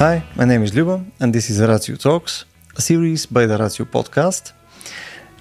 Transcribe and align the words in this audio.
Hi, 0.00 0.22
my 0.34 0.46
name 0.46 0.62
is 0.62 0.72
Lubo, 0.72 1.04
and 1.20 1.34
this 1.34 1.50
is 1.50 1.60
Ratio 1.60 1.94
Talks, 1.94 2.46
a 2.74 2.80
series 2.80 3.26
by 3.26 3.44
the 3.44 3.58
Ratio 3.58 3.84
podcast. 3.84 4.52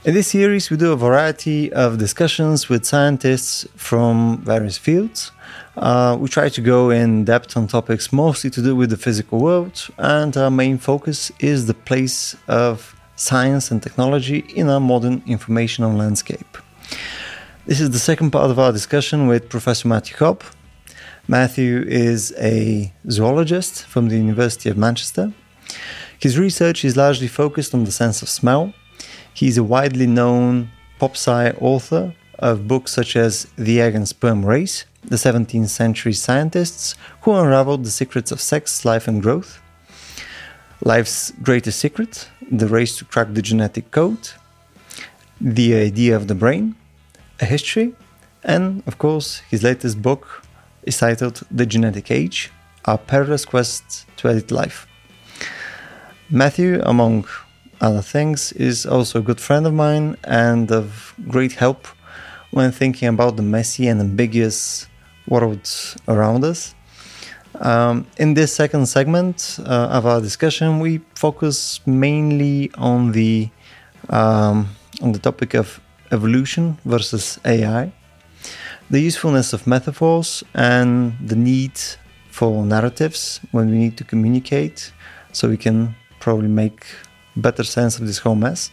In 0.04 0.14
this 0.14 0.28
series, 0.28 0.70
we 0.70 0.76
do 0.76 0.92
a 0.92 0.98
variety 0.98 1.72
of 1.72 1.98
discussions 1.98 2.68
with 2.68 2.84
scientists 2.84 3.66
from 3.78 4.40
various 4.40 4.78
fields. 4.78 5.32
Uh, 5.78 6.18
we 6.20 6.28
try 6.28 6.50
to 6.50 6.60
go 6.60 6.90
in 6.90 7.24
depth 7.24 7.56
on 7.56 7.68
topics 7.68 8.12
mostly 8.12 8.50
to 8.50 8.62
do 8.62 8.76
with 8.76 8.90
the 8.90 8.98
physical 8.98 9.40
world, 9.40 9.88
and 9.98 10.36
our 10.36 10.52
main 10.52 10.78
focus 10.78 11.32
is 11.40 11.68
the 11.68 11.74
place 11.74 12.36
of 12.50 13.00
science 13.16 13.72
and 13.72 13.82
technology 13.82 14.40
in 14.40 14.68
our 14.68 14.82
modern 14.82 15.24
informational 15.26 15.94
landscape. 15.94 16.58
This 17.66 17.80
is 17.80 17.92
the 17.92 18.00
second 18.00 18.32
part 18.32 18.52
of 18.52 18.60
our 18.60 18.74
discussion 18.74 19.28
with 19.28 19.48
Professor 19.48 19.88
Matthew 19.88 20.18
Cobb, 20.18 20.44
Matthew 21.30 21.84
is 21.86 22.34
a 22.40 22.92
zoologist 23.08 23.86
from 23.86 24.10
the 24.10 24.18
University 24.18 24.68
of 24.68 24.80
Manchester. 24.80 25.32
His 26.18 26.40
research 26.40 26.84
is 26.84 26.98
largely 26.98 27.28
focused 27.28 27.76
on 27.76 27.84
the 27.84 27.92
sense 27.92 28.24
of 28.24 28.30
smell. 28.30 28.74
He's 29.32 29.56
a 29.56 29.64
widely 29.64 30.08
known 30.08 30.72
pop 30.98 31.12
sci 31.12 31.52
author 31.62 32.16
of 32.40 32.68
books 32.68 32.94
such 32.94 33.16
as 33.16 33.46
The 33.60 33.80
Egg 33.80 33.94
and 33.94 34.08
Sperm 34.08 34.44
Race, 34.44 34.86
the 35.04 35.18
17th 35.18 35.70
century 35.70 36.14
scientists 36.14 36.96
who 37.22 37.36
unraveled 37.36 37.84
the 37.84 37.92
secrets 37.92 38.32
of 38.32 38.42
sex, 38.42 38.84
life, 38.84 39.08
and 39.08 39.22
growth, 39.22 39.62
Life's 40.82 41.32
Greatest 41.44 41.78
Secret, 41.78 42.28
The 42.52 42.66
Race 42.66 42.98
to 42.98 43.06
Crack 43.06 43.36
the 43.36 43.44
Genetic 43.44 43.92
Code, 43.92 44.30
The 45.40 45.76
Idea 45.76 46.16
of 46.16 46.28
the 46.28 46.34
Brain, 46.34 46.74
A 47.40 47.46
History, 47.46 47.94
and, 48.44 48.82
of 48.88 48.98
course, 48.98 49.44
his 49.52 49.62
latest 49.62 50.02
book, 50.02 50.42
is 50.84 50.98
titled 50.98 51.42
The 51.52 51.66
Genetic 51.66 52.12
Age 52.12 52.52
A 52.86 52.98
Perilous 52.98 53.46
Quest 53.46 54.06
to 54.18 54.30
Edit 54.30 54.52
Life. 54.52 54.88
Matthew, 56.30 56.82
among 56.84 57.26
other 57.82 58.02
things, 58.02 58.52
is 58.54 58.86
also 58.86 59.20
a 59.20 59.22
good 59.22 59.42
friend 59.42 59.66
of 59.66 59.74
mine 59.74 60.16
and 60.24 60.72
of 60.72 61.14
great 61.28 61.54
help 61.54 61.88
when 62.52 62.72
thinking 62.72 63.08
about 63.08 63.36
the 63.36 63.44
messy 63.44 63.88
and 63.88 64.00
ambiguous 64.00 64.88
world 65.28 65.68
around 66.08 66.44
us. 66.44 66.76
Um, 67.60 68.06
in 68.18 68.34
this 68.36 68.54
second 68.54 68.86
segment 68.86 69.60
uh, 69.60 69.98
of 69.98 70.06
our 70.06 70.22
discussion, 70.22 70.80
we 70.80 71.02
focus 71.16 71.82
mainly 71.86 72.72
on 72.78 73.12
the 73.12 73.50
um, 74.10 74.70
on 75.02 75.12
the 75.12 75.20
topic 75.20 75.54
of 75.54 75.80
evolution 76.12 76.78
versus 76.86 77.40
AI 77.46 77.92
the 78.90 79.00
usefulness 79.00 79.54
of 79.54 79.68
metaphors 79.68 80.44
and 80.54 81.14
the 81.24 81.36
need 81.36 81.80
for 82.32 82.66
narratives 82.66 83.40
when 83.52 83.70
we 83.70 83.78
need 83.78 83.98
to 83.98 84.04
communicate 84.04 84.92
so 85.32 85.48
we 85.48 85.58
can 85.58 85.96
probably 86.20 86.48
make 86.48 86.86
better 87.36 87.64
sense 87.64 88.00
of 88.00 88.08
this 88.08 88.18
whole 88.18 88.36
mess. 88.36 88.72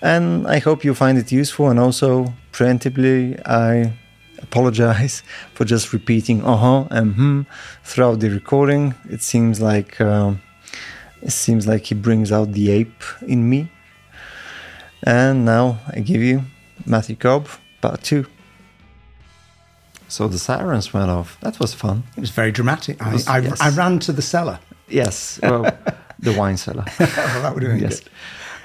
And 0.00 0.46
i 0.46 0.58
hope 0.60 0.84
you 0.84 0.94
find 0.94 1.18
it 1.18 1.32
useful 1.32 1.68
and 1.70 1.78
also 1.80 2.32
preemptively 2.52 3.40
i 3.46 3.92
apologize 4.40 5.22
for 5.54 5.64
just 5.64 5.92
repeating 5.92 6.44
uh-huh 6.44 6.86
and 6.90 7.14
hmm 7.14 7.42
throughout 7.82 8.20
the 8.20 8.30
recording. 8.30 8.94
It 9.10 9.22
seems 9.22 9.60
like 9.60 10.00
uh, 10.00 10.34
it 11.22 11.32
seems 11.32 11.66
like 11.66 11.86
he 11.86 11.94
brings 11.94 12.30
out 12.30 12.52
the 12.52 12.70
ape 12.70 13.02
in 13.26 13.48
me. 13.50 13.68
And 15.02 15.44
now 15.44 15.80
i 15.94 16.00
give 16.00 16.22
you 16.22 16.42
matthew 16.86 17.16
cobb 17.16 17.48
part 17.80 18.02
two 18.02 18.24
so 20.08 20.28
the 20.28 20.38
sirens 20.38 20.92
went 20.92 21.10
off. 21.10 21.38
That 21.40 21.60
was 21.60 21.74
fun. 21.74 22.02
It 22.16 22.20
was 22.20 22.30
very 22.30 22.52
dramatic. 22.52 23.00
I, 23.00 23.12
was, 23.12 23.26
I, 23.26 23.38
yes. 23.38 23.60
I, 23.60 23.70
ran 23.70 23.98
to 24.00 24.12
the 24.12 24.22
cellar. 24.22 24.58
Yes, 24.88 25.38
well, 25.42 25.70
the 26.18 26.32
wine 26.32 26.56
cellar. 26.56 26.84
well, 26.98 27.42
that 27.42 27.54
would 27.54 27.62
have 27.62 27.80
yes. 27.80 28.02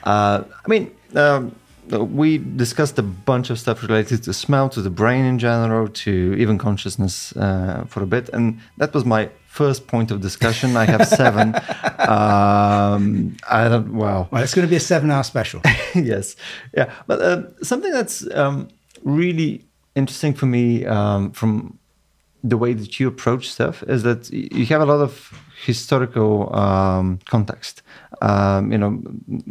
Uh, 0.03 0.43
I 0.65 0.67
mean, 0.69 0.91
um, 1.15 1.55
we 1.89 2.37
discussed 2.37 2.97
a 2.97 3.03
bunch 3.03 3.49
of 3.49 3.59
stuff 3.59 3.81
related 3.81 4.23
to 4.23 4.33
smell, 4.33 4.69
to 4.69 4.81
the 4.81 4.89
brain 4.89 5.25
in 5.25 5.37
general, 5.37 5.87
to 5.89 6.35
even 6.37 6.57
consciousness 6.57 7.35
uh, 7.35 7.85
for 7.87 8.01
a 8.01 8.07
bit, 8.07 8.29
and 8.29 8.59
that 8.77 8.93
was 8.93 9.05
my 9.05 9.29
first 9.47 9.85
point 9.85 10.09
of 10.09 10.19
discussion. 10.19 10.75
I 10.75 10.85
have 10.85 11.07
seven. 11.07 11.55
um, 11.99 13.37
I 13.49 13.69
don't. 13.69 13.93
Wow. 13.93 14.27
Well, 14.31 14.43
it's 14.43 14.55
going 14.55 14.67
to 14.67 14.69
be 14.69 14.77
a 14.77 14.87
seven-hour 14.93 15.23
special. 15.23 15.61
yes. 15.93 16.35
Yeah. 16.75 16.91
But 17.05 17.21
uh, 17.21 17.63
something 17.63 17.91
that's 17.91 18.27
um, 18.33 18.69
really 19.03 19.65
interesting 19.95 20.33
for 20.33 20.45
me 20.45 20.85
um, 20.85 21.31
from 21.31 21.79
the 22.43 22.57
way 22.57 22.73
that 22.73 22.99
you 22.99 23.07
approach 23.07 23.49
stuff 23.49 23.83
is 23.83 24.03
that 24.03 24.29
you 24.31 24.65
have 24.65 24.81
a 24.81 24.85
lot 24.85 24.99
of 24.99 25.31
historical 25.65 26.53
um, 26.53 27.19
context. 27.25 27.81
Um, 28.21 28.71
you 28.71 28.77
know, 28.77 29.01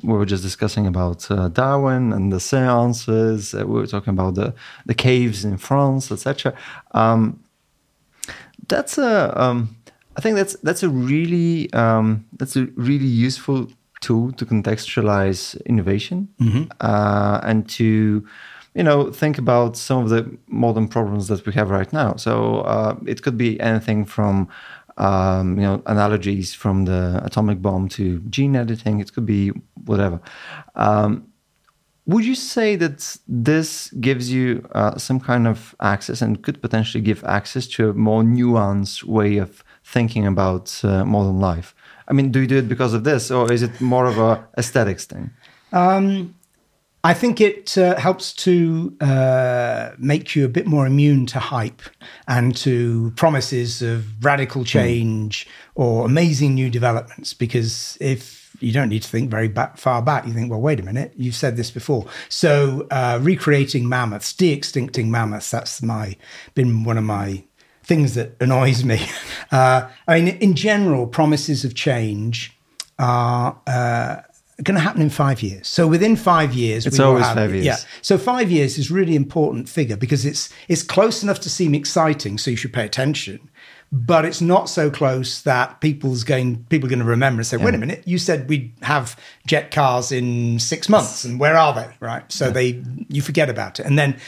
we 0.02 0.12
were 0.12 0.26
just 0.26 0.42
discussing 0.42 0.86
about 0.86 1.30
uh, 1.30 1.48
Darwin 1.48 2.12
and 2.12 2.32
the 2.32 2.40
seances. 2.40 3.54
Uh, 3.54 3.66
we 3.66 3.80
were 3.80 3.86
talking 3.86 4.12
about 4.12 4.34
the 4.34 4.54
the 4.84 4.94
caves 4.94 5.44
in 5.44 5.56
France, 5.56 6.12
etc. 6.12 6.54
Um, 6.92 7.42
that's 8.68 8.98
a, 8.98 9.40
um, 9.40 9.76
I 10.16 10.20
think 10.20 10.36
that's 10.36 10.56
that's 10.62 10.82
a 10.82 10.88
really 10.88 11.72
um, 11.72 12.26
that's 12.38 12.56
a 12.56 12.66
really 12.76 13.06
useful 13.06 13.68
tool 14.00 14.32
to 14.32 14.44
contextualize 14.44 15.64
innovation 15.64 16.28
mm-hmm. 16.40 16.64
uh, 16.80 17.40
and 17.42 17.68
to 17.70 18.26
you 18.74 18.82
know, 18.82 19.10
think 19.12 19.38
about 19.38 19.76
some 19.76 20.02
of 20.02 20.08
the 20.08 20.38
modern 20.46 20.88
problems 20.88 21.28
that 21.28 21.44
we 21.46 21.52
have 21.52 21.70
right 21.70 21.92
now. 21.92 22.16
So 22.16 22.60
uh, 22.60 22.96
it 23.06 23.22
could 23.22 23.36
be 23.36 23.60
anything 23.60 24.04
from, 24.04 24.48
um, 24.96 25.58
you 25.58 25.64
know, 25.64 25.82
analogies 25.86 26.54
from 26.54 26.86
the 26.86 27.20
atomic 27.24 27.60
bomb 27.60 27.88
to 27.90 28.20
gene 28.30 28.56
editing. 28.56 29.00
It 29.00 29.12
could 29.12 29.26
be 29.26 29.52
whatever. 29.84 30.20
Um, 30.74 31.28
would 32.06 32.24
you 32.24 32.34
say 32.34 32.74
that 32.76 33.16
this 33.28 33.90
gives 34.00 34.32
you 34.32 34.66
uh, 34.74 34.98
some 34.98 35.20
kind 35.20 35.46
of 35.46 35.74
access 35.80 36.20
and 36.20 36.42
could 36.42 36.60
potentially 36.60 37.02
give 37.02 37.22
access 37.24 37.66
to 37.68 37.90
a 37.90 37.94
more 37.94 38.22
nuanced 38.22 39.04
way 39.04 39.36
of 39.36 39.62
thinking 39.84 40.26
about 40.26 40.80
uh, 40.82 41.04
modern 41.04 41.38
life? 41.38 41.74
I 42.08 42.12
mean, 42.12 42.32
do 42.32 42.40
you 42.40 42.48
do 42.48 42.58
it 42.58 42.68
because 42.68 42.92
of 42.92 43.04
this, 43.04 43.30
or 43.30 43.52
is 43.52 43.62
it 43.62 43.80
more 43.80 44.06
of 44.06 44.18
a 44.18 44.44
aesthetics 44.58 45.04
thing? 45.04 45.30
Um, 45.72 46.34
I 47.04 47.14
think 47.14 47.40
it 47.40 47.76
uh, 47.76 47.98
helps 47.98 48.32
to 48.34 48.96
uh, 49.00 49.90
make 49.98 50.36
you 50.36 50.44
a 50.44 50.48
bit 50.48 50.66
more 50.66 50.86
immune 50.86 51.26
to 51.26 51.40
hype 51.40 51.82
and 52.28 52.54
to 52.58 53.12
promises 53.16 53.82
of 53.82 54.24
radical 54.24 54.62
hmm. 54.62 54.66
change 54.66 55.46
mm. 55.46 55.50
or 55.74 56.06
amazing 56.06 56.54
new 56.54 56.70
developments. 56.70 57.34
Because 57.34 57.98
if 58.00 58.54
you 58.60 58.72
don't 58.72 58.88
need 58.88 59.02
to 59.02 59.08
think 59.08 59.30
very 59.30 59.48
back, 59.48 59.78
far 59.78 60.00
back, 60.00 60.26
you 60.26 60.32
think, 60.32 60.48
well, 60.48 60.60
wait 60.60 60.78
a 60.78 60.84
minute, 60.84 61.12
you've 61.16 61.34
said 61.34 61.56
this 61.56 61.72
before. 61.72 62.06
So 62.28 62.86
uh, 62.92 63.18
recreating 63.20 63.88
mammoths, 63.88 64.32
de-extincting 64.32 65.08
mammoths, 65.08 65.50
that's 65.50 65.82
my 65.82 66.16
been 66.54 66.84
one 66.84 66.98
of 66.98 67.04
my 67.04 67.42
things 67.82 68.14
that 68.14 68.36
annoys 68.40 68.84
me. 68.84 69.06
Uh, 69.50 69.86
I 70.08 70.18
mean, 70.18 70.36
in 70.38 70.54
general, 70.54 71.06
promises 71.06 71.62
of 71.62 71.74
change 71.74 72.56
are 72.98 73.60
uh, 73.66 74.22
going 74.62 74.74
to 74.76 74.80
happen 74.80 75.02
in 75.02 75.10
five 75.10 75.42
years. 75.42 75.68
So 75.68 75.86
within 75.86 76.16
five 76.16 76.54
years, 76.54 76.86
it's 76.86 77.00
always 77.00 77.24
have, 77.24 77.36
five 77.36 77.52
years. 77.52 77.64
Yeah. 77.64 77.76
So 78.00 78.18
five 78.18 78.50
years 78.50 78.78
is 78.78 78.90
really 78.90 79.16
important 79.16 79.68
figure 79.68 79.96
because 79.96 80.24
it's 80.24 80.52
it's 80.68 80.82
close 80.82 81.22
enough 81.22 81.40
to 81.40 81.50
seem 81.50 81.74
exciting, 81.74 82.38
so 82.38 82.50
you 82.50 82.56
should 82.56 82.72
pay 82.72 82.84
attention. 82.84 83.48
But 83.94 84.24
it's 84.24 84.40
not 84.40 84.70
so 84.70 84.90
close 84.90 85.42
that 85.42 85.80
people's 85.82 86.24
going 86.24 86.64
people 86.70 86.86
are 86.86 86.90
going 86.90 87.00
to 87.00 87.04
remember 87.04 87.40
and 87.40 87.46
say, 87.46 87.58
yeah. 87.58 87.64
"Wait 87.64 87.74
a 87.74 87.78
minute, 87.78 88.02
you 88.06 88.18
said 88.18 88.48
we'd 88.48 88.72
have 88.82 89.18
jet 89.46 89.70
cars 89.70 90.12
in 90.12 90.58
six 90.58 90.88
months, 90.88 91.24
and 91.24 91.38
where 91.38 91.56
are 91.56 91.74
they?" 91.74 91.90
Right? 92.00 92.30
So 92.32 92.46
yeah. 92.46 92.52
they 92.52 92.82
you 93.08 93.20
forget 93.20 93.50
about 93.50 93.80
it, 93.80 93.86
and 93.86 93.98
then 93.98 94.18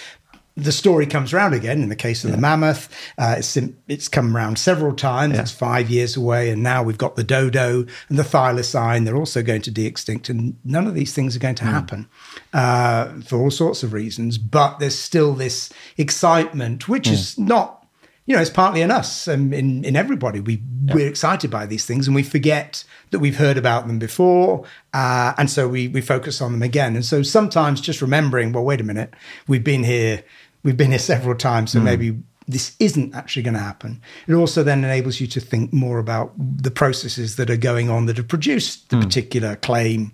the 0.56 0.72
story 0.72 1.04
comes 1.06 1.32
around 1.32 1.52
again 1.52 1.82
in 1.82 1.88
the 1.88 1.96
case 1.96 2.22
of 2.22 2.30
yeah. 2.30 2.36
the 2.36 2.42
mammoth. 2.42 2.88
Uh, 3.18 3.36
it's, 3.38 3.56
it's 3.88 4.08
come 4.08 4.36
around 4.36 4.58
several 4.58 4.94
times. 4.94 5.34
Yeah. 5.34 5.42
It's 5.42 5.50
five 5.50 5.90
years 5.90 6.16
away, 6.16 6.50
and 6.50 6.62
now 6.62 6.82
we've 6.82 6.98
got 6.98 7.16
the 7.16 7.24
dodo 7.24 7.86
and 8.08 8.18
the 8.18 8.22
thylacine. 8.22 9.04
They're 9.04 9.16
also 9.16 9.42
going 9.42 9.62
to 9.62 9.70
de-extinct, 9.70 10.28
and 10.28 10.56
none 10.64 10.86
of 10.86 10.94
these 10.94 11.12
things 11.12 11.34
are 11.34 11.40
going 11.40 11.56
to 11.56 11.64
mm. 11.64 11.70
happen 11.70 12.08
uh, 12.52 13.20
for 13.22 13.38
all 13.38 13.50
sorts 13.50 13.82
of 13.82 13.92
reasons. 13.92 14.38
But 14.38 14.78
there's 14.78 14.98
still 14.98 15.34
this 15.34 15.72
excitement, 15.96 16.88
which 16.88 17.08
mm. 17.08 17.12
is 17.12 17.38
not. 17.38 17.80
You 18.26 18.36
know, 18.36 18.40
it's 18.40 18.48
partly 18.48 18.80
in 18.80 18.90
us 18.90 19.28
and 19.28 19.52
in, 19.52 19.84
in 19.84 19.96
everybody. 19.96 20.40
We 20.40 20.62
we're 20.94 21.08
excited 21.08 21.50
by 21.50 21.66
these 21.66 21.84
things, 21.84 22.06
and 22.06 22.14
we 22.14 22.22
forget 22.22 22.84
that 23.14 23.20
we've 23.20 23.36
heard 23.36 23.56
about 23.56 23.86
them 23.86 24.00
before, 24.00 24.64
uh, 24.92 25.32
and 25.38 25.48
so 25.48 25.68
we 25.68 25.86
we 25.86 26.00
focus 26.00 26.42
on 26.42 26.50
them 26.50 26.62
again. 26.62 26.96
And 26.96 27.04
so 27.04 27.22
sometimes 27.22 27.80
just 27.80 28.02
remembering, 28.02 28.52
well, 28.52 28.64
wait 28.64 28.80
a 28.80 28.84
minute, 28.84 29.14
we've 29.46 29.62
been 29.62 29.84
here 29.84 30.24
we've 30.64 30.76
been 30.76 30.90
here 30.90 30.98
several 30.98 31.36
times, 31.36 31.70
so 31.70 31.78
mm. 31.78 31.84
maybe 31.84 32.18
this 32.48 32.74
isn't 32.80 33.14
actually 33.14 33.42
going 33.42 33.54
to 33.54 33.60
happen. 33.60 34.02
It 34.26 34.34
also 34.34 34.64
then 34.64 34.82
enables 34.82 35.20
you 35.20 35.28
to 35.28 35.40
think 35.40 35.72
more 35.72 35.98
about 35.98 36.32
the 36.36 36.72
processes 36.72 37.36
that 37.36 37.50
are 37.50 37.56
going 37.56 37.88
on 37.88 38.06
that 38.06 38.16
have 38.16 38.28
produced 38.28 38.90
the 38.90 38.96
mm. 38.96 39.02
particular 39.02 39.54
claim 39.56 40.12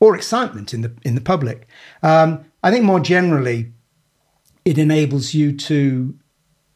or 0.00 0.16
excitement 0.16 0.74
in 0.74 0.80
the 0.80 0.92
in 1.02 1.14
the 1.14 1.20
public. 1.20 1.68
Um, 2.02 2.44
I 2.64 2.72
think 2.72 2.84
more 2.84 3.00
generally, 3.00 3.72
it 4.64 4.76
enables 4.76 5.34
you 5.34 5.56
to 5.56 6.14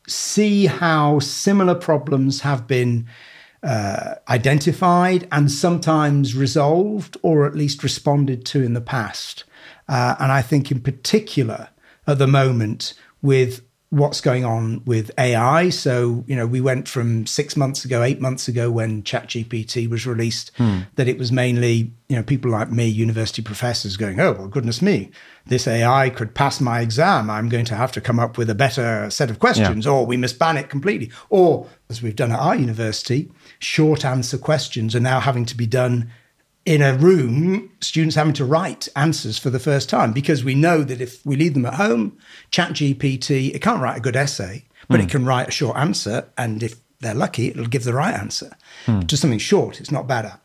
see 0.07 0.67
how 0.67 1.19
similar 1.19 1.75
problems 1.75 2.43
have 2.43 2.67
been 2.69 3.09
uh, 3.65 4.17
identified 4.29 5.27
and 5.33 5.51
sometimes 5.51 6.35
resolved 6.35 7.17
or 7.23 7.47
at 7.47 7.55
least 7.55 7.83
responded 7.83 8.45
to 8.47 8.63
in 8.63 8.75
the 8.75 8.81
past. 8.81 9.45
Uh, 9.89 10.15
and 10.19 10.31
I 10.31 10.43
think, 10.43 10.71
in 10.71 10.81
particular, 10.81 11.69
at 12.07 12.19
the 12.19 12.27
moment, 12.27 12.95
with 13.23 13.63
what's 13.95 14.21
going 14.21 14.45
on 14.45 14.83
with 14.85 15.11
AI. 15.19 15.69
So, 15.69 16.25
you 16.27 16.35
know, 16.35 16.47
we 16.47 16.61
went 16.61 16.89
from 16.89 17.27
six 17.27 17.57
months 17.57 17.85
ago, 17.85 18.03
eight 18.03 18.21
months 18.21 18.49
ago 18.49 18.71
when 18.71 19.05
ChatGPT 19.05 19.89
was 19.89 20.05
released, 20.05 20.51
hmm. 20.57 20.81
that 20.97 21.07
it 21.07 21.17
was 21.17 21.31
mainly, 21.31 21.93
you 22.09 22.17
know, 22.17 22.23
people 22.23 22.51
like 22.51 22.73
me, 22.73 22.87
university 22.87 23.41
professors 23.41 23.97
going, 23.97 24.19
oh, 24.19 24.33
well, 24.33 24.49
goodness 24.49 24.83
me, 24.83 25.11
this 25.47 25.69
AI 25.69 26.11
could 26.11 26.35
pass 26.35 26.61
my 26.61 26.81
exam. 26.81 27.31
I'm 27.31 27.49
going 27.49 27.67
to 27.67 27.77
have 27.77 27.93
to 27.93 28.01
come 28.01 28.19
up 28.19 28.37
with 28.37 28.51
a 28.51 28.55
better 28.55 29.09
set 29.11 29.31
of 29.31 29.39
questions, 29.39 29.87
yeah. 29.87 29.93
or 29.93 30.05
we 30.05 30.17
must 30.17 30.39
ban 30.39 30.57
it 30.57 30.69
completely. 30.69 31.13
Or, 31.31 31.69
as 31.89 32.03
we've 32.03 32.17
done 32.17 32.33
at 32.33 32.41
our 32.41 32.57
university, 32.57 33.31
short 33.65 34.05
answer 34.05 34.37
questions 34.37 34.95
are 34.95 35.01
now 35.01 35.21
having 35.21 35.47
to 35.47 35.57
be 35.57 35.67
done 35.67 36.11
in 36.67 36.81
a 36.81 36.95
room, 36.95 37.71
students 37.81 38.17
having 38.17 38.33
to 38.35 38.45
write 38.45 38.89
answers 38.97 39.39
for 39.39 39.51
the 39.51 39.59
first 39.59 39.89
time 39.89 40.13
because 40.13 40.45
we 40.45 40.55
know 40.55 40.83
that 40.83 41.01
if 41.01 41.25
we 41.27 41.37
leave 41.37 41.55
them 41.55 41.67
at 41.67 41.75
home, 41.75 42.17
ChatGPT, 42.51 43.55
it 43.55 43.61
can't 43.61 43.83
write 43.83 43.99
a 43.99 44.01
good 44.01 44.17
essay, 44.17 44.65
but 44.89 44.99
mm. 44.99 45.05
it 45.05 45.07
hmm. 45.07 45.11
can 45.11 45.25
write 45.27 45.49
a 45.49 45.53
short 45.53 45.77
answer. 45.77 46.27
And 46.39 46.63
if 46.63 46.77
they're 47.01 47.15
lucky, 47.15 47.49
it'll 47.49 47.67
give 47.67 47.85
the 47.85 47.93
right 47.93 48.15
answer. 48.15 48.57
Mm. 48.87 49.07
Just 49.07 49.21
something 49.21 49.39
short, 49.39 49.81
it's 49.81 49.91
not 49.91 50.07
bad 50.07 50.27
at. 50.27 50.41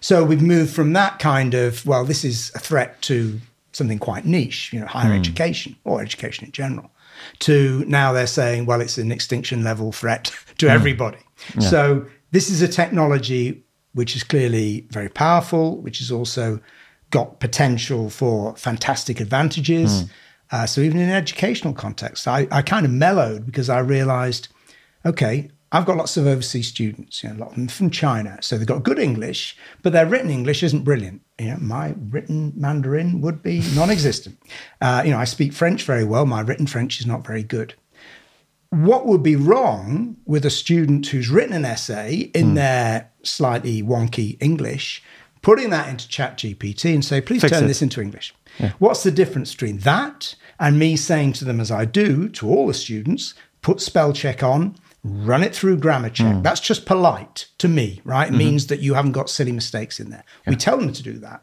So 0.00 0.22
we've 0.22 0.42
moved 0.42 0.72
from 0.72 0.92
that 0.92 1.18
kind 1.18 1.54
of, 1.54 1.84
well, 1.86 2.04
this 2.04 2.24
is 2.24 2.52
a 2.54 2.58
threat 2.58 3.00
to 3.02 3.40
something 3.72 3.98
quite 3.98 4.24
niche, 4.24 4.72
you 4.72 4.78
know, 4.78 4.86
higher 4.86 5.10
mm. 5.10 5.18
education 5.18 5.74
or 5.84 6.00
education 6.00 6.44
in 6.44 6.52
general, 6.52 6.90
to 7.40 7.84
now 7.88 8.12
they're 8.12 8.28
saying, 8.28 8.66
well, 8.66 8.80
it's 8.80 8.98
an 8.98 9.10
extinction 9.10 9.64
level 9.64 9.90
threat 9.90 10.32
to 10.58 10.66
hmm. 10.66 10.72
everybody. 10.72 11.18
Yeah. 11.58 11.68
So 11.68 12.06
this 12.34 12.50
is 12.50 12.60
a 12.62 12.68
technology 12.68 13.62
which 13.92 14.16
is 14.16 14.24
clearly 14.24 14.88
very 14.90 15.08
powerful, 15.08 15.80
which 15.80 15.98
has 15.98 16.10
also 16.10 16.60
got 17.10 17.38
potential 17.38 18.10
for 18.10 18.56
fantastic 18.56 19.20
advantages. 19.20 20.02
Mm. 20.02 20.10
Uh, 20.50 20.66
so 20.66 20.80
even 20.80 20.98
in 20.98 21.08
an 21.08 21.14
educational 21.14 21.72
context, 21.72 22.26
I, 22.26 22.48
I 22.50 22.60
kind 22.62 22.84
of 22.84 22.90
mellowed 22.90 23.46
because 23.46 23.70
I 23.70 23.78
realized, 23.78 24.48
okay, 25.06 25.48
I've 25.70 25.86
got 25.86 25.96
lots 25.96 26.16
of 26.16 26.26
overseas 26.26 26.66
students, 26.66 27.22
you 27.22 27.28
know, 27.28 27.36
a 27.36 27.38
lot 27.38 27.50
of 27.50 27.54
them 27.54 27.68
from 27.68 27.90
China. 27.90 28.38
So 28.40 28.58
they've 28.58 28.66
got 28.66 28.82
good 28.82 28.98
English, 28.98 29.56
but 29.82 29.92
their 29.92 30.06
written 30.06 30.30
English 30.30 30.64
isn't 30.64 30.82
brilliant. 30.82 31.22
You 31.38 31.52
know, 31.52 31.58
my 31.60 31.94
written 32.10 32.52
Mandarin 32.56 33.20
would 33.20 33.42
be 33.42 33.62
non-existent. 33.76 34.38
Uh, 34.80 35.02
you 35.02 35.12
know, 35.12 35.18
I 35.18 35.24
speak 35.24 35.54
French 35.54 35.84
very 35.84 36.04
well. 36.04 36.26
My 36.26 36.42
written 36.42 36.66
French 36.66 37.00
is 37.00 37.06
not 37.06 37.26
very 37.26 37.42
good 37.42 37.74
what 38.82 39.06
would 39.06 39.22
be 39.22 39.36
wrong 39.36 40.16
with 40.26 40.44
a 40.44 40.50
student 40.50 41.06
who's 41.06 41.30
written 41.30 41.54
an 41.54 41.64
essay 41.64 42.30
in 42.34 42.52
mm. 42.52 42.54
their 42.54 43.10
slightly 43.22 43.82
wonky 43.82 44.36
English, 44.40 45.02
putting 45.42 45.70
that 45.70 45.88
into 45.88 46.08
ChatGPT 46.08 46.94
and 46.94 47.04
say, 47.04 47.20
please 47.20 47.42
Fix 47.42 47.52
turn 47.52 47.64
it. 47.64 47.68
this 47.68 47.82
into 47.82 48.00
English? 48.00 48.34
Yeah. 48.58 48.72
What's 48.78 49.02
the 49.02 49.10
difference 49.10 49.52
between 49.52 49.78
that 49.78 50.34
and 50.58 50.78
me 50.78 50.96
saying 50.96 51.34
to 51.34 51.44
them, 51.44 51.60
as 51.60 51.70
I 51.70 51.84
do 51.84 52.28
to 52.30 52.48
all 52.48 52.66
the 52.66 52.74
students, 52.74 53.34
put 53.62 53.80
spell 53.80 54.12
check 54.12 54.42
on, 54.42 54.76
run 55.02 55.42
it 55.42 55.54
through 55.54 55.78
grammar 55.78 56.10
check? 56.10 56.34
Mm. 56.34 56.42
That's 56.42 56.60
just 56.60 56.86
polite 56.86 57.48
to 57.58 57.68
me, 57.68 58.00
right? 58.04 58.28
It 58.28 58.30
mm-hmm. 58.30 58.38
means 58.38 58.66
that 58.68 58.80
you 58.80 58.94
haven't 58.94 59.12
got 59.12 59.28
silly 59.30 59.52
mistakes 59.52 60.00
in 60.00 60.10
there. 60.10 60.24
Yeah. 60.46 60.50
We 60.50 60.56
tell 60.56 60.78
them 60.78 60.92
to 60.92 61.02
do 61.02 61.14
that. 61.18 61.42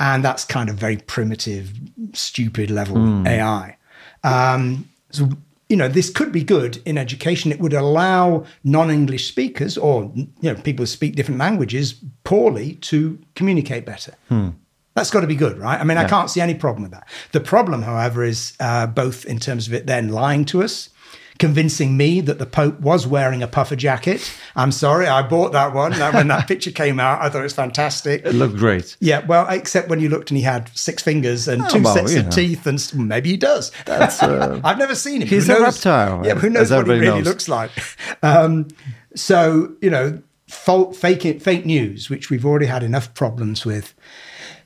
And 0.00 0.24
that's 0.24 0.44
kind 0.44 0.68
of 0.68 0.76
very 0.76 0.96
primitive, 0.96 1.72
stupid 2.14 2.70
level 2.70 2.96
mm. 2.96 3.28
AI. 3.28 3.76
Um, 4.24 4.88
so 5.10 5.28
you 5.68 5.76
know, 5.76 5.88
this 5.88 6.10
could 6.10 6.30
be 6.30 6.44
good 6.44 6.82
in 6.84 6.98
education. 6.98 7.50
It 7.50 7.60
would 7.60 7.72
allow 7.72 8.44
non-English 8.64 9.26
speakers 9.26 9.78
or 9.78 10.12
you 10.14 10.28
know 10.42 10.54
people 10.54 10.82
who 10.82 10.86
speak 10.86 11.16
different 11.16 11.40
languages 11.40 11.94
poorly 12.24 12.74
to 12.74 13.18
communicate 13.34 13.86
better. 13.86 14.14
Hmm. 14.28 14.50
That's 14.94 15.10
got 15.10 15.22
to 15.22 15.26
be 15.26 15.34
good, 15.34 15.58
right? 15.58 15.80
I 15.80 15.84
mean, 15.84 15.96
yeah. 15.96 16.04
I 16.04 16.08
can't 16.08 16.30
see 16.30 16.40
any 16.40 16.54
problem 16.54 16.82
with 16.84 16.92
that. 16.92 17.08
The 17.32 17.40
problem, 17.40 17.82
however, 17.82 18.22
is 18.22 18.56
uh, 18.60 18.86
both 18.86 19.24
in 19.24 19.40
terms 19.40 19.66
of 19.66 19.74
it 19.74 19.86
then 19.86 20.10
lying 20.10 20.44
to 20.46 20.62
us 20.62 20.90
convincing 21.38 21.96
me 21.96 22.20
that 22.20 22.38
the 22.38 22.46
Pope 22.46 22.80
was 22.80 23.06
wearing 23.06 23.42
a 23.42 23.48
puffer 23.48 23.76
jacket. 23.76 24.32
I'm 24.54 24.72
sorry, 24.72 25.06
I 25.06 25.22
bought 25.22 25.52
that 25.52 25.74
one. 25.74 25.92
when 25.92 26.28
that 26.28 26.46
picture 26.46 26.70
came 26.70 27.00
out, 27.00 27.20
I 27.20 27.28
thought 27.28 27.40
it 27.40 27.44
was 27.44 27.54
fantastic. 27.54 28.24
It 28.24 28.34
looked 28.34 28.56
great. 28.56 28.96
Yeah, 29.00 29.24
well, 29.26 29.46
except 29.48 29.88
when 29.88 30.00
you 30.00 30.08
looked 30.08 30.30
and 30.30 30.38
he 30.38 30.44
had 30.44 30.68
six 30.76 31.02
fingers 31.02 31.48
and 31.48 31.62
oh, 31.62 31.68
two 31.68 31.82
well, 31.82 31.94
sets 31.94 32.14
of 32.14 32.30
teeth, 32.30 32.66
and 32.66 33.08
maybe 33.08 33.30
he 33.30 33.36
does. 33.36 33.72
Uh, 33.86 34.60
I've 34.64 34.78
never 34.78 34.94
seen 34.94 35.22
him. 35.22 35.28
He's 35.28 35.48
a 35.48 35.60
reptile. 35.60 36.24
Yeah, 36.24 36.34
who 36.34 36.50
knows 36.50 36.70
what 36.70 36.86
he 36.86 36.92
really 36.92 37.06
knows. 37.06 37.24
looks 37.24 37.48
like? 37.48 37.70
Um, 38.22 38.68
so 39.14 39.74
you 39.82 39.90
know, 39.90 40.22
fake 40.46 41.42
fake 41.42 41.66
news, 41.66 42.08
which 42.08 42.30
we've 42.30 42.44
already 42.46 42.66
had 42.66 42.82
enough 42.82 43.12
problems 43.14 43.66
with 43.66 43.94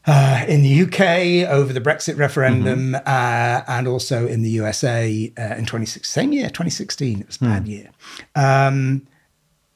uh, 0.09 0.45
in 0.49 0.63
the 0.63 0.83
UK 0.83 1.51
over 1.51 1.73
the 1.73 1.81
Brexit 1.81 2.17
referendum, 2.17 2.93
mm-hmm. 2.93 3.07
uh, 3.07 3.63
and 3.69 3.87
also 3.87 4.27
in 4.27 4.43
the 4.43 4.51
USA 4.51 5.33
uh, 5.39 5.55
in 5.57 5.67
26 5.67 6.09
same 6.09 6.33
year, 6.33 6.49
2016. 6.49 7.21
It 7.21 7.27
was 7.27 7.37
a 7.37 7.41
bad 7.41 7.65
mm. 7.65 7.69
year. 7.69 7.91
Um, 8.35 9.07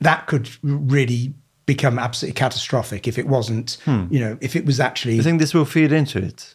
that 0.00 0.26
could 0.26 0.48
really 0.62 1.34
become 1.66 1.98
absolutely 1.98 2.34
catastrophic 2.34 3.06
if 3.06 3.18
it 3.18 3.26
wasn't. 3.26 3.78
Hmm. 3.84 4.06
You 4.10 4.20
know, 4.20 4.38
if 4.40 4.56
it 4.56 4.66
was 4.66 4.80
actually. 4.80 5.20
I 5.20 5.22
think 5.22 5.38
this 5.38 5.54
will 5.54 5.64
feed 5.64 5.92
into 5.92 6.18
it. 6.18 6.54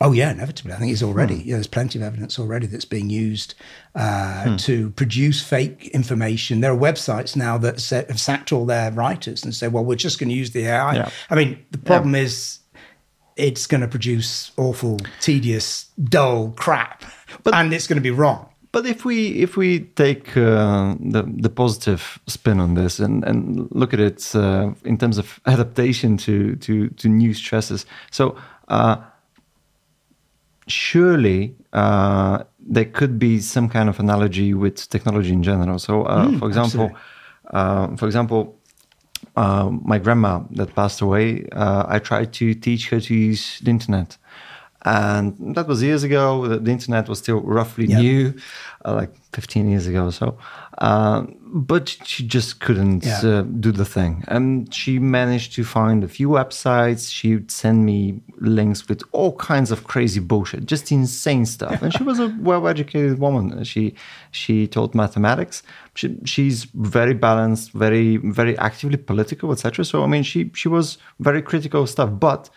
Oh 0.00 0.12
yeah, 0.12 0.30
inevitably. 0.30 0.74
I 0.74 0.76
think 0.76 0.92
it's 0.92 1.02
already. 1.02 1.40
Hmm. 1.42 1.50
there's 1.50 1.66
plenty 1.66 1.98
of 1.98 2.04
evidence 2.04 2.38
already 2.38 2.66
that's 2.66 2.84
being 2.84 3.10
used 3.10 3.54
uh, 3.94 4.44
hmm. 4.44 4.56
to 4.56 4.90
produce 4.90 5.42
fake 5.42 5.88
information. 5.88 6.60
There 6.60 6.72
are 6.72 6.76
websites 6.76 7.36
now 7.36 7.58
that 7.58 7.80
set, 7.80 8.08
have 8.08 8.20
sacked 8.20 8.52
all 8.52 8.66
their 8.66 8.92
writers 8.92 9.44
and 9.44 9.54
say, 9.54 9.66
"Well, 9.66 9.84
we're 9.84 9.96
just 9.96 10.18
going 10.18 10.28
to 10.28 10.34
use 10.34 10.50
the 10.50 10.66
AI." 10.66 10.94
Yeah. 10.94 11.10
I 11.30 11.34
mean, 11.34 11.64
the 11.70 11.78
problem 11.78 12.14
yeah. 12.14 12.22
is 12.22 12.60
it's 13.36 13.66
going 13.66 13.80
to 13.80 13.88
produce 13.88 14.52
awful, 14.56 14.98
tedious, 15.20 15.86
dull 16.02 16.52
crap, 16.56 17.04
but, 17.42 17.54
and 17.54 17.72
it's 17.72 17.86
going 17.86 17.96
to 17.96 18.02
be 18.02 18.10
wrong. 18.10 18.48
But 18.72 18.86
if 18.86 19.04
we 19.04 19.28
if 19.40 19.56
we 19.56 19.80
take 19.94 20.36
uh, 20.36 20.96
the 20.98 21.22
the 21.22 21.48
positive 21.48 22.18
spin 22.26 22.58
on 22.58 22.74
this 22.74 22.98
and, 22.98 23.22
and 23.22 23.68
look 23.70 23.94
at 23.94 24.00
it 24.00 24.34
uh, 24.34 24.72
in 24.84 24.98
terms 24.98 25.16
of 25.16 25.38
adaptation 25.46 26.16
to 26.18 26.56
to 26.56 26.88
to 26.88 27.08
new 27.08 27.34
stresses, 27.34 27.86
so 28.10 28.36
uh, 28.66 28.96
surely 30.66 31.54
uh, 31.72 32.42
there 32.58 32.84
could 32.84 33.18
be 33.18 33.38
some 33.40 33.68
kind 33.68 33.88
of 33.88 34.00
analogy 34.00 34.54
with 34.54 34.88
technology 34.88 35.32
in 35.32 35.44
general. 35.44 35.78
So, 35.78 36.02
mm, 36.02 36.38
for 36.40 36.48
example, 36.48 36.90
uh, 37.50 37.96
for 37.96 38.06
example, 38.06 38.58
uh, 39.36 39.70
my 39.70 39.98
grandma 39.98 40.42
that 40.50 40.74
passed 40.74 41.00
away, 41.00 41.46
uh, 41.52 41.84
I 41.88 41.98
tried 41.98 42.32
to 42.34 42.54
teach 42.54 42.88
her 42.90 43.00
to 43.00 43.14
use 43.14 43.60
the 43.60 43.70
internet. 43.70 44.16
And 44.84 45.54
that 45.56 45.66
was 45.66 45.82
years 45.82 46.02
ago. 46.02 46.46
The, 46.46 46.70
internet 46.70 47.08
was 47.08 47.18
still 47.18 47.40
roughly 47.40 47.86
yep. 47.86 48.00
new, 48.00 48.34
uh, 48.84 48.94
like 48.94 49.16
15 49.32 49.70
years 49.70 49.86
ago 49.86 50.06
or 50.06 50.12
so. 50.12 50.36
Uh, 50.78 51.24
but 51.46 51.88
she 52.04 52.26
just 52.26 52.60
couldn't 52.60 53.04
yeah. 53.04 53.20
uh, 53.24 53.42
do 53.42 53.72
the 53.72 53.84
thing. 53.84 54.24
And 54.28 54.74
she 54.74 54.98
managed 54.98 55.54
to 55.54 55.64
find 55.64 56.04
a 56.04 56.08
few 56.08 56.28
websites. 56.28 57.10
She 57.10 57.34
would 57.34 57.50
send 57.50 57.86
me 57.86 58.20
links 58.38 58.88
with 58.88 59.02
all 59.12 59.36
kinds 59.36 59.70
of 59.70 59.84
crazy 59.84 60.20
bullshit, 60.20 60.66
just 60.66 60.90
insane 60.92 61.46
stuff. 61.46 61.80
and 61.80 61.94
she 61.94 62.02
was 62.02 62.18
a 62.18 62.34
well-educated 62.40 63.18
woman. 63.20 63.62
She 63.64 63.94
she 64.32 64.66
taught 64.66 64.94
mathematics. 64.94 65.62
She, 65.94 66.18
she's 66.24 66.64
very 66.64 67.14
balanced, 67.14 67.70
very 67.70 68.16
very 68.16 68.58
actively 68.58 68.96
political, 68.96 69.52
etc. 69.52 69.84
So 69.84 70.02
I 70.02 70.08
mean, 70.08 70.24
she 70.24 70.50
she 70.54 70.68
was 70.68 70.98
very 71.20 71.40
critical 71.40 71.82
of 71.82 71.88
stuff. 71.88 72.10
But 72.18 72.50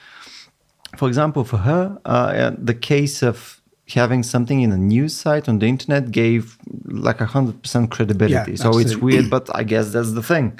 for 0.95 1.07
example, 1.07 1.43
for 1.43 1.57
her, 1.57 1.99
uh, 2.05 2.51
the 2.57 2.73
case 2.73 3.21
of 3.21 3.61
having 3.89 4.21
something 4.23 4.61
in 4.61 4.71
a 4.71 4.77
news 4.77 5.15
site 5.15 5.47
on 5.47 5.59
the 5.59 5.65
internet 5.65 6.11
gave 6.11 6.57
like 6.85 7.21
a 7.21 7.25
hundred 7.25 7.61
percent 7.61 7.91
credibility. 7.91 8.51
Yeah, 8.51 8.57
so 8.57 8.69
absolutely. 8.69 8.81
it's 8.81 8.95
weird, 8.97 9.29
but 9.29 9.49
I 9.55 9.63
guess 9.63 9.91
that's 9.91 10.13
the 10.13 10.23
thing. 10.23 10.59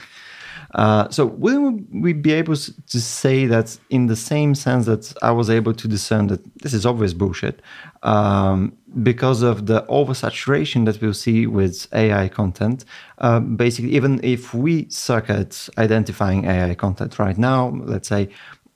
Uh, 0.75 1.10
so 1.10 1.25
wouldn't 1.25 1.88
we 1.91 2.13
be 2.13 2.34
able 2.34 2.55
to 2.55 3.01
say 3.01 3.46
that 3.46 3.77
in 3.89 4.07
the 4.07 4.15
same 4.15 4.53
sense 4.53 4.86
that 4.86 5.13
I 5.22 5.31
was 5.31 5.50
able 5.50 5.74
to 5.74 5.88
discern 5.88 6.27
that 6.27 6.41
this 6.62 6.74
is 6.74 6.86
obvious 6.86 7.13
bullshit 7.13 7.62
um, 8.03 8.77
because 9.01 9.41
of 9.41 9.65
the 9.65 9.84
oversaturation 9.84 10.86
that 10.86 11.01
we'll 11.01 11.13
see 11.13 11.48
with 11.48 11.88
AI 11.93 12.27
content? 12.27 12.84
Uh, 13.19 13.39
basically, 13.39 13.91
even 13.96 14.19
if 14.24 14.53
we 14.53 14.89
suck 14.89 15.29
at 15.29 15.69
identifying 15.77 16.46
AI 16.46 16.75
content 16.75 17.17
right 17.17 17.38
now, 17.38 17.69
let's 17.86 18.10
say 18.10 18.29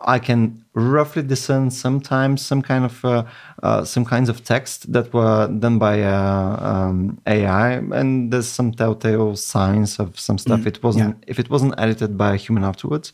I 0.05 0.20
can 0.20 0.63
roughly 0.74 1.22
discern 1.22 1.70
sometimes 1.70 2.41
some 2.41 2.62
kind 2.62 2.86
of 2.86 3.05
uh, 3.05 3.24
uh, 3.62 3.84
some 3.84 4.05
kinds 4.05 4.29
of 4.29 4.43
text 4.43 4.91
that 4.91 5.13
were 5.13 5.48
done 5.48 5.79
by 5.79 6.01
uh, 6.01 6.58
um, 6.60 7.22
AI, 7.27 7.74
and 7.74 8.31
there's 8.31 8.48
some 8.48 8.72
telltale 8.72 9.36
signs 9.36 10.00
of 10.00 10.20
some 10.20 10.38
stuff. 10.38 10.62
Mm, 10.62 10.67
it 10.67 10.84
wasn't 10.84 11.17
yeah. 11.17 11.25
if 11.27 11.39
it 11.39 11.50
wasn't 11.50 11.74
edited 11.77 12.17
by 12.17 12.34
a 12.34 12.38
human 12.38 12.63
afterwards. 12.63 13.13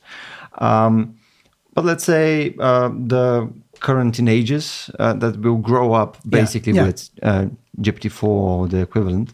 Um, 0.60 1.18
but 1.74 1.86
let's 1.86 2.04
say 2.04 2.56
uh, 2.60 2.90
the 2.90 3.50
current 3.80 4.16
teenagers 4.16 4.90
uh, 5.00 5.14
that 5.14 5.40
will 5.40 5.58
grow 5.58 5.94
up 5.94 6.18
basically 6.28 6.74
yeah, 6.74 6.92
yeah. 7.22 7.42
with 7.42 7.58
GPT-4 7.82 8.24
or 8.24 8.68
the 8.68 8.82
equivalent. 8.82 9.34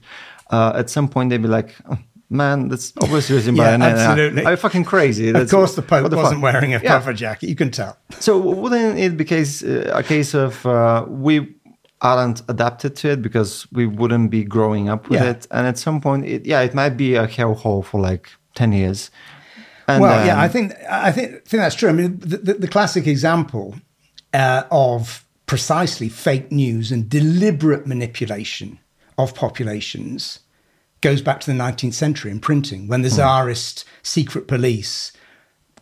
at 0.51 0.89
some 0.89 1.07
point, 1.07 1.29
they'll 1.29 1.39
be 1.39 1.48
like. 1.48 1.75
Oh, 1.89 1.98
man, 2.34 2.68
that's 2.70 2.92
obviously 3.02 3.36
written 3.36 3.56
by 3.56 3.63
Yeah, 3.70 3.75
an 3.75 3.82
absolutely. 3.84 4.46
Are 4.46 4.58
fucking 4.58 4.84
crazy? 4.86 5.30
Of 5.30 5.50
course, 5.50 5.75
the 5.75 5.82
Pope 5.82 6.10
the 6.10 6.18
wasn't 6.18 6.42
fuck? 6.42 6.54
wearing 6.54 6.74
a 6.74 6.80
Yeah. 6.80 6.98
puffer 6.98 7.13
jacket. 7.13 7.48
You 7.50 7.56
can 7.56 7.72
tell. 7.72 7.98
So 8.20 8.38
wouldn't 8.38 8.98
it 9.00 9.16
be 9.18 9.24
case 9.25 9.63
uh, 9.63 9.92
a 9.94 10.04
case 10.04 10.34
of 10.34 10.66
uh, 10.66 11.06
we 11.08 11.56
aren't 12.02 12.42
adapted 12.50 12.96
to 12.98 13.12
it 13.12 13.22
because 13.22 13.66
we 13.72 13.86
wouldn't 13.86 14.30
be 14.30 14.44
growing 14.44 14.90
up 14.90 15.10
with 15.10 15.22
Yeah. 15.22 15.30
it, 15.32 15.48
and 15.52 15.66
at 15.68 15.78
some 15.78 16.02
point, 16.02 16.25
it, 16.25 16.46
yeah, 16.46 16.62
it 16.62 16.74
might 16.74 16.98
be 16.98 17.16
a 17.16 17.28
hellhole 17.28 17.84
for 17.86 18.02
like 18.02 18.28
ten 18.56 18.74
years. 18.74 19.10
And, 19.88 20.02
well, 20.02 20.25
yeah, 20.25 20.34
um, 20.36 20.40
I 20.40 20.48
think 20.50 20.74
I 20.90 21.12
think 21.12 21.30
think 21.46 21.62
that's 21.62 21.75
true. 21.75 21.90
I 21.90 21.94
mean, 21.94 22.18
the, 22.20 22.38
the, 22.38 22.54
the 22.56 22.68
classic 22.68 23.06
example 23.08 23.75
uh, 24.34 24.63
of 24.72 25.25
precisely 25.46 26.10
fake 26.10 26.52
news 26.52 26.92
and 26.92 27.10
deliberate 27.10 27.86
manipulation 27.86 28.80
of 29.18 29.34
populations 29.36 30.40
goes 31.03 31.22
back 31.22 31.41
to 31.41 31.51
the 31.51 31.57
19th 31.57 31.93
century 31.93 32.31
in 32.31 32.39
printing, 32.39 32.88
when 32.88 33.03
the 33.03 33.10
hmm. 33.10 33.15
Tsarist 33.15 33.86
secret 34.01 34.48
police 34.48 35.12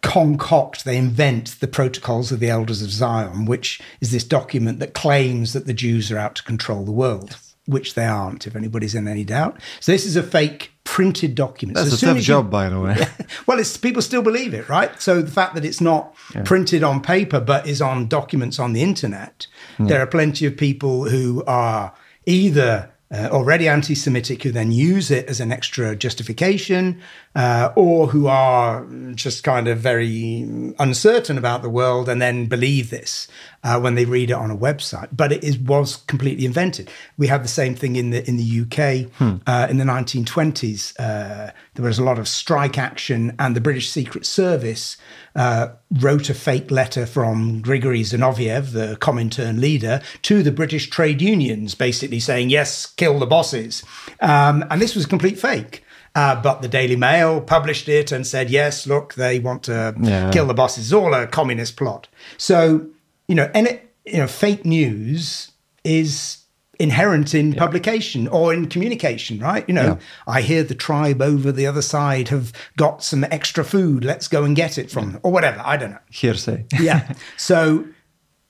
concoct, 0.01 0.83
they 0.83 0.97
invent 0.97 1.59
the 1.59 1.67
Protocols 1.67 2.31
of 2.31 2.39
the 2.39 2.49
Elders 2.49 2.81
of 2.81 2.89
Zion, 2.89 3.45
which 3.45 3.79
is 4.01 4.11
this 4.11 4.23
document 4.23 4.79
that 4.79 4.95
claims 4.95 5.53
that 5.53 5.67
the 5.67 5.73
Jews 5.73 6.11
are 6.11 6.17
out 6.17 6.35
to 6.35 6.43
control 6.43 6.83
the 6.83 6.91
world, 6.91 7.37
which 7.67 7.93
they 7.93 8.05
aren't, 8.05 8.47
if 8.47 8.55
anybody's 8.55 8.95
in 8.95 9.07
any 9.07 9.23
doubt. 9.23 9.61
So 9.79 9.91
this 9.91 10.05
is 10.05 10.15
a 10.15 10.23
fake 10.23 10.71
printed 10.83 11.35
document. 11.35 11.77
So 11.77 11.83
that's 11.83 11.93
as 11.93 12.03
a 12.03 12.05
tough 12.07 12.17
you- 12.17 12.23
job, 12.23 12.49
by 12.49 12.69
the 12.69 12.79
way. 12.79 12.97
well, 13.45 13.59
it's 13.59 13.77
people 13.77 14.01
still 14.01 14.23
believe 14.23 14.55
it, 14.55 14.67
right? 14.67 14.99
So 14.99 15.21
the 15.21 15.31
fact 15.31 15.53
that 15.53 15.63
it's 15.63 15.81
not 15.81 16.15
printed 16.45 16.83
on 16.83 16.99
paper 16.99 17.39
but 17.39 17.67
is 17.67 17.79
on 17.79 18.07
documents 18.07 18.57
on 18.57 18.73
the 18.73 18.81
internet, 18.81 19.45
there 19.77 20.01
are 20.01 20.07
plenty 20.07 20.47
of 20.47 20.57
people 20.57 21.09
who 21.09 21.43
are 21.45 21.93
either 22.25 22.90
uh, 23.11 23.29
already 23.31 23.67
anti-Semitic 23.67 24.43
who 24.43 24.51
then 24.51 24.71
use 24.71 25.11
it 25.11 25.27
as 25.27 25.39
an 25.39 25.51
extra 25.51 25.95
justification, 25.95 27.01
uh, 27.35 27.71
or 27.75 28.07
who 28.07 28.27
are 28.27 28.85
just 29.15 29.43
kind 29.43 29.67
of 29.67 29.77
very 29.77 30.41
uncertain 30.79 31.37
about 31.37 31.61
the 31.61 31.69
world 31.69 32.09
and 32.09 32.21
then 32.21 32.45
believe 32.45 32.89
this 32.89 33.27
uh, 33.63 33.79
when 33.79 33.95
they 33.95 34.05
read 34.05 34.29
it 34.29 34.33
on 34.33 34.51
a 34.51 34.57
website. 34.57 35.07
But 35.13 35.31
it 35.31 35.43
is 35.43 35.57
was 35.57 35.97
completely 36.07 36.45
invented. 36.45 36.89
We 37.17 37.27
had 37.27 37.43
the 37.43 37.47
same 37.47 37.75
thing 37.75 37.95
in 37.95 38.09
the 38.09 38.27
in 38.27 38.37
the 38.37 38.61
UK 38.61 39.09
uh, 39.47 39.67
in 39.69 39.77
the 39.77 39.85
1920s. 39.85 40.93
Uh, 40.99 41.51
there 41.75 41.85
was 41.85 41.99
a 41.99 42.03
lot 42.03 42.19
of 42.19 42.27
strike 42.27 42.77
action, 42.77 43.33
and 43.39 43.55
the 43.55 43.61
British 43.61 43.89
Secret 43.89 44.25
Service 44.25 44.97
uh, 45.35 45.69
wrote 45.99 46.29
a 46.29 46.33
fake 46.33 46.69
letter 46.69 47.05
from 47.05 47.61
Grigory 47.61 48.01
Zinoviev, 48.01 48.73
the 48.73 48.97
Comintern 48.99 49.59
leader, 49.59 50.01
to 50.23 50.43
the 50.43 50.51
British 50.51 50.89
trade 50.89 51.21
unions, 51.21 51.75
basically 51.75 52.19
saying, 52.19 52.49
"Yes, 52.49 52.87
kill 52.87 53.19
the 53.19 53.25
bosses," 53.25 53.83
um, 54.19 54.65
and 54.69 54.81
this 54.81 54.95
was 54.95 55.05
a 55.05 55.07
complete 55.07 55.39
fake. 55.39 55.85
Uh, 56.13 56.41
but 56.41 56.61
the 56.61 56.67
Daily 56.67 56.95
Mail 56.97 57.39
published 57.39 57.87
it 57.87 58.11
and 58.11 58.27
said, 58.27 58.49
yes, 58.49 58.85
look, 58.85 59.13
they 59.13 59.39
want 59.39 59.63
to 59.63 59.95
Yeah. 60.01 60.29
kill 60.31 60.45
the 60.45 60.53
bosses. 60.53 60.85
It's 60.85 60.93
all 60.93 61.13
a 61.13 61.25
communist 61.27 61.77
plot. 61.77 62.07
So, 62.37 62.87
you 63.27 63.35
know, 63.35 63.49
and 63.53 63.67
it, 63.67 63.93
you 64.05 64.17
know, 64.17 64.27
fake 64.27 64.65
news 64.65 65.51
is 65.85 66.37
inherent 66.79 67.33
in 67.35 67.53
publication 67.53 68.27
or 68.27 68.53
in 68.53 68.67
communication, 68.67 69.39
right? 69.39 69.63
You 69.67 69.73
know, 69.75 69.85
Yeah. 69.85 69.97
I 70.27 70.41
hear 70.41 70.63
the 70.63 70.75
tribe 70.75 71.21
over 71.21 71.51
the 71.51 71.67
other 71.67 71.81
side 71.81 72.27
have 72.29 72.51
got 72.75 73.03
some 73.03 73.23
extra 73.25 73.63
food. 73.63 74.03
Let's 74.03 74.27
go 74.27 74.43
and 74.43 74.55
get 74.55 74.77
it 74.77 74.89
from 74.91 75.11
them, 75.13 75.21
or 75.23 75.31
whatever. 75.31 75.61
I 75.63 75.77
don't 75.77 75.91
know 75.91 75.99
Hearsay. 76.11 76.65
yeah. 76.79 77.13
So 77.37 77.85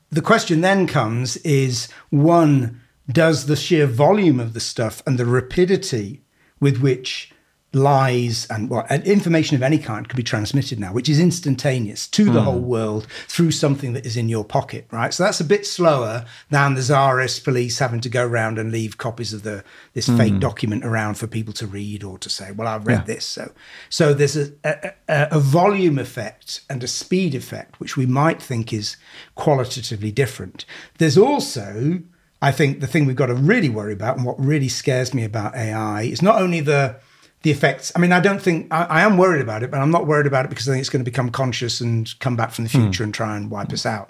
the 0.10 0.22
question 0.22 0.62
then 0.62 0.88
comes 0.88 1.38
is 1.38 1.90
one, 2.10 2.80
does 3.12 3.46
the 3.48 3.56
sheer 3.58 3.86
volume 3.86 4.40
of 4.40 4.54
the 4.54 4.60
stuff 4.62 5.04
and 5.06 5.18
the 5.20 5.26
rapidity 5.26 6.22
with 6.62 6.78
which 6.80 7.32
lies 7.74 8.46
and 8.50 8.70
well, 8.70 8.86
and 8.90 9.04
information 9.06 9.56
of 9.56 9.64
any 9.64 9.78
kind 9.78 10.08
could 10.10 10.18
be 10.18 10.24
transmitted 10.24 10.80
now, 10.80 10.92
which 10.92 11.08
is 11.08 11.20
instantaneous 11.20 12.06
to 12.08 12.26
the 12.26 12.40
hmm. 12.40 12.46
whole 12.46 12.60
world 12.60 13.08
through 13.28 13.52
something 13.52 13.94
that 13.94 14.06
is 14.06 14.18
in 14.18 14.28
your 14.28 14.44
pocket, 14.44 14.86
right? 14.92 15.14
So 15.14 15.24
that's 15.24 15.40
a 15.40 15.46
bit 15.46 15.66
slower 15.66 16.26
than 16.50 16.74
the 16.74 16.82
Tsarist 16.82 17.44
police 17.46 17.80
having 17.80 18.02
to 18.02 18.10
go 18.10 18.26
around 18.26 18.60
and 18.60 18.72
leave 18.72 18.98
copies 18.98 19.32
of 19.32 19.44
the 19.44 19.64
this 19.94 20.08
hmm. 20.08 20.18
fake 20.18 20.40
document 20.40 20.84
around 20.84 21.16
for 21.16 21.28
people 21.28 21.54
to 21.54 21.68
read 21.68 22.04
or 22.04 22.18
to 22.18 22.30
say, 22.30 22.52
well, 22.52 22.68
I've 22.68 22.86
read 22.86 23.08
Yeah. 23.08 23.16
this. 23.16 23.26
So, 23.26 23.52
so 23.90 24.14
there's 24.14 24.36
a, 24.36 24.52
a- 24.66 24.94
a 25.08 25.40
volume 25.40 25.98
effect 25.98 26.62
and 26.70 26.84
a 26.84 26.88
speed 26.88 27.36
effect, 27.36 27.80
which 27.80 27.96
we 27.96 28.06
might 28.06 28.42
think 28.42 28.74
is 28.74 28.98
qualitatively 29.36 30.12
different. 30.12 30.66
There's 30.98 31.18
also, 31.18 32.02
I 32.42 32.52
think, 32.52 32.80
the 32.80 32.88
thing 32.88 33.06
we've 33.06 33.16
got 33.16 33.28
to 33.28 33.36
really 33.36 33.70
worry 33.70 33.94
about, 33.94 34.18
and 34.18 34.26
what 34.26 34.40
really 34.40 34.68
scares 34.68 35.14
me 35.14 35.24
about 35.24 35.56
AI 35.56 36.04
is 36.04 36.22
not 36.22 36.42
only 36.42 36.60
the 36.60 36.98
the 37.44 37.52
effects. 37.52 37.92
I 37.96 38.00
mean, 38.00 38.12
I 38.12 38.20
don't 38.20 38.42
think 38.42 38.68
I, 38.72 38.84
I 38.84 39.02
am 39.02 39.18
worried 39.18 39.42
about 39.42 39.64
it, 39.64 39.72
but 39.72 39.80
I'm 39.80 39.92
not 39.92 40.06
worried 40.06 40.28
about 40.28 40.46
it 40.46 40.50
because 40.50 40.70
I 40.70 40.74
think 40.74 40.82
it's 40.82 40.90
going 40.90 41.04
to 41.04 41.10
become 41.10 41.32
conscious 41.32 41.82
and 41.82 42.08
come 42.20 42.36
back 42.36 42.52
from 42.52 42.66
the 42.66 42.70
future 42.70 43.04
hmm. 43.04 43.08
and 43.08 43.14
try 43.14 43.36
and 43.36 43.50
wipe 43.50 43.72
us 43.72 43.86
out. 43.86 44.10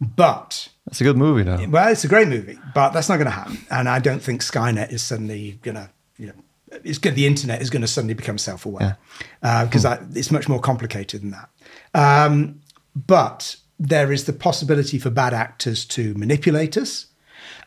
But 0.00 0.68
That's 0.86 1.00
a 1.00 1.04
good 1.04 1.16
movie, 1.16 1.44
though. 1.44 1.64
well, 1.68 1.88
it's 1.88 2.04
a 2.04 2.08
great 2.08 2.28
movie, 2.28 2.58
but 2.74 2.90
that's 2.90 3.08
not 3.08 3.16
going 3.16 3.26
to 3.26 3.32
happen. 3.32 3.58
And 3.70 3.88
I 3.88 4.00
don't 4.00 4.20
think 4.20 4.42
Skynet 4.42 4.92
is 4.92 5.02
suddenly 5.02 5.58
going 5.62 5.76
to, 5.76 5.88
you 6.18 6.28
know, 6.28 6.78
it's 6.82 6.98
good. 6.98 7.14
The 7.14 7.26
internet 7.26 7.62
is 7.62 7.70
going 7.70 7.82
to 7.82 7.88
suddenly 7.88 8.14
become 8.14 8.38
self-aware 8.38 8.98
because 9.40 9.84
uh, 9.84 9.98
hmm. 9.98 10.16
it's 10.16 10.32
much 10.32 10.48
more 10.48 10.60
complicated 10.60 11.22
than 11.22 11.30
that. 11.30 11.48
Um, 11.94 12.60
but 12.96 13.56
there 13.78 14.10
is 14.10 14.24
the 14.24 14.32
possibility 14.32 14.98
for 14.98 15.10
bad 15.10 15.32
actors 15.32 15.84
to 15.84 16.14
manipulate 16.14 16.76
us, 16.76 17.06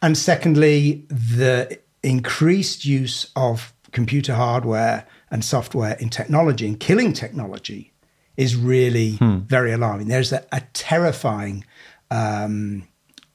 and 0.01 0.17
secondly, 0.17 1.05
the 1.07 1.79
increased 2.03 2.85
use 2.85 3.31
of 3.35 3.73
computer 3.91 4.35
hardware 4.35 5.05
and 5.31 5.43
software 5.43 5.93
in 5.93 6.09
technology 6.09 6.67
and 6.67 6.79
killing 6.79 7.13
technology 7.13 7.93
is 8.35 8.55
really 8.55 9.17
very 9.47 9.71
alarming. 9.71 10.07
There's 10.07 10.31
a, 10.31 10.45
a 10.51 10.61
terrifying 10.73 11.65
um, 12.11 12.87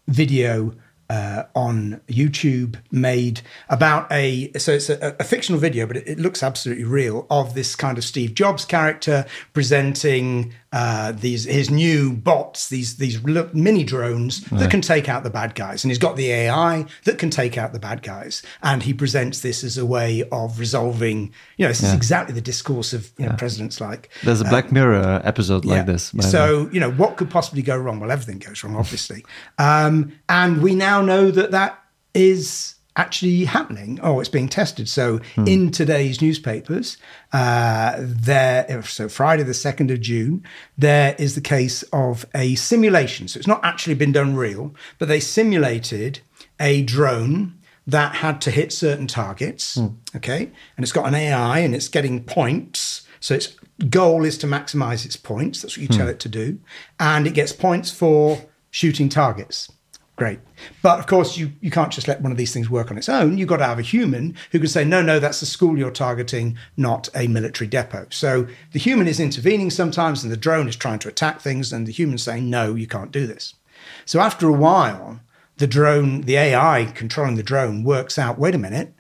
video 0.07 0.75
uh, 1.11 1.45
on 1.55 2.01
YouTube 2.09 2.77
made 2.91 3.43
about 3.69 4.11
a 4.11 4.51
so 4.57 4.73
it's 4.73 4.89
a, 4.89 5.15
a 5.21 5.25
fictional 5.25 5.61
video, 5.61 5.87
but 5.87 5.99
it, 5.99 6.09
it 6.09 6.19
looks 6.19 6.43
absolutely 6.43 6.85
real 6.85 7.27
of 7.29 7.55
this 7.55 7.77
kind 7.77 7.99
of 7.99 8.05
Steve 8.05 8.35
Jobs 8.35 8.65
character 8.65 9.27
presenting 9.53 10.55
uh, 10.73 11.13
these 11.13 11.45
his 11.45 11.71
new 11.71 12.13
bots, 12.15 12.69
these 12.71 12.97
these 12.97 13.23
mini 13.53 13.85
drones 13.85 14.41
that 14.47 14.71
can 14.71 14.81
take 14.81 15.09
out 15.09 15.23
the 15.23 15.31
bad 15.31 15.55
guys, 15.55 15.85
and 15.85 15.91
he's 15.91 15.99
got 15.99 16.17
the 16.17 16.31
AI 16.31 16.87
that 17.05 17.19
can 17.19 17.29
take 17.31 17.59
out 17.59 17.73
the 17.73 17.79
bad 17.79 18.03
guys, 18.03 18.43
and 18.63 18.83
he 18.83 18.95
presents 18.95 19.41
this 19.41 19.63
as 19.63 19.77
a 19.77 19.85
way 19.85 20.25
of 20.33 20.59
resolving. 20.59 21.33
You 21.59 21.65
know, 21.65 21.69
this 21.69 21.83
is 21.83 21.93
exactly 21.93 22.35
the 22.35 22.41
discourse 22.41 22.93
of 22.93 23.11
you 23.19 23.27
know, 23.27 23.35
presidents 23.37 23.81
like 23.81 24.11
There's 24.23 24.41
a 24.41 24.45
Black 24.45 24.73
Mirror 24.73 25.21
episode 25.25 25.65
like 25.65 25.87
this. 25.87 26.13
so, 26.21 26.71
you 26.73 26.81
know, 26.81 26.91
what 26.91 27.17
could 27.17 27.31
possibly 27.31 27.63
go 27.63 27.77
wrong? 27.77 28.01
Well, 28.01 28.11
everything 28.11 28.39
goes 28.39 28.65
wrong, 28.65 28.77
obviously. 28.77 29.25
um, 29.59 30.13
and 30.29 30.63
we 30.63 30.75
now 30.75 31.03
know 31.03 31.31
that 31.31 31.51
that 31.51 31.79
is 32.15 32.77
actually 32.97 33.45
happening. 33.45 33.99
Oh, 34.03 34.21
it's 34.21 34.29
being 34.29 34.49
tested. 34.49 34.89
So, 34.89 35.21
Hmm. 35.35 35.47
in 35.47 35.71
today's 35.71 36.21
newspapers, 36.21 36.97
uh, 37.33 37.95
there, 37.99 38.83
so 38.85 39.09
Friday, 39.09 39.43
the 39.43 39.55
2nd 39.55 39.91
of 39.91 40.01
June, 40.01 40.43
there 40.77 41.15
is 41.19 41.35
the 41.35 41.41
case 41.41 41.83
of 41.93 42.27
a 42.35 42.55
simulation. 42.57 43.29
So, 43.29 43.39
it's 43.39 43.47
not 43.47 43.65
actually 43.65 43.95
been 43.95 44.13
done 44.13 44.37
real, 44.37 44.75
but 44.99 45.09
they 45.09 45.21
simulated 45.21 46.21
a 46.61 46.83
drone 46.83 47.55
that 47.87 48.17
had 48.17 48.41
to 48.43 48.51
hit 48.51 48.73
certain 48.73 49.07
targets. 49.07 49.77
Okay. 50.15 50.51
And 50.77 50.85
it's 50.85 50.93
got 50.93 51.07
an 51.09 51.15
AI 51.15 51.59
and 51.59 51.75
it's 51.75 51.89
getting 51.89 52.23
points. 52.23 53.03
So 53.19 53.35
its 53.35 53.57
goal 53.89 54.25
is 54.25 54.39
to 54.39 54.47
maximize 54.47 55.05
its 55.05 55.17
points. 55.17 55.63
That's 55.63 55.77
what 55.77 55.83
you 55.83 55.89
tell 55.89 56.07
it 56.09 56.21
to 56.21 56.29
do. 56.29 56.59
And 57.01 57.27
it 57.27 57.35
gets 57.35 57.53
points 57.53 57.91
for 57.91 58.43
shooting 58.71 59.09
targets. 59.09 59.71
Great. 60.17 60.41
But 60.83 60.99
of 60.99 61.07
course, 61.07 61.39
you, 61.39 61.53
you 61.61 61.71
can't 61.71 61.93
just 61.93 62.07
let 62.07 62.21
one 62.21 62.33
of 62.33 62.39
these 62.39 62.53
things 62.53 62.69
work 62.69 62.91
on 62.91 62.99
its 62.99 63.09
own. 63.09 63.39
You've 63.39 63.49
got 63.49 63.57
to 63.59 63.65
have 63.65 63.79
a 63.79 63.83
human 63.83 64.37
who 64.51 64.59
can 64.59 64.69
say, 64.69 64.85
no, 64.85 65.01
no, 65.01 65.19
that's 65.19 65.41
a 65.41 65.47
school 65.47 65.79
you're 65.79 65.91
targeting, 65.91 66.59
not 66.77 67.09
a 67.15 67.29
military 67.29 67.67
depot. 67.67 68.07
So 68.11 68.47
the 68.73 68.79
human 68.79 69.09
is 69.09 69.19
intervening 69.19 69.71
sometimes, 69.71 70.23
and 70.23 70.31
the 70.31 70.37
drone 70.37 70.69
is 70.69 70.77
trying 70.77 70.99
to 71.01 71.09
attack 71.09 71.41
things, 71.41 71.73
and 71.73 71.87
the 71.87 71.93
human's 71.93 72.23
saying, 72.23 72.49
no, 72.51 72.75
you 72.75 72.87
can't 72.87 73.11
do 73.11 73.27
this. 73.27 73.55
So 74.05 74.21
after 74.21 74.47
a 74.49 74.53
while, 74.53 75.21
the 75.57 75.67
drone, 75.67 76.23
the 76.23 76.37
AI 76.37 76.93
controlling 76.95 77.37
the 77.37 77.43
drone 77.43 77.83
works 77.83 78.19
out 78.19 78.39
wait 78.39 78.55
a 78.55 78.59
minute, 78.59 78.95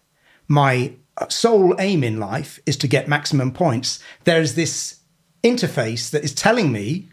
my 0.48 0.94
sole 1.28 1.74
aim 1.78 2.02
in 2.02 2.18
life 2.18 2.58
is 2.66 2.76
to 2.78 2.88
get 2.88 3.06
maximum 3.06 3.52
points. 3.52 4.02
There's 4.24 4.54
this 4.54 5.00
interface 5.44 6.10
that 6.10 6.24
is 6.24 6.34
telling 6.34 6.72
me 6.72 7.08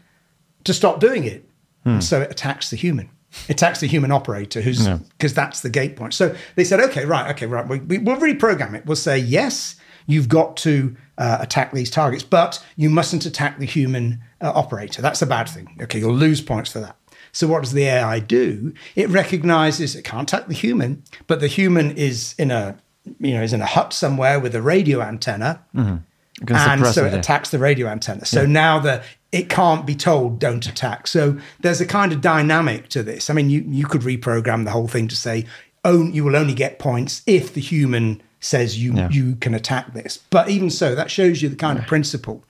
to 0.64 0.72
stop 0.72 1.00
doing 1.00 1.24
it. 1.24 1.48
And 1.84 2.04
so 2.04 2.20
it 2.20 2.30
attacks 2.30 2.70
the 2.70 2.76
human. 2.76 3.10
It 3.48 3.52
attacks 3.52 3.80
the 3.80 3.86
human 3.86 4.10
operator 4.10 4.60
who's 4.60 4.86
because 5.10 5.34
that's 5.34 5.60
the 5.60 5.70
gate 5.70 5.96
point. 5.96 6.14
So 6.14 6.34
they 6.56 6.64
said, 6.64 6.80
okay, 6.80 7.04
right, 7.04 7.30
okay, 7.34 7.46
right. 7.46 7.66
We, 7.68 7.78
we, 7.80 7.98
we'll 7.98 8.16
reprogram 8.16 8.74
it. 8.74 8.86
We'll 8.86 8.96
say, 8.96 9.18
yes, 9.18 9.76
you've 10.06 10.28
got 10.28 10.56
to 10.58 10.96
uh, 11.18 11.38
attack 11.40 11.72
these 11.72 11.90
targets, 11.90 12.22
but 12.24 12.64
you 12.76 12.90
mustn't 12.90 13.26
attack 13.26 13.58
the 13.58 13.66
human 13.66 14.20
uh, 14.40 14.50
operator. 14.54 15.02
That's 15.02 15.22
a 15.22 15.26
bad 15.26 15.48
thing. 15.48 15.76
Okay, 15.82 15.98
you'll 16.00 16.14
lose 16.14 16.40
points 16.40 16.72
for 16.72 16.80
that. 16.80 16.96
So 17.32 17.46
what 17.46 17.62
does 17.62 17.72
the 17.72 17.84
AI 17.84 18.18
do? 18.18 18.74
It 18.96 19.08
recognizes 19.08 19.94
it 19.94 20.02
can't 20.02 20.30
attack 20.30 20.48
the 20.48 20.54
human, 20.54 21.04
but 21.26 21.40
the 21.40 21.46
human 21.46 21.92
is 21.92 22.34
in 22.38 22.50
a 22.50 22.76
you 23.18 23.34
know 23.34 23.42
is 23.42 23.52
in 23.52 23.62
a 23.62 23.66
hut 23.66 23.92
somewhere 23.92 24.40
with 24.40 24.54
a 24.54 24.62
radio 24.62 25.00
antenna. 25.00 25.64
can 25.72 26.04
and 26.48 26.86
so 26.86 27.04
it, 27.04 27.12
it 27.14 27.18
attacks 27.18 27.50
the 27.50 27.58
radio 27.58 27.86
antenna. 27.88 28.24
So 28.24 28.46
now 28.46 28.78
the 28.78 29.02
it 29.32 29.48
can't 29.48 29.86
be 29.86 29.94
told 29.94 30.38
don't 30.40 30.66
attack. 30.66 31.06
So 31.06 31.38
there's 31.60 31.80
a 31.80 31.86
kind 31.86 32.12
of 32.12 32.20
dynamic 32.20 32.88
to 32.90 33.02
this. 33.02 33.30
I 33.30 33.34
mean, 33.34 33.50
you 33.50 33.64
you 33.68 33.86
could 33.86 34.02
reprogram 34.02 34.64
the 34.64 34.70
whole 34.72 34.88
thing 34.88 35.08
to 35.08 35.16
say, 35.16 35.46
oh, 35.84 36.04
you 36.04 36.24
will 36.24 36.36
only 36.36 36.54
get 36.54 36.78
points 36.78 37.22
if 37.26 37.54
the 37.54 37.60
human 37.60 38.22
says 38.40 38.82
you 38.82 38.94
Yeah. 38.94 39.08
you 39.10 39.36
can 39.36 39.54
attack 39.54 39.92
this. 39.94 40.18
But 40.30 40.48
even 40.48 40.70
so, 40.70 40.94
that 40.94 41.10
shows 41.10 41.42
you 41.42 41.48
the 41.48 41.56
kind 41.56 41.78
of 41.78 41.86
principle 41.86 42.42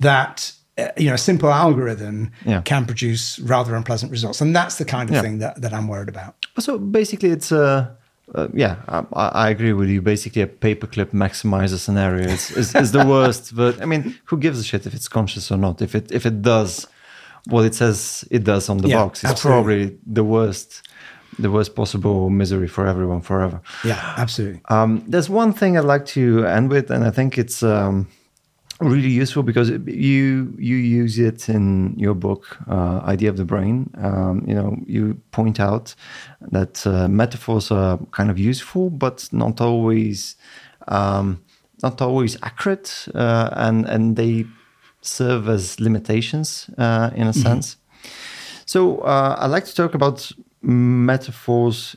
that 0.00 0.52
uh, 0.78 0.88
you 0.96 1.08
know 1.08 1.14
a 1.14 1.18
simple 1.18 1.50
algorithm 1.52 2.30
Yeah. 2.44 2.62
can 2.62 2.84
produce 2.86 3.38
rather 3.40 3.74
unpleasant 3.74 4.10
results, 4.10 4.40
and 4.40 4.54
that's 4.56 4.76
the 4.76 4.84
kind 4.84 5.08
of 5.08 5.14
Yeah. 5.16 5.22
thing 5.22 5.38
that, 5.38 5.60
that 5.60 5.72
I'm 5.72 5.88
worried 5.88 6.08
about. 6.08 6.46
So 6.58 6.78
basically, 6.78 7.30
it's 7.30 7.52
a. 7.52 7.96
Uh, 8.34 8.48
yeah, 8.54 8.76
I, 8.88 9.26
I 9.44 9.50
agree 9.50 9.72
with 9.72 9.88
you. 9.88 10.00
Basically, 10.00 10.42
a 10.42 10.46
paperclip 10.46 11.10
maximizer 11.12 11.78
scenario 11.78 12.28
is, 12.28 12.50
is, 12.52 12.74
is 12.74 12.92
the 12.92 13.04
worst. 13.06 13.54
But 13.56 13.82
I 13.82 13.84
mean, 13.84 14.14
who 14.24 14.36
gives 14.38 14.58
a 14.58 14.64
shit 14.64 14.86
if 14.86 14.94
it's 14.94 15.08
conscious 15.08 15.50
or 15.50 15.58
not? 15.58 15.82
If 15.82 15.94
it 15.94 16.10
if 16.10 16.24
it 16.26 16.40
does 16.42 16.86
what 17.48 17.64
it 17.66 17.74
says 17.74 18.24
it 18.30 18.44
does 18.44 18.68
on 18.68 18.78
the 18.78 18.88
Yeah, 18.88 19.02
box, 19.04 19.22
it's 19.22 19.32
absolutely. 19.32 19.86
probably 19.88 19.98
the 20.06 20.24
worst, 20.24 20.88
the 21.38 21.50
worst 21.50 21.74
possible 21.74 22.30
misery 22.30 22.68
for 22.68 22.86
everyone 22.86 23.20
forever. 23.20 23.60
Yeah, 23.84 24.14
absolutely. 24.16 24.60
Um, 24.70 25.04
there's 25.06 25.28
one 25.28 25.52
thing 25.52 25.76
I'd 25.76 25.84
like 25.84 26.06
to 26.06 26.46
end 26.46 26.70
with, 26.70 26.90
and 26.90 27.04
I 27.04 27.10
think 27.10 27.36
it's 27.36 27.62
um, 27.62 28.08
really 28.90 29.08
useful 29.08 29.42
because 29.42 29.70
you 29.70 30.54
you 30.58 30.76
use 30.76 31.18
it 31.18 31.48
in 31.48 31.98
your 31.98 32.14
book, 32.14 32.58
uh, 32.68 33.00
"Idea 33.04 33.30
of 33.30 33.36
the 33.36 33.44
Brain." 33.44 33.90
Um, 33.98 34.44
you 34.46 34.54
know, 34.54 34.76
you 34.86 35.20
point 35.30 35.60
out 35.60 35.94
that 36.40 36.86
uh, 36.86 37.08
metaphors 37.08 37.70
are 37.70 37.98
kind 38.10 38.30
of 38.30 38.38
useful, 38.38 38.90
but 38.90 39.28
not 39.32 39.60
always 39.60 40.36
um, 40.88 41.42
not 41.82 42.00
always 42.00 42.36
accurate, 42.42 43.08
uh, 43.14 43.50
and 43.52 43.86
and 43.86 44.16
they 44.16 44.46
serve 45.00 45.48
as 45.48 45.80
limitations 45.80 46.70
uh, 46.78 47.10
in 47.14 47.26
a 47.26 47.32
sense. 47.32 47.76
So 48.66 48.98
uh, 49.00 49.36
I'd 49.38 49.50
like 49.50 49.66
to 49.66 49.74
talk 49.74 49.94
about 49.94 50.32
metaphors 50.62 51.96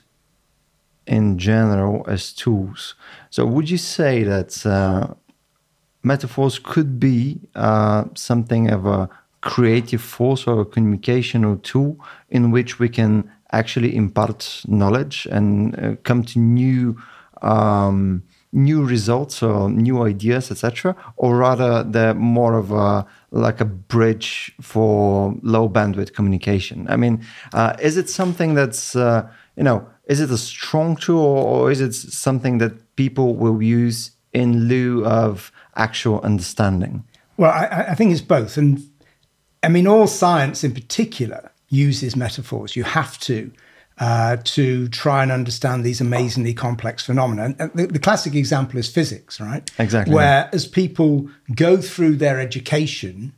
in 1.08 1.38
general 1.38 2.04
as 2.08 2.34
tools. 2.34 2.96
So, 3.30 3.46
would 3.46 3.70
you 3.70 3.78
say 3.78 4.24
that 4.24 4.66
uh, 4.66 5.14
metaphors 6.04 6.60
could 6.60 7.00
be 7.00 7.40
uh, 7.56 8.06
something 8.16 8.70
of 8.70 8.86
a 8.86 9.10
creative 9.42 10.02
force 10.02 10.48
or 10.48 10.62
a 10.62 10.66
communicational 10.66 11.62
tool 11.64 11.98
in 12.30 12.52
which 12.52 12.80
we 12.80 12.90
can 12.90 13.30
actually 13.52 13.96
impart 13.96 14.64
knowledge 14.68 15.28
and 15.32 15.78
uh, 15.80 15.96
come 16.04 16.24
to 16.24 16.40
new 16.40 16.98
um, 17.42 18.24
new 18.52 18.84
results 18.84 19.44
or 19.44 19.70
new 19.70 20.02
ideas, 20.04 20.50
etc., 20.50 20.96
or 21.18 21.38
rather 21.38 21.84
they're 21.84 22.14
more 22.14 22.58
of 22.58 22.72
a 22.72 23.06
like 23.32 23.62
a 23.62 23.66
bridge 23.66 24.54
for 24.62 25.36
low 25.44 25.70
bandwidth 25.70 26.14
communication. 26.14 26.88
I 26.90 26.96
mean, 26.96 27.24
uh, 27.54 27.76
is 27.80 27.98
it 27.98 28.10
something 28.10 28.56
that's 28.56 28.96
uh, 28.96 29.30
you 29.56 29.64
know, 29.64 29.88
is 30.06 30.20
it 30.20 30.32
a 30.32 30.38
strong 30.38 30.96
tool 30.96 31.20
or, 31.20 31.46
or 31.46 31.72
is 31.72 31.82
it 31.82 31.94
something 31.94 32.58
that 32.60 32.96
people 32.96 33.36
will 33.36 33.62
use 33.62 34.12
in 34.38 34.68
lieu 34.68 35.06
of 35.06 35.52
actual 35.76 36.22
understanding? 36.22 37.04
Well, 37.38 37.52
I, 37.52 37.88
I 37.90 37.96
think 37.96 38.12
it's 38.12 38.22
both. 38.22 38.58
And 38.58 38.88
I 39.64 39.70
mean, 39.70 39.88
all 39.88 40.08
science 40.08 40.64
in 40.64 40.74
particular 40.74 41.52
uses 41.70 42.16
metaphors. 42.16 42.76
You 42.76 42.84
have 42.84 43.20
to. 43.22 43.52
Uh, 44.00 44.38
to 44.44 44.88
try 44.90 45.24
and 45.24 45.32
understand 45.32 45.84
these 45.84 46.00
amazingly 46.00 46.54
complex 46.54 47.04
phenomena. 47.04 47.56
And 47.58 47.72
the, 47.74 47.88
the 47.88 47.98
classic 47.98 48.36
example 48.36 48.78
is 48.78 48.88
physics, 48.88 49.42
right? 49.42 49.68
Exactly. 49.80 50.14
Where 50.14 50.52
as 50.54 50.68
people 50.68 51.28
go 51.56 51.78
through 51.78 52.18
their 52.18 52.40
education, 52.40 53.34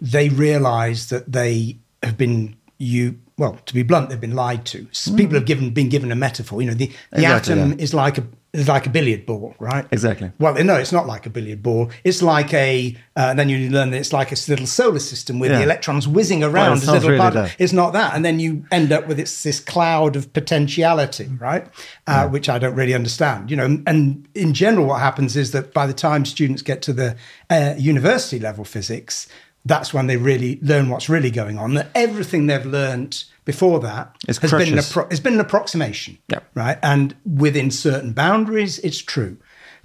they 0.00 0.30
realize 0.30 1.10
that 1.10 1.30
they 1.30 1.78
have 2.02 2.18
been 2.18 2.56
you 2.78 3.20
well 3.38 3.58
to 3.66 3.74
be 3.74 3.84
blunt 3.84 4.08
they've 4.08 4.20
been 4.20 4.34
lied 4.34 4.64
to 4.66 4.86
people 5.16 5.34
have 5.34 5.46
given 5.46 5.70
been 5.70 5.88
given 5.88 6.10
a 6.12 6.16
metaphor 6.16 6.60
you 6.60 6.68
know 6.68 6.74
the, 6.74 6.86
the 7.12 7.18
Mm. 7.18 7.22
Exactly, 7.22 7.52
atom 7.54 7.70
yeah. 7.70 7.84
is 7.84 7.94
like 7.94 8.18
a 8.18 8.24
is 8.54 8.68
like 8.68 8.86
a 8.86 8.90
billiard 8.90 9.26
ball 9.26 9.54
right? 9.58 9.84
Exactly. 9.92 10.30
well 10.38 10.54
no 10.64 10.76
it's 10.76 10.92
not 10.92 11.06
like 11.06 11.26
a 11.26 11.30
billiard 11.30 11.62
ball. 11.62 11.90
It's 12.04 12.22
like 12.22 12.54
a 12.54 12.96
uh, 13.16 13.26
and 13.30 13.38
then 13.38 13.48
you 13.48 13.68
learn 13.70 13.90
that 13.90 13.98
it's 13.98 14.12
like 14.12 14.32
a 14.32 14.36
little 14.48 14.66
solar 14.66 14.98
system 15.00 15.38
with 15.38 15.50
Yeah. 15.50 15.58
the 15.58 15.64
electrons 15.64 16.06
whizzing 16.08 16.42
around 16.42 16.78
it's 16.78 16.86
not 16.86 16.94
little 17.02 17.10
really 17.10 17.50
it's 17.58 17.72
not 17.72 17.92
that. 17.92 18.14
And 18.14 18.24
then 18.24 18.40
you 18.40 18.64
end 18.70 18.92
up 18.92 19.06
with 19.08 19.18
it's 19.20 19.42
this 19.42 19.60
cloud 19.60 20.16
of 20.16 20.32
potentiality 20.32 21.28
right? 21.38 21.66
Uh, 22.06 22.28
which 22.28 22.48
i 22.48 22.58
don't 22.58 22.74
really 22.74 22.94
understand 22.94 23.50
you 23.50 23.56
know? 23.56 23.82
And 23.86 24.26
in 24.34 24.54
general 24.54 24.86
what 24.86 25.00
happens 25.00 25.36
is 25.36 25.50
that 25.52 25.74
by 25.74 25.86
the 25.86 25.94
time 25.94 26.24
students 26.24 26.62
get 26.62 26.80
to 26.82 26.92
the 26.92 27.16
uh, 27.50 27.74
university 27.76 28.38
level 28.38 28.64
physics 28.64 29.26
that's 29.66 29.92
when 29.94 30.06
they 30.06 30.16
really 30.16 30.58
learn 30.62 30.90
what's 30.90 31.08
really 31.08 31.30
going 31.30 31.58
on 31.58 31.74
that 31.74 31.88
everything 31.94 32.46
they've 32.46 32.66
learnt 32.66 33.24
before 33.44 33.80
that 33.80 34.14
It's 34.28 34.38
has 34.38 34.50
been, 34.52 34.72
an 34.72 34.78
appro- 34.78 35.10
has 35.10 35.20
been 35.20 35.34
an 35.34 35.40
approximation 35.40 36.18
Yeah. 36.28 36.40
right 36.54 36.78
and 36.82 37.14
within 37.24 37.70
certain 37.70 38.12
boundaries 38.12 38.78
it's 38.80 38.98
true 38.98 39.36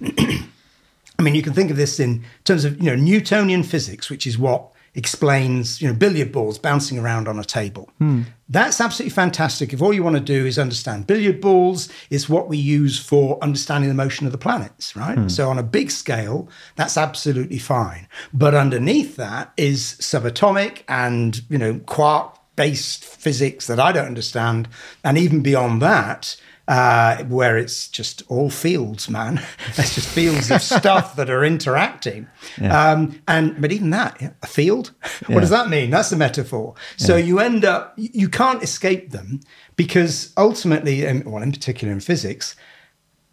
I 1.18 1.22
mean, 1.22 1.34
you 1.34 1.42
can 1.42 1.52
think 1.52 1.70
of 1.70 1.76
this 1.76 2.00
in 2.00 2.24
terms 2.44 2.64
of 2.64 2.78
you 2.78 2.86
know 2.86 2.96
Newtonian 2.96 3.62
physics, 3.62 4.08
which 4.08 4.26
is 4.26 4.38
what 4.38 4.72
explains 4.94 5.80
you 5.82 5.86
know 5.86 5.92
billiard 5.94 6.32
balls 6.32 6.58
bouncing 6.58 6.98
around 6.98 7.28
on 7.28 7.38
a 7.38 7.44
table. 7.44 7.90
Hmm. 7.98 8.22
That's 8.48 8.80
absolutely 8.80 9.10
fantastic. 9.10 9.74
If 9.74 9.82
all 9.82 9.92
you 9.92 10.02
want 10.02 10.16
to 10.16 10.22
do 10.22 10.46
is 10.46 10.58
understand 10.58 11.06
billiard 11.06 11.42
balls, 11.42 11.90
it's 12.08 12.26
what 12.26 12.48
we 12.48 12.56
use 12.56 12.98
for 12.98 13.38
understanding 13.42 13.88
the 13.90 13.94
motion 13.94 14.24
of 14.24 14.32
the 14.32 14.38
planets, 14.38 14.96
right? 14.96 15.18
Hmm. 15.18 15.28
So 15.28 15.50
on 15.50 15.58
a 15.58 15.62
big 15.62 15.90
scale, 15.90 16.48
that's 16.76 16.96
absolutely 16.96 17.58
fine. 17.58 18.08
But 18.32 18.54
underneath 18.54 19.16
that 19.16 19.52
is 19.58 19.96
subatomic 20.00 20.84
and 20.88 21.42
you 21.50 21.58
know 21.58 21.80
quark 21.80 22.38
based 22.60 23.02
physics 23.02 23.66
that 23.68 23.80
I 23.80 23.90
don't 23.90 24.04
understand, 24.04 24.68
and 25.02 25.16
even 25.16 25.40
beyond 25.40 25.80
that 25.80 26.36
uh, 26.68 27.24
where 27.24 27.56
it's 27.56 27.88
just 27.88 28.22
all 28.28 28.50
fields, 28.50 29.08
man. 29.08 29.42
It's 29.78 29.94
just 29.94 30.08
fields 30.08 30.50
of 30.50 30.60
stuff 30.80 31.16
that 31.16 31.30
are 31.30 31.42
interacting. 31.42 32.26
Um, 32.60 33.22
and 33.26 33.58
but 33.62 33.72
even 33.72 33.88
that, 33.90 34.20
a 34.42 34.46
field. 34.46 34.92
What 35.26 35.40
does 35.40 35.50
that 35.50 35.70
mean? 35.70 35.88
That's 35.88 36.12
a 36.12 36.16
metaphor. 36.16 36.74
So 36.98 37.16
you 37.16 37.40
end 37.40 37.64
up 37.64 37.94
you 37.96 38.28
can't 38.28 38.62
escape 38.62 39.10
them 39.10 39.40
because 39.76 40.34
ultimately, 40.36 41.06
and 41.06 41.24
well, 41.24 41.42
in 41.42 41.52
particular 41.52 41.94
in 41.94 42.00
physics, 42.00 42.56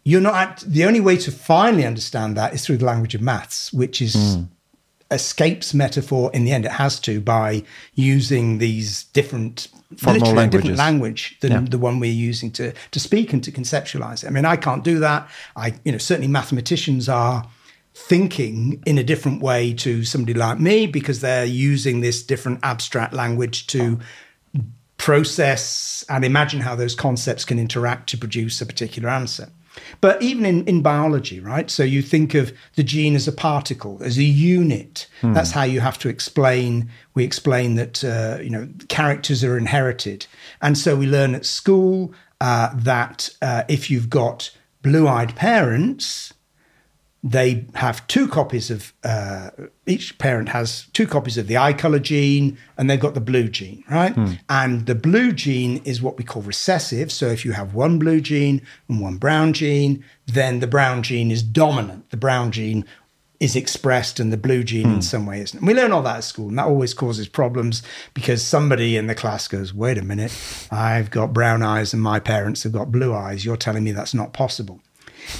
you're 0.04 0.22
not 0.32 0.64
the 0.66 0.86
only 0.86 1.00
way 1.00 1.18
to 1.18 1.30
finally 1.30 1.84
understand 1.84 2.34
that 2.38 2.54
is 2.54 2.64
through 2.64 2.78
the 2.78 2.86
language 2.86 3.14
of 3.14 3.20
maths, 3.20 3.72
which 3.74 4.00
is 4.00 4.38
escapes 5.10 5.72
metaphor 5.72 6.30
in 6.34 6.44
the 6.44 6.52
end. 6.52 6.64
It 6.64 6.72
has 6.72 7.00
to 7.00 7.20
by 7.20 7.62
using 7.94 8.58
these 8.58 9.04
different 9.04 9.68
Formal 9.96 10.20
literally 10.20 10.44
a 10.44 10.48
different 10.50 10.76
language 10.76 11.38
than 11.40 11.52
Yeah. 11.52 11.60
the 11.60 11.78
one 11.78 11.98
we're 11.98 12.12
using 12.12 12.50
to 12.52 12.74
to 12.90 13.00
speak 13.00 13.32
and 13.32 13.42
to 13.42 13.50
conceptualize 13.50 14.22
it. 14.22 14.26
I 14.26 14.30
mean, 14.30 14.44
I 14.44 14.56
can't 14.56 14.84
do 14.84 14.98
that. 14.98 15.26
I, 15.56 15.74
you 15.82 15.92
know, 15.92 15.98
certainly 15.98 16.28
mathematicians 16.28 17.08
are 17.08 17.46
thinking 17.94 18.82
in 18.84 18.98
a 18.98 19.02
different 19.02 19.40
way 19.40 19.72
to 19.74 20.04
somebody 20.04 20.34
like 20.34 20.60
me 20.60 20.86
because 20.86 21.20
they're 21.20 21.46
using 21.46 22.00
this 22.00 22.22
different 22.22 22.60
abstract 22.62 23.14
language 23.14 23.66
to 23.68 23.98
process 24.98 26.04
and 26.08 26.24
imagine 26.24 26.60
how 26.60 26.74
those 26.74 26.94
concepts 26.94 27.44
can 27.44 27.58
interact 27.58 28.08
to 28.10 28.18
produce 28.18 28.60
a 28.60 28.66
particular 28.66 29.08
answer. 29.08 29.48
But 30.00 30.22
even 30.22 30.44
in, 30.44 30.64
in 30.66 30.82
biology, 30.82 31.40
right? 31.40 31.70
So 31.70 31.82
you 31.82 32.02
think 32.02 32.34
of 32.34 32.52
the 32.76 32.82
gene 32.82 33.14
as 33.14 33.28
a 33.28 33.32
particle, 33.32 33.98
as 34.02 34.18
a 34.18 34.22
unit. 34.22 35.06
That's 35.34 35.50
how 35.50 35.64
you 35.64 35.80
have 35.80 35.98
to 35.98 36.08
explain. 36.08 36.90
We 37.14 37.24
explain 37.24 37.74
that 37.76 38.04
uh, 38.04 38.40
you 38.42 38.50
know 38.50 38.68
characters 38.88 39.42
are 39.44 39.58
inherited, 39.58 40.26
and 40.60 40.76
so 40.76 40.96
we 40.96 41.06
learn 41.06 41.34
at 41.34 41.46
school 41.46 42.12
uh, 42.40 42.70
that 42.74 43.30
uh, 43.42 43.64
if 43.68 43.90
you've 43.90 44.10
got 44.10 44.50
blue-eyed 44.82 45.34
parents, 45.34 46.32
they 47.24 47.66
have 47.74 48.06
two 48.06 48.28
copies 48.28 48.70
of 48.70 48.92
uh, 49.02 49.50
each 49.86 50.18
parent 50.18 50.48
has 50.50 50.86
two 50.92 51.06
copies 51.06 51.36
of 51.36 51.48
the 51.48 51.56
eye 51.56 51.72
color 51.72 51.98
gene 51.98 52.56
and 52.76 52.88
they've 52.88 53.00
got 53.00 53.14
the 53.14 53.20
blue 53.20 53.48
gene 53.48 53.82
right 53.90 54.16
and 54.48 54.86
the 54.86 54.94
blue 54.94 55.32
gene 55.32 55.78
is 55.84 56.00
what 56.00 56.16
we 56.16 56.22
call 56.22 56.42
recessive 56.42 57.10
so 57.10 57.26
if 57.26 57.44
you 57.44 57.52
have 57.52 57.74
one 57.74 57.98
blue 57.98 58.20
gene 58.20 58.62
and 58.88 59.00
one 59.00 59.16
brown 59.16 59.52
gene 59.52 60.04
then 60.26 60.60
the 60.60 60.66
brown 60.66 61.02
gene 61.02 61.30
is 61.30 61.42
dominant 61.42 62.08
the 62.10 62.16
brown 62.16 62.52
gene 62.52 62.84
is 63.40 63.54
expressed 63.54 64.18
and 64.18 64.32
the 64.32 64.36
blue 64.36 64.64
gene 64.64 64.90
in 64.90 65.02
some 65.02 65.24
way 65.24 65.40
isn't. 65.40 65.60
And 65.60 65.66
we 65.68 65.72
learn 65.72 65.92
all 65.92 66.02
that 66.02 66.16
at 66.16 66.24
school, 66.24 66.48
and 66.48 66.58
that 66.58 66.66
always 66.66 66.92
causes 66.92 67.28
problems 67.28 67.84
because 68.12 68.44
somebody 68.44 68.96
in 68.96 69.06
the 69.06 69.14
class 69.14 69.46
goes, 69.46 69.72
Wait 69.72 69.96
a 69.96 70.02
minute, 70.02 70.36
I've 70.72 71.12
got 71.12 71.32
brown 71.32 71.62
eyes 71.62 71.94
and 71.94 72.02
my 72.02 72.18
parents 72.18 72.64
have 72.64 72.72
got 72.72 72.90
blue 72.90 73.14
eyes. 73.14 73.44
You're 73.44 73.56
telling 73.56 73.84
me 73.84 73.92
that's 73.92 74.12
not 74.12 74.32
possible. 74.32 74.80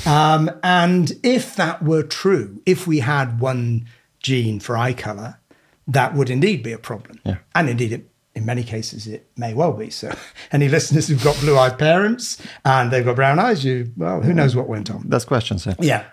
Um, 0.06 0.50
and 0.62 1.12
if 1.22 1.56
that 1.56 1.82
were 1.82 2.02
true, 2.02 2.60
if 2.66 2.86
we 2.86 3.00
had 3.00 3.40
one 3.40 3.86
gene 4.20 4.60
for 4.60 4.76
eye 4.76 4.92
color, 4.92 5.38
that 5.86 6.14
would 6.14 6.30
indeed 6.30 6.62
be 6.62 6.72
a 6.72 6.78
problem. 6.78 7.20
Yeah. 7.24 7.38
And 7.54 7.68
indeed, 7.68 7.92
it, 7.92 8.10
in 8.34 8.44
many 8.44 8.62
cases, 8.62 9.06
it 9.06 9.26
may 9.36 9.54
well 9.54 9.72
be. 9.72 9.90
So, 9.90 10.14
any 10.52 10.68
listeners 10.68 11.08
who've 11.08 11.22
got 11.22 11.38
blue 11.40 11.58
eyed 11.58 11.78
parents 11.78 12.40
and 12.64 12.90
they've 12.90 13.04
got 13.04 13.16
brown 13.16 13.38
eyes, 13.38 13.64
you, 13.64 13.92
well, 13.96 14.20
who 14.20 14.32
knows 14.32 14.54
what 14.54 14.68
went 14.68 14.90
on. 14.90 15.08
That's 15.08 15.24
questions. 15.24 15.66
Yeah. 15.66 15.74
Yeah. 15.80 16.04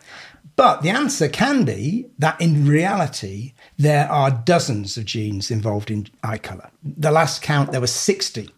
But 0.55 0.81
the 0.81 0.89
answer 0.89 1.27
can 1.27 1.65
be 1.65 2.07
that 2.17 2.39
in 2.39 2.65
reality, 2.65 3.53
there 3.77 4.09
are 4.09 4.31
dozens 4.31 4.95
of 4.97 5.03
genes 5.03 5.51
involved 5.51 5.91
in 5.91 6.07
eye 6.23 6.37
color. 6.37 6.71
The 6.81 7.11
last 7.11 7.41
count, 7.41 7.71
there 7.71 7.81
were 7.81 7.87
60. 7.87 8.49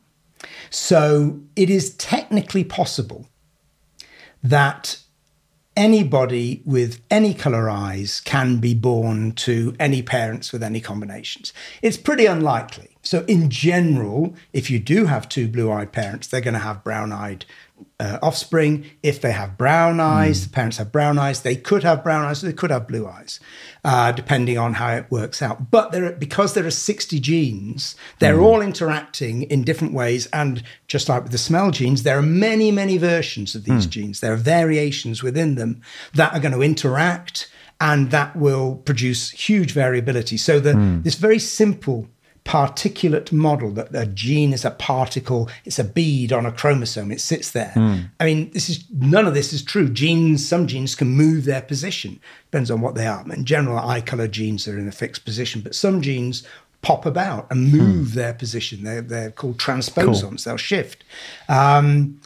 So 0.70 1.40
it 1.56 1.70
is 1.70 1.96
technically 1.96 2.64
possible 2.64 3.28
that 4.44 5.00
anybody 5.78 6.62
with 6.66 7.00
any 7.12 7.34
color 7.34 7.70
eyes 7.70 8.20
can 8.20 8.58
be 8.58 8.74
born 8.74 9.32
to 9.34 9.76
any 9.80 10.02
parents 10.02 10.52
with 10.52 10.64
any 10.64 10.82
combinations. 10.82 11.54
It's 11.82 11.98
pretty 11.98 12.26
unlikely. 12.26 12.97
So, 13.08 13.24
in 13.26 13.50
general, 13.50 14.36
if 14.52 14.70
you 14.70 14.80
do 14.80 15.06
have 15.06 15.30
two 15.30 15.48
blue 15.48 15.72
eyed 15.72 15.94
parents, 15.94 16.28
they're 16.28 16.42
going 16.42 16.56
to 16.56 16.60
have 16.60 16.84
brown 16.84 17.14
eyed 17.14 17.46
uh, 18.02 18.20
offspring. 18.22 18.86
If 19.02 19.22
they 19.22 19.32
have 19.32 19.58
brown 19.58 20.02
eyes, 20.02 20.42
mm. 20.42 20.44
the 20.44 20.50
parents 20.50 20.76
have 20.76 20.92
brown 20.92 21.18
eyes. 21.18 21.42
They 21.42 21.56
could 21.56 21.84
have 21.84 22.04
brown 22.04 22.26
eyes, 22.26 22.42
they 22.42 22.52
could 22.52 22.70
have 22.70 22.86
blue 22.86 23.08
eyes, 23.08 23.40
uh, 23.86 24.12
depending 24.12 24.58
on 24.58 24.74
how 24.74 24.94
it 24.94 25.10
works 25.10 25.42
out. 25.42 25.72
But 25.72 25.94
there, 25.94 26.04
are, 26.04 26.12
because 26.12 26.54
there 26.54 26.66
are 26.66 26.72
60 26.72 27.18
genes, 27.22 27.96
they're 28.20 28.40
mm. 28.40 28.44
all 28.44 28.62
interacting 28.62 29.44
in 29.44 29.64
different 29.64 29.94
ways. 29.94 30.28
And 30.34 30.62
just 30.88 31.08
like 31.08 31.24
with 31.24 31.32
the 31.32 31.38
smell 31.38 31.72
genes, 31.72 32.04
there 32.04 32.18
are 32.18 32.22
many, 32.24 32.72
many 32.72 32.98
versions 32.98 33.56
of 33.56 33.64
these 33.64 33.88
mm. 33.88 33.90
genes. 33.90 34.20
There 34.20 34.34
are 34.34 34.38
variations 34.38 35.24
within 35.24 35.56
them 35.56 35.82
that 36.14 36.34
are 36.34 36.42
going 36.42 36.54
to 36.54 36.62
interact 36.62 37.50
and 37.80 38.12
that 38.12 38.36
will 38.36 38.76
produce 38.76 39.30
huge 39.30 39.72
variability. 39.72 40.36
So 40.36 40.60
the, 40.60 40.74
hmm. 40.74 41.02
this 41.04 41.14
very 41.14 41.38
simple 41.38 42.08
particulate 42.48 43.34
model 43.34 43.72
that 43.72 43.94
a 43.94 44.06
gene 44.06 44.54
is 44.54 44.64
a 44.64 44.72
particle, 44.72 45.50
it's 45.66 45.80
a 45.80 45.84
bead 45.84 46.32
on 46.32 46.46
a 46.46 46.52
chromosome, 46.52 47.12
it 47.12 47.20
sits 47.20 47.52
there. 47.52 47.74
Mm. 47.76 48.10
I 48.22 48.26
mean, 48.26 48.52
this 48.52 48.70
is 48.70 48.86
none 48.90 49.28
of 49.28 49.34
this 49.34 49.52
is 49.52 49.62
true. 49.62 49.90
Genes, 49.90 50.48
some 50.48 50.66
genes 50.66 50.96
can 50.96 51.10
move 51.10 51.44
their 51.44 51.62
position, 51.62 52.22
depends 52.50 52.72
on 52.72 52.80
what 52.80 52.96
they 52.96 53.06
are. 53.06 53.22
In 53.34 53.44
general, 53.44 53.78
eye 53.78 54.00
color 54.00 54.30
genes 54.30 54.66
are 54.66 54.80
in 54.80 54.88
a 54.88 54.94
fixed 54.94 55.26
position, 55.26 55.60
but 55.60 55.76
some 55.76 56.02
genes 56.02 56.48
pop 56.82 57.06
about 57.06 57.52
and 57.52 57.70
move 57.70 58.08
mm. 58.08 58.14
their 58.14 58.34
position. 58.34 58.84
They're, 58.84 59.02
they're 59.02 59.32
called 59.32 59.58
transposons, 59.58 60.22
cool. 60.22 60.38
they'll 60.46 60.58
shift. 60.58 61.04
Um, 61.50 62.22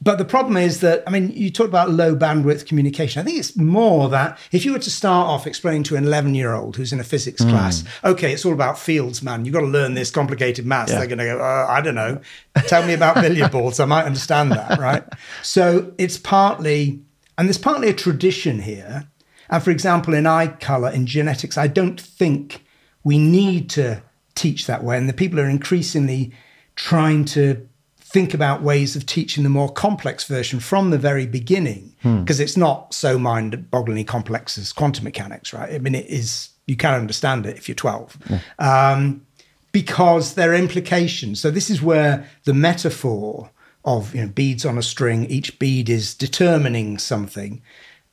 but 0.00 0.16
the 0.16 0.24
problem 0.24 0.56
is 0.56 0.80
that, 0.80 1.02
I 1.06 1.10
mean, 1.10 1.30
you 1.32 1.50
talk 1.50 1.66
about 1.66 1.90
low 1.90 2.14
bandwidth 2.14 2.66
communication. 2.66 3.20
I 3.20 3.24
think 3.24 3.38
it's 3.38 3.56
more 3.56 4.08
that 4.10 4.38
if 4.52 4.64
you 4.64 4.72
were 4.72 4.78
to 4.78 4.90
start 4.90 5.26
off 5.26 5.46
explaining 5.46 5.82
to 5.84 5.96
an 5.96 6.04
11 6.04 6.36
year 6.36 6.54
old 6.54 6.76
who's 6.76 6.92
in 6.92 7.00
a 7.00 7.04
physics 7.04 7.42
mm. 7.42 7.50
class, 7.50 7.82
okay, 8.04 8.32
it's 8.32 8.44
all 8.44 8.52
about 8.52 8.78
fields, 8.78 9.22
man. 9.22 9.44
You've 9.44 9.54
got 9.54 9.62
to 9.62 9.66
learn 9.66 9.94
this 9.94 10.10
complicated 10.10 10.64
maths. 10.64 10.92
Yeah. 10.92 10.98
They're 10.98 11.08
going 11.08 11.18
to 11.18 11.24
go, 11.24 11.40
uh, 11.40 11.66
I 11.68 11.80
don't 11.80 11.96
know. 11.96 12.20
Tell 12.68 12.86
me 12.86 12.94
about 12.94 13.16
billiard 13.16 13.50
balls. 13.50 13.80
I 13.80 13.86
might 13.86 14.04
understand 14.04 14.52
that, 14.52 14.78
right? 14.80 15.02
So 15.42 15.92
it's 15.98 16.16
partly, 16.16 17.00
and 17.36 17.48
there's 17.48 17.58
partly 17.58 17.88
a 17.88 17.94
tradition 17.94 18.60
here. 18.60 19.08
And 19.50 19.62
for 19.62 19.70
example, 19.70 20.14
in 20.14 20.26
eye 20.26 20.46
color, 20.46 20.90
in 20.90 21.06
genetics, 21.06 21.58
I 21.58 21.66
don't 21.66 22.00
think 22.00 22.64
we 23.02 23.18
need 23.18 23.68
to 23.70 24.02
teach 24.36 24.66
that 24.66 24.84
way. 24.84 24.96
And 24.96 25.08
the 25.08 25.14
people 25.14 25.40
are 25.40 25.48
increasingly 25.48 26.32
trying 26.76 27.24
to 27.24 27.66
think 28.10 28.32
about 28.32 28.62
ways 28.62 28.96
of 28.96 29.04
teaching 29.04 29.42
the 29.44 29.50
more 29.50 29.70
complex 29.70 30.24
version 30.24 30.60
from 30.60 30.88
the 30.88 30.96
very 30.96 31.26
beginning 31.26 31.94
because 32.02 32.38
hmm. 32.38 32.42
it's 32.42 32.56
not 32.56 32.94
so 32.94 33.18
mind-bogglingly 33.18 34.06
complex 34.06 34.56
as 34.56 34.72
quantum 34.72 35.04
mechanics, 35.04 35.52
right? 35.52 35.74
I 35.74 35.78
mean, 35.78 35.94
it 35.94 36.06
is. 36.06 36.50
You 36.66 36.76
can 36.76 36.94
understand 36.94 37.46
it 37.46 37.56
if 37.56 37.68
you're 37.68 37.74
12. 37.74 38.18
Yeah. 38.30 38.40
Um, 38.58 39.26
because 39.72 40.34
there 40.34 40.52
are 40.52 40.54
implications. 40.54 41.40
So 41.40 41.50
this 41.50 41.70
is 41.70 41.82
where 41.82 42.26
the 42.44 42.54
metaphor 42.54 43.50
of 43.84 44.14
you 44.14 44.22
know, 44.22 44.28
beads 44.28 44.64
on 44.64 44.78
a 44.78 44.82
string, 44.82 45.24
each 45.26 45.58
bead 45.58 45.88
is 45.88 46.14
determining 46.14 46.98
something, 46.98 47.62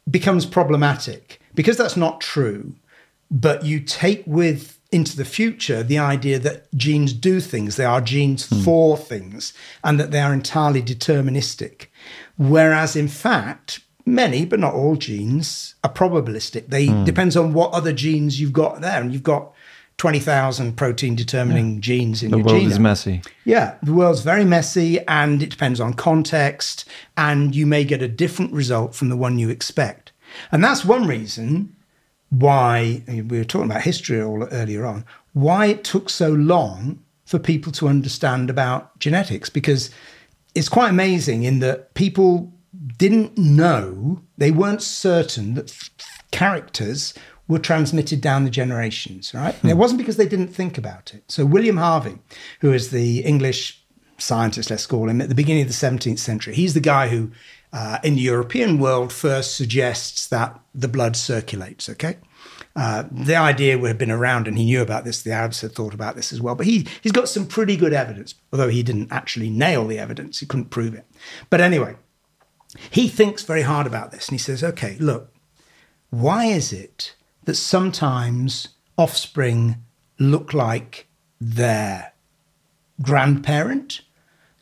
becomes 0.09 0.45
problematic 0.45 1.39
because 1.53 1.77
that's 1.77 1.97
not 1.97 2.21
true. 2.21 2.75
But 3.31 3.65
you 3.65 3.79
take 3.79 4.23
with 4.25 4.74
into 4.91 5.17
the 5.17 5.25
future 5.25 5.83
the 5.83 5.97
idea 5.97 6.39
that 6.39 6.73
genes 6.75 7.13
do 7.13 7.39
things, 7.39 7.75
they 7.75 7.85
are 7.85 8.01
genes 8.01 8.47
mm. 8.47 8.63
for 8.63 8.97
things, 8.97 9.53
and 9.83 9.99
that 9.99 10.11
they 10.11 10.19
are 10.19 10.33
entirely 10.33 10.81
deterministic. 10.81 11.87
Whereas, 12.37 12.95
in 12.95 13.07
fact, 13.07 13.79
many, 14.05 14.45
but 14.45 14.59
not 14.59 14.73
all 14.73 14.95
genes 14.95 15.75
are 15.83 15.91
probabilistic. 15.91 16.67
They 16.67 16.87
mm. 16.87 17.05
depends 17.05 17.35
on 17.35 17.53
what 17.53 17.73
other 17.73 17.93
genes 17.93 18.39
you've 18.39 18.53
got 18.53 18.81
there, 18.81 19.01
and 19.01 19.11
you've 19.11 19.23
got 19.23 19.53
20,000 19.97 20.75
protein 20.75 21.15
determining 21.15 21.75
yeah. 21.75 21.79
genes 21.79 22.21
in 22.21 22.31
the 22.31 22.37
your 22.37 22.45
genome. 22.45 22.49
The 22.49 22.53
world 22.53 22.71
is 22.71 22.79
messy. 22.79 23.21
Yeah, 23.45 23.75
the 23.81 23.93
world's 23.93 24.21
very 24.21 24.43
messy 24.43 24.99
and 25.07 25.41
it 25.41 25.49
depends 25.49 25.79
on 25.79 25.93
context 25.93 26.85
and 27.15 27.55
you 27.55 27.65
may 27.65 27.85
get 27.85 28.01
a 28.01 28.07
different 28.07 28.51
result 28.51 28.93
from 28.93 29.07
the 29.07 29.15
one 29.15 29.39
you 29.39 29.49
expect. 29.49 30.11
And 30.51 30.61
that's 30.61 30.83
one 30.83 31.07
reason 31.07 31.75
why 32.29 33.03
we 33.07 33.21
were 33.21 33.43
talking 33.43 33.69
about 33.69 33.83
history 33.83 34.21
all 34.21 34.43
earlier 34.45 34.85
on, 34.85 35.05
why 35.33 35.67
it 35.67 35.83
took 35.83 36.09
so 36.09 36.29
long 36.29 36.99
for 37.25 37.39
people 37.39 37.71
to 37.73 37.87
understand 37.87 38.49
about 38.49 38.97
genetics 38.99 39.49
because 39.49 39.89
it's 40.53 40.69
quite 40.69 40.89
amazing 40.89 41.43
in 41.43 41.59
that 41.59 41.93
people 41.93 42.53
didn't 42.97 43.37
know, 43.37 44.21
they 44.37 44.51
weren't 44.51 44.81
certain 44.81 45.55
that 45.55 45.73
characters 46.31 47.13
were 47.47 47.59
transmitted 47.59 48.21
down 48.21 48.43
the 48.43 48.49
generations, 48.49 49.33
right? 49.33 49.55
Hmm. 49.55 49.69
it 49.69 49.77
wasn't 49.77 49.99
because 49.99 50.17
they 50.17 50.27
didn't 50.27 50.47
think 50.47 50.77
about 50.77 51.13
it. 51.13 51.23
So 51.27 51.45
William 51.45 51.77
Harvey, 51.77 52.17
who 52.61 52.73
is 52.73 52.89
the 52.89 53.19
English 53.19 53.84
scientist, 54.17 54.69
let's 54.69 54.85
call 54.85 55.09
him, 55.09 55.21
at 55.21 55.29
the 55.29 55.35
beginning 55.35 55.63
of 55.63 55.67
the 55.67 55.73
17th 55.73 56.19
century, 56.19 56.53
he's 56.53 56.73
the 56.73 56.79
guy 56.79 57.09
who 57.09 57.31
uh, 57.73 57.99
in 58.03 58.15
the 58.15 58.21
European 58.21 58.79
world 58.79 59.11
first 59.11 59.55
suggests 59.55 60.27
that 60.27 60.59
the 60.73 60.87
blood 60.87 61.15
circulates, 61.15 61.89
okay? 61.89 62.17
Uh, 62.75 63.03
the 63.09 63.35
idea 63.35 63.77
would 63.77 63.87
have 63.87 63.97
been 63.97 64.11
around 64.11 64.47
and 64.47 64.57
he 64.57 64.65
knew 64.65 64.81
about 64.81 65.05
this. 65.05 65.21
The 65.21 65.31
Arabs 65.31 65.61
had 65.61 65.71
thought 65.71 65.93
about 65.93 66.15
this 66.15 66.33
as 66.33 66.41
well. 66.41 66.55
But 66.55 66.65
he, 66.65 66.87
he's 67.01 67.11
got 67.13 67.29
some 67.29 67.47
pretty 67.47 67.77
good 67.77 67.93
evidence, 67.93 68.35
although 68.51 68.67
he 68.67 68.83
didn't 68.83 69.11
actually 69.11 69.49
nail 69.49 69.87
the 69.87 69.99
evidence. 69.99 70.39
He 70.39 70.45
couldn't 70.45 70.69
prove 70.71 70.93
it. 70.93 71.05
But 71.49 71.61
anyway, 71.61 71.95
he 72.89 73.07
thinks 73.07 73.43
very 73.43 73.61
hard 73.61 73.87
about 73.87 74.11
this 74.11 74.27
and 74.27 74.35
he 74.35 74.43
says, 74.43 74.63
okay, 74.63 74.97
look, 74.99 75.33
why 76.09 76.45
is 76.45 76.73
it 76.73 77.15
that 77.45 77.55
sometimes 77.55 78.69
offspring 78.97 79.77
look 80.19 80.53
like 80.53 81.07
their 81.39 82.13
grandparent 83.01 84.01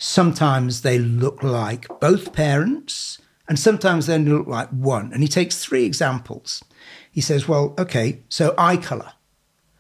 Sometimes 0.05 0.81
they 0.81 0.99
look 0.99 1.41
like 1.43 1.87
both 2.01 2.33
parents, 2.33 3.21
and 3.47 3.57
sometimes 3.57 4.05
they 4.05 4.19
look 4.19 4.47
like 4.47 4.67
one. 4.67 5.13
And 5.13 5.21
he 5.21 5.29
takes 5.29 5.63
three 5.63 5.85
examples. 5.85 6.61
He 7.09 7.21
says, 7.21 7.47
Well, 7.47 7.73
okay, 7.79 8.19
so 8.27 8.53
eye 8.57 8.75
color. 8.75 9.13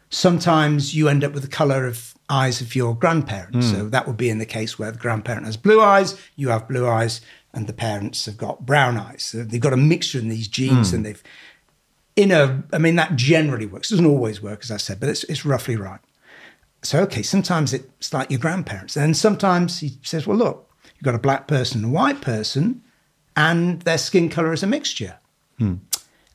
Sometimes 0.09 0.95
you 0.95 1.09
end 1.09 1.25
up 1.25 1.33
with 1.33 1.43
the 1.43 1.49
color 1.49 1.85
of 1.85 2.13
eyes 2.29 2.61
of 2.61 2.73
your 2.73 2.95
grandparents. 2.95 3.67
Mm. 3.67 3.71
So 3.71 3.89
that 3.89 4.07
would 4.07 4.15
be 4.15 4.29
in 4.29 4.37
the 4.37 4.45
case 4.45 4.79
where 4.79 4.93
the 4.93 4.97
grandparent 4.97 5.45
has 5.45 5.57
blue 5.57 5.81
eyes, 5.81 6.17
you 6.37 6.47
have 6.47 6.69
blue 6.69 6.87
eyes, 6.87 7.19
and 7.53 7.67
the 7.67 7.73
parents 7.73 8.25
have 8.25 8.37
got 8.37 8.65
brown 8.65 8.95
eyes. 8.95 9.23
So 9.23 9.43
they've 9.43 9.59
got 9.59 9.73
a 9.73 9.77
mixture 9.77 10.19
in 10.19 10.29
these 10.29 10.47
genes 10.47 10.91
mm. 10.91 10.93
and 10.93 11.05
they've 11.05 11.23
in 12.15 12.31
a 12.31 12.63
I 12.71 12.77
mean 12.77 12.95
that 12.95 13.17
generally 13.17 13.65
works. 13.65 13.91
It 13.91 13.95
doesn't 13.95 14.05
always 14.05 14.41
work, 14.41 14.61
as 14.63 14.71
I 14.71 14.77
said, 14.77 15.01
but 15.01 15.09
it's, 15.09 15.25
it's 15.25 15.43
roughly 15.43 15.75
right. 15.75 15.99
So, 16.83 17.01
okay, 17.03 17.23
sometimes 17.23 17.73
it's 17.73 18.13
like 18.13 18.29
your 18.29 18.39
grandparents. 18.39 18.97
And 18.97 19.15
sometimes 19.15 19.79
he 19.79 19.97
says, 20.03 20.27
well, 20.27 20.37
look, 20.37 20.69
you've 20.95 21.03
got 21.03 21.15
a 21.15 21.19
black 21.19 21.47
person 21.47 21.83
and 21.83 21.93
a 21.93 21.95
white 21.95 22.21
person, 22.21 22.83
and 23.35 23.81
their 23.83 23.97
skin 23.97 24.29
color 24.29 24.53
is 24.53 24.63
a 24.63 24.67
mixture. 24.67 25.17
Hmm. 25.57 25.75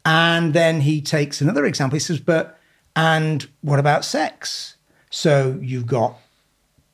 And 0.05 0.55
then 0.55 0.81
he 0.81 1.03
takes 1.03 1.41
another 1.41 1.67
example. 1.67 1.97
He 1.97 2.01
says, 2.01 2.19
but, 2.19 2.59
and 2.97 3.47
what 3.61 3.79
about 3.79 4.05
sex? 4.05 4.77
So 5.11 5.59
you've 5.61 5.87
got 5.87 6.17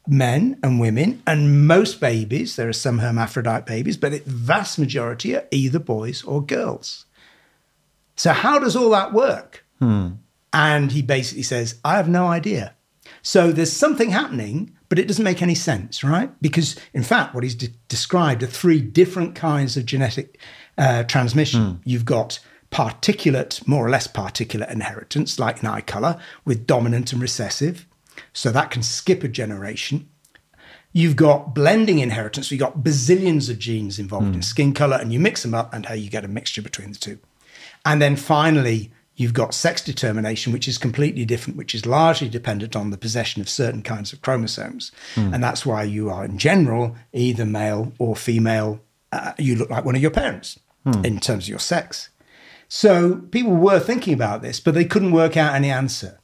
men 0.07 0.59
and 0.63 0.81
women, 0.81 1.23
and 1.27 1.67
most 1.67 2.01
babies, 2.01 2.57
there 2.57 2.69
are 2.69 2.75
some 2.75 2.99
hermaphrodite 2.99 3.67
babies, 3.67 3.97
but 3.97 4.13
the 4.13 4.23
vast 4.27 4.79
majority 4.79 5.35
are 5.37 5.47
either 5.51 5.79
boys 5.79 6.23
or 6.25 6.43
girls. 6.43 7.07
So, 8.17 8.33
how 8.33 8.59
does 8.59 8.77
all 8.77 8.91
that 8.91 9.13
work? 9.13 9.65
Hmm. 9.79 10.13
And 10.53 10.93
he 10.93 11.03
basically 11.03 11.43
says, 11.43 11.81
I 11.85 11.97
have 11.97 12.09
no 12.09 12.27
idea. 12.27 12.75
So 13.27 13.53
there's 13.53 13.73
something 13.73 14.11
happening, 14.11 14.77
but 14.91 14.99
it 14.99 15.09
doesn't 15.09 15.25
make 15.25 15.41
any 15.41 15.55
sense, 15.55 16.05
right? 16.05 16.31
Because 16.43 16.77
in 16.93 17.03
fact, 17.03 17.35
what 17.35 17.43
he's 17.43 17.55
de- 17.55 17.73
described 17.89 18.43
are 18.43 18.47
three 18.47 18.83
different 18.83 19.35
kinds 19.35 19.79
of 19.79 19.87
genetic 19.87 20.39
uh, 20.77 21.05
transmission. 21.05 21.61
Mm. 21.61 21.81
You've 21.85 22.05
got 22.05 22.39
particulate, 22.71 23.67
more 23.67 23.87
or 23.87 23.89
less 23.89 24.07
particulate 24.07 24.71
inheritance, 24.71 25.39
like 25.39 25.63
in 25.63 25.67
eye 25.67 25.81
color, 25.81 26.21
with 26.45 26.67
dominant 26.67 27.13
and 27.15 27.23
recessive. 27.23 27.87
So 28.35 28.51
that 28.51 28.71
can 28.71 28.83
skip 28.83 29.25
a 29.25 29.29
generation. 29.29 30.07
You've 30.93 31.17
got 31.17 31.55
blending 31.55 32.01
inheritance. 32.01 32.49
So 32.49 32.55
you've 32.55 32.61
got 32.61 32.81
bazillions 32.81 33.49
of 33.49 33.59
genes 33.59 33.99
involved 33.99 34.33
mm. 34.33 34.35
in 34.35 34.43
skin 34.43 34.75
color, 34.75 34.99
and 35.01 35.15
you 35.15 35.19
mix 35.19 35.43
them 35.43 35.55
up, 35.55 35.73
and 35.73 35.87
how 35.87 35.95
you 35.95 36.11
get 36.11 36.27
a 36.27 36.29
mixture 36.29 36.61
between 36.61 36.93
the 36.93 36.99
two. 36.99 37.19
And 37.87 38.03
then 38.03 38.17
finally, 38.17 38.93
You've 39.17 39.33
got 39.33 39.55
sex 39.55 39.81
determination, 39.81 40.53
which 40.53 40.67
is 40.67 40.77
completely 40.77 41.25
different, 41.25 41.57
which 41.57 41.75
is 41.75 41.87
largely 41.87 42.29
dependent 42.29 42.75
on 42.75 42.91
the 42.91 42.99
possession 42.99 43.41
of 43.41 43.49
certain 43.49 43.83
kinds 43.83 44.13
of 44.13 44.23
chromosomes. 44.23 44.91
Mm. 45.15 45.35
And 45.35 45.45
that's 45.45 45.65
why 45.65 45.85
you 45.85 46.11
are, 46.11 46.25
in 46.25 46.37
general, 46.37 46.97
either 47.13 47.45
male 47.45 47.93
or 47.99 48.17
female. 48.17 48.81
Uh, 49.13 49.33
you 49.39 49.55
look 49.55 49.71
like 49.71 49.85
one 49.85 49.95
of 49.95 50.03
your 50.03 50.11
parents 50.11 50.59
mm. 50.85 51.05
in 51.05 51.21
terms 51.21 51.45
of 51.45 51.49
your 51.49 51.61
sex. 51.61 52.09
So 52.69 53.17
people 53.31 53.55
were 53.55 53.79
thinking 53.79 54.15
about 54.15 54.43
this, 54.43 54.59
but 54.59 54.75
they 54.75 54.85
couldn't 54.85 55.13
work 55.13 55.37
out 55.37 55.55
any 55.55 55.71
answer. 55.71 56.19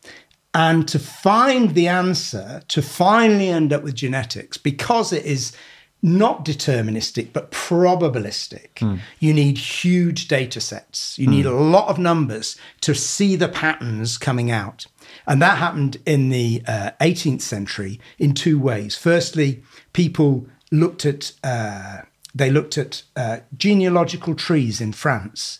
And 0.52 0.88
to 0.88 0.98
find 0.98 1.74
the 1.76 1.86
answer, 1.86 2.62
to 2.68 2.82
finally 2.82 3.48
end 3.48 3.72
up 3.72 3.84
with 3.84 3.94
genetics, 3.94 4.56
because 4.56 5.12
it 5.12 5.24
is 5.24 5.52
not 6.02 6.44
deterministic, 6.44 7.32
but 7.32 7.50
probabilistic, 7.50 8.78
Hmm. 8.78 8.96
you 9.18 9.34
need 9.34 9.58
huge 9.58 10.28
data 10.28 10.60
sets. 10.60 11.18
You 11.18 11.26
need 11.26 11.46
a 11.46 11.52
lot 11.54 11.88
of 11.88 11.98
numbers 11.98 12.56
to 12.80 12.94
see 12.94 13.36
the 13.36 13.48
patterns 13.48 14.16
coming 14.18 14.50
out. 14.50 14.86
And 15.26 15.42
that 15.42 15.58
happened 15.58 15.98
in 16.06 16.30
the 16.30 16.62
uh, 16.66 16.90
18th 17.00 17.42
century 17.42 18.00
in 18.18 18.32
two 18.32 18.58
ways. 18.58 18.96
Firstly, 18.96 19.62
people 19.92 20.46
looked 20.70 21.04
at 21.04 21.32
uh, 21.44 22.02
they 22.34 22.48
looked 22.50 22.78
at 22.78 23.02
uh, 23.16 23.38
genealogical 23.56 24.34
trees 24.34 24.80
in 24.80 24.92
France. 24.92 25.58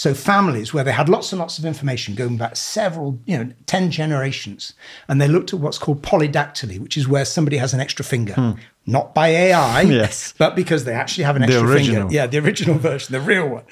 So 0.00 0.14
families 0.14 0.72
where 0.72 0.82
they 0.82 0.92
had 0.92 1.10
lots 1.10 1.30
and 1.30 1.38
lots 1.38 1.58
of 1.58 1.66
information 1.66 2.14
going 2.14 2.38
back 2.38 2.56
several, 2.56 3.18
you 3.26 3.36
know, 3.36 3.52
10 3.66 3.90
generations. 3.90 4.72
And 5.08 5.20
they 5.20 5.28
looked 5.28 5.52
at 5.52 5.60
what's 5.60 5.76
called 5.76 6.00
polydactyly, 6.00 6.78
which 6.78 6.96
is 6.96 7.06
where 7.06 7.26
somebody 7.26 7.58
has 7.58 7.74
an 7.74 7.80
extra 7.80 8.02
finger. 8.02 8.56
Not 8.86 9.14
by 9.14 9.28
AI, 9.28 9.84
Hmm. 9.84 9.90
Yes. 10.02 10.32
but 10.38 10.56
because 10.56 10.84
they 10.84 10.94
actually 10.94 11.24
have 11.24 11.36
an 11.36 11.42
The 11.42 11.48
extra 11.48 11.68
original. 11.68 12.00
finger. 12.08 12.14
Yeah, 12.14 12.26
the 12.26 12.38
original 12.38 12.78
version, 12.88 13.12
the 13.12 13.20
real 13.20 13.46
one, 13.46 13.64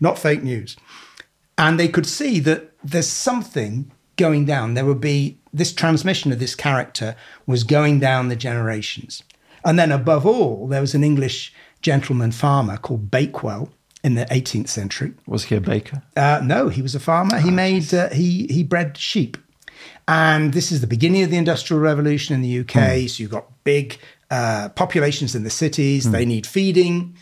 not 0.00 0.18
fake 0.18 0.42
news. 0.42 0.74
And 1.58 1.78
they 1.78 1.88
could 1.88 2.06
see 2.06 2.40
that 2.40 2.72
there's 2.82 3.06
something 3.08 3.92
going 4.16 4.46
down. 4.46 4.72
There 4.72 4.86
would 4.86 5.02
be 5.02 5.36
this 5.52 5.74
transmission 5.74 6.32
of 6.32 6.38
this 6.38 6.54
character 6.54 7.14
was 7.46 7.62
going 7.62 8.00
down 8.00 8.28
the 8.28 8.36
generations. 8.36 9.22
And 9.66 9.78
then 9.78 9.92
above 9.92 10.24
all, 10.24 10.66
there 10.66 10.80
was 10.80 10.94
an 10.94 11.04
English 11.04 11.52
gentleman 11.82 12.32
farmer 12.32 12.78
called 12.78 13.10
Bakewell 13.10 13.68
in 14.04 14.14
the 14.14 14.26
18th 14.26 14.68
century. 14.68 15.14
Was 15.26 15.44
he 15.44 15.56
a 15.56 15.60
baker? 15.60 16.02
Uh, 16.16 16.40
no, 16.44 16.68
he 16.68 16.82
was 16.82 16.94
a 16.94 17.00
farmer. 17.00 17.38
He 17.38 17.50
made 17.50 17.92
uh, 17.92 18.10
he 18.10 18.46
he 18.48 18.62
bred 18.62 18.96
sheep, 18.96 19.36
and 20.06 20.52
this 20.52 20.70
is 20.70 20.82
the 20.82 20.86
beginning 20.86 21.22
of 21.22 21.30
the 21.30 21.38
industrial 21.38 21.80
revolution 21.80 22.34
in 22.34 22.42
the 22.42 22.60
UK. 22.60 23.08
So 23.08 23.22
you've 23.22 23.30
got 23.30 23.46
big 23.64 23.98
uh, 24.30 24.68
populations 24.76 25.34
in 25.34 25.42
the 25.42 25.50
cities. 25.50 26.10
They 26.10 26.26
need 26.26 26.46
feeding, 26.46 27.16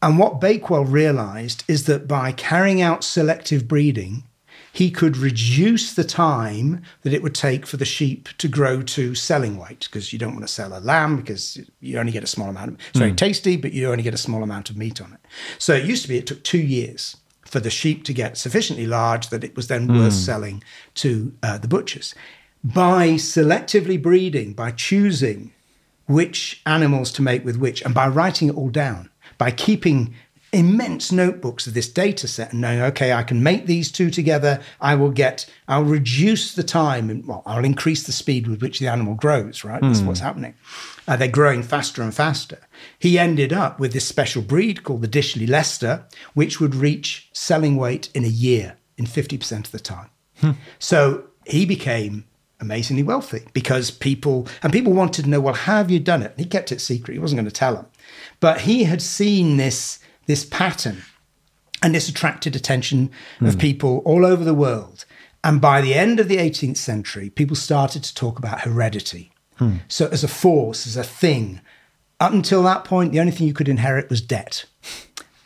and 0.00 0.18
what 0.18 0.40
Bakewell 0.40 0.86
realised 0.86 1.64
is 1.68 1.84
that 1.84 2.08
by 2.08 2.32
carrying 2.32 2.80
out 2.80 3.04
selective 3.04 3.68
breeding, 3.68 4.24
he 4.72 4.90
could 4.90 5.16
reduce 5.16 5.92
the 5.92 6.04
time 6.04 6.82
that 7.02 7.12
it 7.12 7.22
would 7.22 7.34
take 7.34 7.66
for 7.66 7.76
the 7.76 7.84
sheep 7.84 8.28
to 8.38 8.48
grow 8.48 8.82
to 8.82 9.14
selling 9.14 9.58
weight 9.58 9.88
because 9.90 10.12
you 10.12 10.18
don't 10.18 10.32
want 10.32 10.46
to 10.46 10.52
sell 10.52 10.76
a 10.76 10.80
lamb 10.80 11.16
because 11.16 11.60
you 11.80 11.98
only 11.98 12.12
get 12.12 12.24
a 12.24 12.26
small 12.26 12.48
amount 12.48 12.68
of 12.68 12.78
it's 12.88 12.98
very 12.98 13.12
tasty 13.12 13.56
but 13.56 13.72
you 13.72 13.90
only 13.90 14.02
get 14.02 14.14
a 14.14 14.18
small 14.18 14.42
amount 14.42 14.70
of 14.70 14.76
meat 14.76 15.00
on 15.00 15.12
it. 15.12 15.20
So 15.58 15.74
it 15.74 15.84
used 15.84 16.02
to 16.02 16.08
be 16.08 16.16
it 16.16 16.26
took 16.26 16.42
two 16.42 16.58
years 16.58 17.18
for 17.44 17.60
the 17.60 17.70
sheep 17.70 18.02
to 18.04 18.14
get 18.14 18.38
sufficiently 18.38 18.86
large 18.86 19.28
that 19.28 19.44
it 19.44 19.54
was 19.54 19.68
then 19.68 19.86
worth 19.86 20.14
selling 20.14 20.64
to 20.94 21.34
uh, 21.42 21.58
the 21.58 21.68
butchers. 21.68 22.14
By 22.64 23.10
selectively 23.10 24.00
breeding 24.00 24.54
by 24.54 24.70
choosing 24.70 25.52
which 26.06 26.62
animals 26.66 27.12
to 27.12 27.22
mate 27.22 27.44
with 27.44 27.56
which, 27.56 27.82
and 27.82 27.94
by 27.94 28.08
writing 28.08 28.48
it 28.48 28.56
all 28.56 28.70
down, 28.70 29.10
by 29.38 29.50
keeping 29.50 30.14
immense 30.52 31.10
notebooks 31.10 31.66
of 31.66 31.72
this 31.74 31.88
data 31.88 32.28
set 32.28 32.52
and 32.52 32.60
knowing, 32.60 32.80
okay, 32.82 33.12
I 33.12 33.22
can 33.22 33.42
make 33.42 33.66
these 33.66 33.90
two 33.90 34.10
together, 34.10 34.60
I 34.80 34.94
will 34.94 35.10
get, 35.10 35.46
I'll 35.66 35.84
reduce 35.84 36.54
the 36.54 36.62
time, 36.62 37.08
and 37.08 37.26
well, 37.26 37.42
I'll 37.46 37.64
increase 37.64 38.02
the 38.04 38.12
speed 38.12 38.46
with 38.46 38.60
which 38.60 38.78
the 38.78 38.88
animal 38.88 39.14
grows, 39.14 39.64
right? 39.64 39.80
That's 39.80 40.00
what's 40.02 40.20
happening. 40.20 40.54
Uh, 41.08 41.16
they're 41.16 41.28
growing 41.28 41.62
faster 41.62 42.02
and 42.02 42.14
faster. 42.14 42.58
He 42.98 43.18
ended 43.18 43.52
up 43.52 43.80
with 43.80 43.92
this 43.94 44.04
special 44.06 44.42
breed 44.42 44.84
called 44.84 45.00
the 45.02 45.08
Dishley 45.08 45.46
Leicester, 45.46 46.04
which 46.34 46.60
would 46.60 46.74
reach 46.74 47.28
selling 47.32 47.76
weight 47.76 48.10
in 48.14 48.24
a 48.24 48.28
year 48.28 48.76
in 48.98 49.06
50% 49.06 49.64
of 49.66 49.72
the 49.72 49.80
time. 49.80 50.10
So 50.78 51.24
he 51.46 51.64
became 51.64 52.24
amazingly 52.60 53.02
wealthy 53.02 53.46
because 53.52 53.90
people 53.90 54.46
and 54.62 54.72
people 54.72 54.92
wanted 54.92 55.24
to 55.24 55.28
know, 55.30 55.40
well, 55.40 55.54
how 55.54 55.76
have 55.78 55.90
you 55.90 55.98
done 55.98 56.22
it? 56.22 56.32
and 56.32 56.40
He 56.40 56.46
kept 56.46 56.72
it 56.72 56.80
secret. 56.80 57.14
He 57.14 57.18
wasn't 57.20 57.38
going 57.38 57.46
to 57.46 57.52
tell 57.52 57.74
them, 57.74 57.86
but 58.40 58.60
he 58.62 58.84
had 58.84 59.00
seen 59.02 59.56
this 59.56 59.98
this 60.26 60.44
pattern, 60.44 61.02
and 61.82 61.94
this 61.94 62.08
attracted 62.08 62.54
attention 62.54 63.10
of 63.40 63.58
people 63.58 64.02
all 64.04 64.24
over 64.24 64.44
the 64.44 64.54
world. 64.54 65.04
And 65.44 65.60
by 65.60 65.80
the 65.80 65.94
end 65.94 66.20
of 66.20 66.28
the 66.28 66.36
18th 66.36 66.76
century, 66.76 67.28
people 67.28 67.56
started 67.56 68.04
to 68.04 68.14
talk 68.14 68.38
about 68.38 68.60
heredity. 68.60 69.32
So 69.88 70.08
as 70.08 70.24
a 70.24 70.28
force, 70.28 70.86
as 70.86 70.96
a 70.96 71.04
thing. 71.04 71.60
Up 72.18 72.32
until 72.32 72.62
that 72.64 72.84
point, 72.84 73.12
the 73.12 73.20
only 73.20 73.32
thing 73.32 73.46
you 73.46 73.52
could 73.52 73.68
inherit 73.68 74.10
was 74.10 74.20
debt 74.20 74.64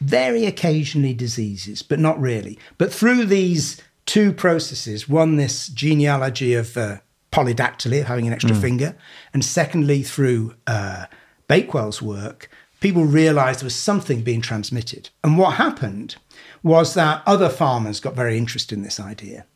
very 0.00 0.44
occasionally 0.44 1.14
diseases, 1.14 1.82
but 1.82 1.98
not 1.98 2.20
really. 2.20 2.58
But 2.78 2.92
through 2.92 3.26
these 3.26 3.80
two 4.04 4.32
processes, 4.32 5.08
one, 5.08 5.36
this 5.36 5.68
genealogy 5.68 6.54
of 6.54 6.76
uh, 6.76 6.98
polydactyly, 7.32 8.00
of 8.00 8.06
having 8.06 8.26
an 8.26 8.32
extra 8.32 8.54
finger, 8.54 8.96
and 9.32 9.44
secondly, 9.44 10.02
through 10.02 10.54
uh, 10.66 11.06
Bakewell's 11.48 12.02
work, 12.02 12.50
people 12.80 13.04
realized 13.04 13.60
there 13.60 13.66
was 13.66 13.74
something 13.74 14.22
being 14.22 14.40
transmitted. 14.40 15.10
And 15.24 15.38
what 15.38 15.54
happened 15.54 16.16
was 16.62 16.94
that 16.94 17.22
other 17.26 17.48
farmers 17.48 18.00
got 18.00 18.14
very 18.14 18.36
interested 18.36 18.76
in 18.76 18.84
this 18.84 19.00
idea. 19.00 19.46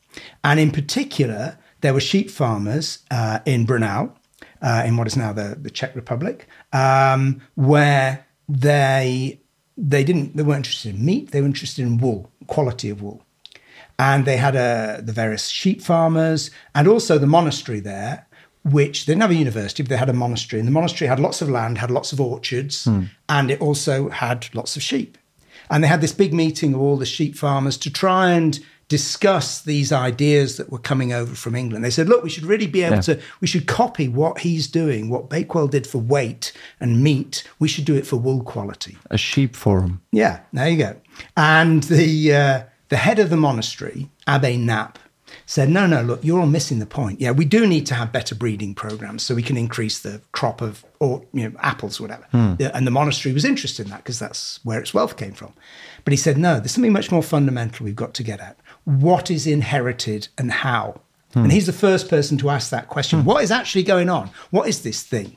And 0.42 0.58
in 0.58 0.70
particular, 0.70 1.58
there 1.80 1.94
were 1.94 2.00
sheep 2.00 2.30
farmers 2.30 3.00
uh, 3.10 3.40
in 3.46 3.64
Brunel, 3.64 4.16
uh, 4.62 4.82
in 4.86 4.96
what 4.96 5.06
is 5.06 5.16
now 5.16 5.32
the, 5.32 5.56
the 5.60 5.70
Czech 5.70 5.94
Republic, 5.94 6.46
um, 6.72 7.40
where 7.54 8.26
they 8.48 9.40
they 9.76 10.04
didn't 10.04 10.36
they 10.36 10.42
weren't 10.42 10.58
interested 10.58 10.94
in 10.94 11.04
meat 11.04 11.30
they 11.30 11.40
were 11.40 11.46
interested 11.46 11.82
in 11.82 11.98
wool 11.98 12.30
quality 12.46 12.90
of 12.90 13.00
wool 13.00 13.22
and 13.98 14.24
they 14.24 14.36
had 14.36 14.56
uh, 14.56 15.00
the 15.00 15.12
various 15.12 15.48
sheep 15.48 15.80
farmers 15.80 16.50
and 16.74 16.88
also 16.88 17.16
the 17.16 17.26
monastery 17.26 17.80
there 17.80 18.26
which 18.64 19.06
they 19.06 19.12
didn't 19.12 19.22
have 19.22 19.30
a 19.30 19.34
university 19.34 19.82
but 19.82 19.90
they 19.90 19.96
had 19.96 20.08
a 20.10 20.12
monastery 20.12 20.58
and 20.60 20.66
the 20.68 20.72
monastery 20.72 21.08
had 21.08 21.18
lots 21.20 21.40
of 21.42 21.48
land 21.48 21.78
had 21.78 21.90
lots 21.90 22.12
of 22.12 22.20
orchards 22.20 22.86
and 23.28 23.50
it 23.50 23.60
also 23.60 24.08
had 24.10 24.48
lots 24.54 24.76
of 24.76 24.82
sheep 24.82 25.16
and 25.70 25.82
they 25.82 25.88
had 25.88 26.00
this 26.00 26.12
big 26.12 26.34
meeting 26.34 26.74
of 26.74 26.80
all 26.80 26.96
the 26.96 27.06
sheep 27.06 27.36
farmers 27.36 27.76
to 27.78 27.90
try 27.90 28.30
and 28.32 28.60
discuss 28.88 29.62
these 29.62 29.92
ideas 29.92 30.56
that 30.56 30.68
were 30.68 30.78
coming 30.80 31.12
over 31.12 31.32
from 31.36 31.54
England. 31.54 31.84
They 31.84 31.90
said, 31.90 32.08
look, 32.08 32.24
we 32.24 32.28
should 32.28 32.44
really 32.44 32.66
be 32.66 32.82
able 32.82 32.96
Yeah. 32.96 33.02
to, 33.02 33.20
we 33.40 33.46
should 33.46 33.68
copy 33.68 34.08
what 34.08 34.40
he's 34.40 34.66
doing, 34.66 35.08
what 35.08 35.30
Bakewell 35.30 35.68
did 35.68 35.86
for 35.86 35.98
weight 35.98 36.52
and 36.80 37.00
meat. 37.00 37.44
We 37.60 37.68
should 37.68 37.84
do 37.84 37.94
it 37.94 38.04
for 38.04 38.16
wool 38.16 38.42
quality. 38.42 38.98
A 39.08 39.16
sheep 39.16 39.54
forum. 39.54 40.02
Yeah, 40.10 40.40
there 40.52 40.68
you 40.68 40.76
go. 40.76 40.96
And 41.36 41.84
the 41.84 42.34
uh, 42.34 42.62
the 42.88 42.96
head 42.96 43.20
of 43.20 43.30
the 43.30 43.36
monastery, 43.36 44.10
Abbe 44.26 44.56
Napp, 44.58 44.96
said, 45.50 45.68
"No, 45.68 45.84
no, 45.84 46.00
look, 46.02 46.20
you're 46.22 46.38
all 46.38 46.46
missing 46.46 46.78
the 46.78 46.86
point. 46.86 47.20
Yeah, 47.20 47.32
we 47.32 47.44
do 47.44 47.66
need 47.66 47.84
to 47.86 47.94
have 47.94 48.12
better 48.12 48.36
breeding 48.36 48.72
programs 48.72 49.24
so 49.24 49.34
we 49.34 49.42
can 49.42 49.56
increase 49.56 49.98
the 49.98 50.20
crop 50.30 50.60
of 50.60 50.84
or 51.00 51.24
you 51.32 51.42
know 51.42 51.56
apples, 51.58 51.98
or 51.98 52.04
whatever." 52.04 52.24
Hmm. 52.30 52.54
Yeah, 52.60 52.70
And 52.72 52.86
the 52.86 52.92
monastery 52.92 53.32
was 53.32 53.44
interested 53.44 53.86
in 53.86 53.90
that 53.90 54.04
because 54.04 54.20
that's 54.20 54.60
where 54.62 54.78
its 54.78 54.94
wealth 54.94 55.16
came 55.16 55.32
from. 55.32 55.52
But 56.04 56.12
he 56.12 56.16
said, 56.16 56.38
"No, 56.38 56.60
there's 56.60 56.70
something 56.70 56.92
much 56.92 57.10
more 57.10 57.22
fundamental 57.22 57.84
we've 57.84 57.96
got 57.96 58.14
to 58.14 58.22
get 58.22 58.38
at. 58.38 58.58
What 58.84 59.28
is 59.28 59.44
inherited 59.46 60.28
and 60.38 60.52
how?" 60.52 61.00
Hmm. 61.32 61.40
And 61.40 61.52
he's 61.52 61.66
the 61.66 61.72
first 61.72 62.08
person 62.08 62.38
to 62.38 62.50
ask 62.50 62.70
that 62.70 62.88
question. 62.88 63.20
Hmm. 63.20 63.26
What 63.26 63.42
is 63.42 63.50
actually 63.50 63.82
going 63.82 64.08
on? 64.08 64.30
What 64.50 64.68
is 64.68 64.82
this 64.82 65.02
thing? 65.02 65.36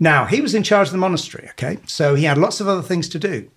Now, 0.00 0.24
he 0.24 0.40
was 0.40 0.56
in 0.56 0.64
charge 0.64 0.88
of 0.88 0.92
the 0.92 0.98
monastery, 0.98 1.46
okay? 1.50 1.78
So 1.86 2.16
he 2.16 2.24
had 2.24 2.38
lots 2.38 2.60
of 2.60 2.66
other 2.66 2.82
things 2.82 3.08
to 3.10 3.18
do. 3.20 3.48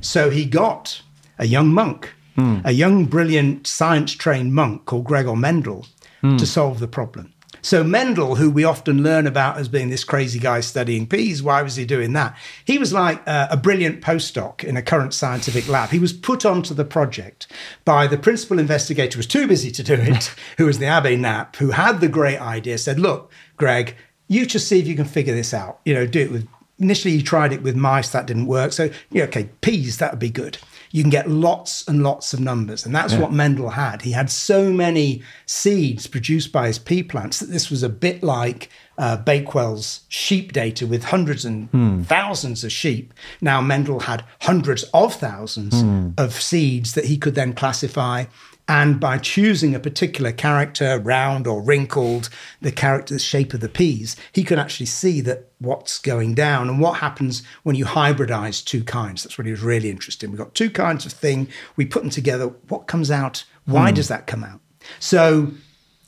So 0.00 0.30
he 0.30 0.44
got 0.44 1.02
a 1.40 1.46
young 1.46 1.68
monk, 1.74 2.14
a 2.64 2.72
young, 2.72 3.06
brilliant, 3.06 3.66
science 3.66 4.12
trained 4.14 4.54
monk 4.54 4.86
called 4.86 5.04
Gregor 5.04 5.36
Mendel 5.36 5.86
to 6.22 6.46
solve 6.46 6.80
the 6.80 6.88
problem. 6.88 7.32
So 7.62 7.84
Mendel, 7.84 8.36
who 8.36 8.50
we 8.50 8.64
often 8.64 9.02
learn 9.02 9.26
about 9.26 9.58
as 9.58 9.68
being 9.68 9.90
this 9.90 10.04
crazy 10.04 10.38
guy 10.38 10.60
studying 10.60 11.06
peas, 11.06 11.42
why 11.42 11.62
was 11.62 11.76
he 11.76 11.84
doing 11.84 12.12
that? 12.14 12.36
He 12.64 12.78
was 12.78 12.92
like 12.92 13.22
uh, 13.26 13.48
a 13.50 13.56
brilliant 13.56 14.00
postdoc 14.00 14.64
in 14.64 14.76
a 14.76 14.82
current 14.82 15.12
scientific 15.12 15.68
lab. 15.68 15.90
He 15.90 15.98
was 15.98 16.12
put 16.12 16.46
onto 16.46 16.72
the 16.72 16.84
project 16.84 17.46
by 17.84 18.06
the 18.06 18.16
principal 18.16 18.58
investigator, 18.58 19.18
was 19.18 19.26
too 19.26 19.46
busy 19.46 19.70
to 19.72 19.82
do 19.82 19.94
it, 19.94 20.34
who 20.56 20.66
was 20.66 20.78
the 20.78 20.86
Abbe 20.86 21.16
Napp, 21.16 21.56
who 21.56 21.70
had 21.72 22.00
the 22.00 22.08
great 22.08 22.40
idea, 22.40 22.78
said, 22.78 22.98
look, 22.98 23.30
Greg, 23.56 23.94
you 24.26 24.46
just 24.46 24.68
see 24.68 24.78
if 24.78 24.86
you 24.86 24.96
can 24.96 25.04
figure 25.04 25.34
this 25.34 25.52
out. 25.52 25.80
You 25.84 25.94
know, 25.94 26.06
do 26.06 26.20
it 26.20 26.30
with 26.30 26.48
initially 26.78 27.14
you 27.14 27.22
tried 27.22 27.52
it 27.52 27.62
with 27.62 27.76
mice 27.76 28.08
that 28.10 28.26
didn't 28.26 28.46
work 28.46 28.72
so 28.72 28.88
yeah 29.10 29.24
okay 29.24 29.50
peas 29.60 29.98
that 29.98 30.12
would 30.12 30.18
be 30.18 30.30
good 30.30 30.56
you 30.92 31.02
can 31.02 31.10
get 31.10 31.28
lots 31.28 31.86
and 31.86 32.02
lots 32.02 32.32
of 32.32 32.40
numbers. 32.40 32.84
And 32.84 32.94
that's 32.94 33.14
what 33.14 33.32
mendel 33.32 33.70
had. 33.70 34.02
He 34.02 34.12
had 34.12 34.28
so 34.30 34.72
many 34.72 35.22
seeds 35.46 36.06
produced 36.06 36.50
by 36.52 36.66
his 36.66 36.78
pea 36.78 37.02
plants 37.02 37.38
that 37.38 37.50
this 37.50 37.70
was 37.70 37.82
a 37.82 37.88
bit 37.88 38.22
like 38.22 38.70
uh, 38.98 39.16
bakewell's 39.16 40.00
sheep 40.08 40.52
data 40.52 40.86
with 40.86 41.04
hundreds 41.04 41.44
and 41.44 41.70
thousands 42.06 42.64
of 42.64 42.72
sheep. 42.72 43.14
Now 43.40 43.60
mendel 43.60 44.00
had 44.00 44.24
hundreds 44.42 44.82
of 44.92 45.14
thousands 45.14 45.74
of 46.18 46.34
seeds 46.34 46.94
that 46.94 47.04
he 47.06 47.16
could 47.16 47.34
then 47.34 47.52
classify 47.54 48.24
And 48.70 49.00
by 49.00 49.18
choosing 49.18 49.74
a 49.74 49.80
particular 49.80 50.30
character, 50.30 51.00
round 51.00 51.48
or 51.48 51.60
wrinkled, 51.60 52.30
the 52.60 52.70
character, 52.70 53.14
the 53.14 53.18
shape 53.18 53.52
of 53.52 53.58
the 53.58 53.68
peas, 53.68 54.14
he 54.32 54.44
can 54.44 54.60
actually 54.60 54.86
see 54.86 55.20
that 55.22 55.50
what's 55.58 55.98
going 55.98 56.34
down 56.36 56.68
and 56.68 56.80
what 56.80 57.00
happens 57.00 57.42
when 57.64 57.74
you 57.74 57.84
hybridize 57.84 58.64
two 58.64 58.84
kinds. 58.84 59.24
That's 59.24 59.36
what 59.36 59.46
he 59.46 59.50
was 59.50 59.60
really 59.60 59.90
interested 59.90 60.26
in. 60.26 60.30
We've 60.30 60.38
got 60.38 60.54
two 60.54 60.70
kinds 60.70 61.04
of 61.04 61.10
thing, 61.10 61.48
we 61.74 61.84
put 61.84 62.02
them 62.02 62.10
together. 62.10 62.46
What 62.68 62.86
comes 62.86 63.10
out? 63.10 63.42
Why 63.64 63.88
hmm. 63.88 63.96
does 63.96 64.06
that 64.06 64.28
come 64.28 64.44
out? 64.44 64.60
So 65.00 65.48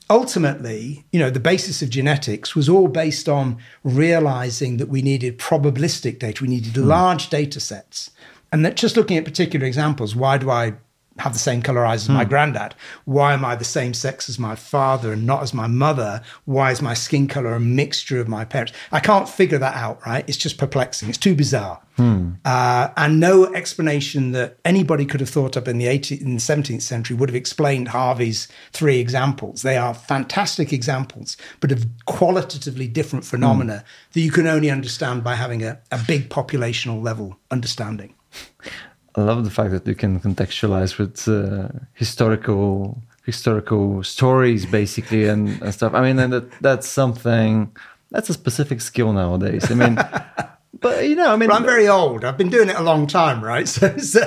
ultimately, 0.09 1.03
you 1.11 1.19
know, 1.19 1.29
the 1.29 1.41
basis 1.41 1.81
of 1.81 1.89
genetics 1.89 2.55
was 2.55 2.69
all 2.69 2.87
based 2.87 3.27
on 3.27 3.57
realizing 3.83 4.77
that 4.77 4.87
we 4.87 5.01
needed 5.01 5.37
probabilistic 5.37 6.17
data, 6.17 6.41
we 6.41 6.47
needed 6.47 6.77
hmm. 6.77 6.87
large 6.87 7.27
data 7.27 7.59
sets. 7.59 8.11
And 8.53 8.63
that 8.63 8.77
just 8.77 8.95
looking 8.95 9.17
at 9.17 9.25
particular 9.25 9.65
examples, 9.65 10.15
why 10.15 10.37
do 10.37 10.49
I 10.49 10.75
have 11.19 11.33
the 11.33 11.39
same 11.39 11.61
color 11.61 11.85
eyes 11.85 12.03
as 12.03 12.09
my 12.09 12.23
hmm. 12.23 12.29
granddad? 12.29 12.75
Why 13.05 13.33
am 13.33 13.45
I 13.45 13.55
the 13.55 13.63
same 13.63 13.93
sex 13.93 14.29
as 14.29 14.39
my 14.39 14.55
father 14.55 15.13
and 15.13 15.25
not 15.25 15.43
as 15.43 15.53
my 15.53 15.67
mother? 15.67 16.21
Why 16.45 16.71
is 16.71 16.81
my 16.81 16.93
skin 16.93 17.27
color 17.27 17.53
a 17.53 17.59
mixture 17.59 18.19
of 18.19 18.27
my 18.27 18.45
parents? 18.45 18.73
I 18.91 18.99
can't 18.99 19.29
figure 19.29 19.57
that 19.59 19.75
out, 19.75 20.05
right? 20.05 20.27
It's 20.27 20.37
just 20.37 20.57
perplexing. 20.57 21.09
It's 21.09 21.17
too 21.17 21.35
bizarre. 21.35 21.81
Hmm. 21.97 22.31
Uh, 22.43 22.89
and 22.97 23.19
no 23.19 23.53
explanation 23.53 24.31
that 24.31 24.57
anybody 24.65 25.05
could 25.05 25.19
have 25.19 25.29
thought 25.29 25.55
up 25.55 25.67
in 25.67 25.77
the 25.77 25.85
18th, 25.85 26.21
in 26.21 26.33
the 26.33 26.41
17th 26.41 26.81
century 26.81 27.15
would 27.15 27.29
have 27.29 27.35
explained 27.35 27.89
Harvey's 27.89 28.47
three 28.71 28.99
examples. 28.99 29.61
They 29.61 29.77
are 29.77 29.93
fantastic 29.93 30.73
examples, 30.73 31.37
but 31.59 31.71
of 31.71 31.85
qualitatively 32.05 32.87
different 32.87 33.25
phenomena 33.25 33.79
hmm. 33.79 33.85
that 34.13 34.21
you 34.21 34.31
can 34.31 34.47
only 34.47 34.71
understand 34.71 35.23
by 35.23 35.35
having 35.35 35.63
a, 35.63 35.79
a 35.91 35.99
big 36.07 36.29
populational 36.29 37.03
level 37.03 37.37
understanding. 37.51 38.15
I 39.15 39.21
love 39.21 39.43
the 39.43 39.51
fact 39.51 39.71
that 39.71 39.87
you 39.87 39.95
can 39.95 40.19
contextualize 40.19 40.97
with 40.97 41.27
uh, 41.27 41.69
historical 41.93 43.01
historical 43.25 44.03
stories, 44.03 44.65
basically, 44.65 45.27
and, 45.27 45.61
and 45.61 45.73
stuff. 45.73 45.93
I 45.93 46.01
mean, 46.01 46.19
and 46.19 46.33
that 46.33 46.51
that's 46.61 46.87
something 46.87 47.71
that's 48.11 48.29
a 48.29 48.33
specific 48.33 48.81
skill 48.81 49.13
nowadays. 49.13 49.71
I 49.71 49.75
mean, 49.75 49.95
but 50.81 51.07
you 51.07 51.15
know, 51.15 51.31
I 51.31 51.35
mean, 51.37 51.49
But 51.49 51.55
I'm 51.57 51.65
very 51.65 51.87
old. 51.87 52.25
I've 52.25 52.37
been 52.37 52.49
doing 52.49 52.69
it 52.69 52.75
a 52.75 52.83
long 52.83 53.07
time, 53.07 53.43
right? 53.43 53.67
So, 53.67 53.97
so 53.97 54.21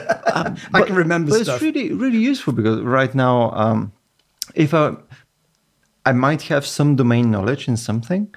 I 0.72 0.82
can 0.82 0.94
remember 0.94 1.30
but 1.30 1.42
stuff. 1.42 1.56
it's 1.56 1.62
really 1.62 1.92
really 1.92 2.18
useful 2.18 2.52
because 2.52 2.80
right 2.80 3.14
now, 3.14 3.50
um, 3.52 3.92
if 4.54 4.72
I 4.72 4.96
I 6.04 6.12
might 6.12 6.42
have 6.42 6.64
some 6.64 6.96
domain 6.96 7.30
knowledge 7.30 7.68
in 7.68 7.76
something, 7.76 8.32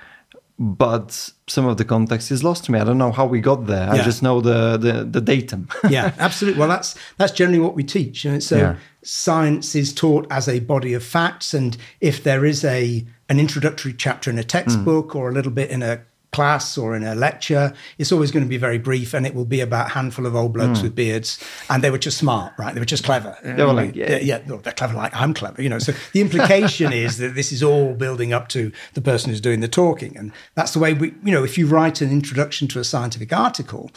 but 0.60 1.32
some 1.48 1.66
of 1.66 1.78
the 1.78 1.86
context 1.86 2.32
is 2.32 2.44
lost 2.44 2.66
to 2.66 2.72
me. 2.74 2.80
I 2.80 2.84
don't 2.84 2.98
know 2.98 3.14
how 3.14 3.26
we 3.26 3.40
got 3.40 3.66
there. 3.66 3.90
I 3.90 4.04
just 4.04 4.22
know 4.22 4.42
the 4.42 4.78
the, 4.78 5.06
the 5.06 5.22
datum. 5.22 5.70
yeah, 5.90 6.14
absolutely. 6.20 6.60
Well, 6.60 6.68
that's 6.68 6.96
that's 7.18 7.32
generally 7.32 7.60
what 7.60 7.76
we 7.76 7.84
teach. 7.84 8.26
You 8.26 8.34
know, 8.34 8.40
so 8.40 8.58
Yeah. 8.58 8.76
science 9.02 9.74
is 9.74 9.94
taught 9.94 10.28
as 10.30 10.50
a 10.50 10.60
body 10.60 10.94
of 10.94 11.04
facts, 11.04 11.54
and 11.54 11.78
if 12.02 12.22
there 12.22 12.44
is 12.44 12.66
a 12.66 13.06
an 13.30 13.40
introductory 13.40 13.94
chapter 13.94 14.30
in 14.30 14.38
a 14.38 14.44
textbook 14.44 15.12
mm. 15.12 15.16
or 15.16 15.30
a 15.30 15.34
little 15.34 15.52
bit 15.52 15.70
in 15.70 15.82
a 15.82 16.02
class 16.32 16.78
or 16.78 16.96
in 16.96 17.04
a 17.04 17.16
lecture, 17.16 17.74
it's 17.98 18.12
always 18.12 18.32
going 18.32 18.44
to 18.44 18.50
be 18.50 18.58
very 18.58 18.78
brief, 18.78 19.14
and 19.14 19.26
it 19.26 19.34
will 19.34 19.46
be 19.46 19.62
about 19.62 19.88
a 19.88 19.90
handful 19.90 20.26
of 20.26 20.36
old 20.36 20.54
blokes 20.54 20.80
hmm. 20.80 20.86
with 20.86 20.96
beards, 20.96 21.44
and 21.70 21.84
they 21.84 21.90
were 21.90 21.98
just 21.98 22.18
smart, 22.18 22.54
right? 22.58 22.74
They 22.74 22.80
were 22.80 22.86
just 22.86 23.04
clever. 23.04 23.38
They 23.44 23.64
were 23.64 23.74
like, 23.74 23.96
yeah. 23.96 24.12
yeah, 24.12 24.40
yeah, 24.46 24.58
they're 24.60 24.74
clever 24.74 24.94
like 24.94 25.16
I'm 25.16 25.34
clever, 25.34 25.62
you 25.62 25.70
know. 25.70 25.80
So 25.80 25.94
the 26.14 26.22
implication 26.22 26.94
is 26.94 27.18
that 27.18 27.36
this 27.36 27.52
is 27.52 27.64
all 27.64 27.94
building 27.94 28.34
up 28.34 28.48
to 28.50 28.72
the 28.94 29.02
person 29.02 29.30
who's 29.32 29.42
doing 29.42 29.60
the 29.62 29.68
talking, 29.68 30.16
and 30.18 30.32
that's 30.56 30.74
the 30.74 30.80
way 30.80 30.94
we, 30.94 31.14
you 31.24 31.32
know, 31.32 31.44
if 31.44 31.58
you 31.58 31.68
write 31.68 32.02
an 32.02 32.12
introduction 32.12 32.68
to 32.70 32.80
a 32.80 32.84
scientific 32.84 33.34
article. 33.34 33.92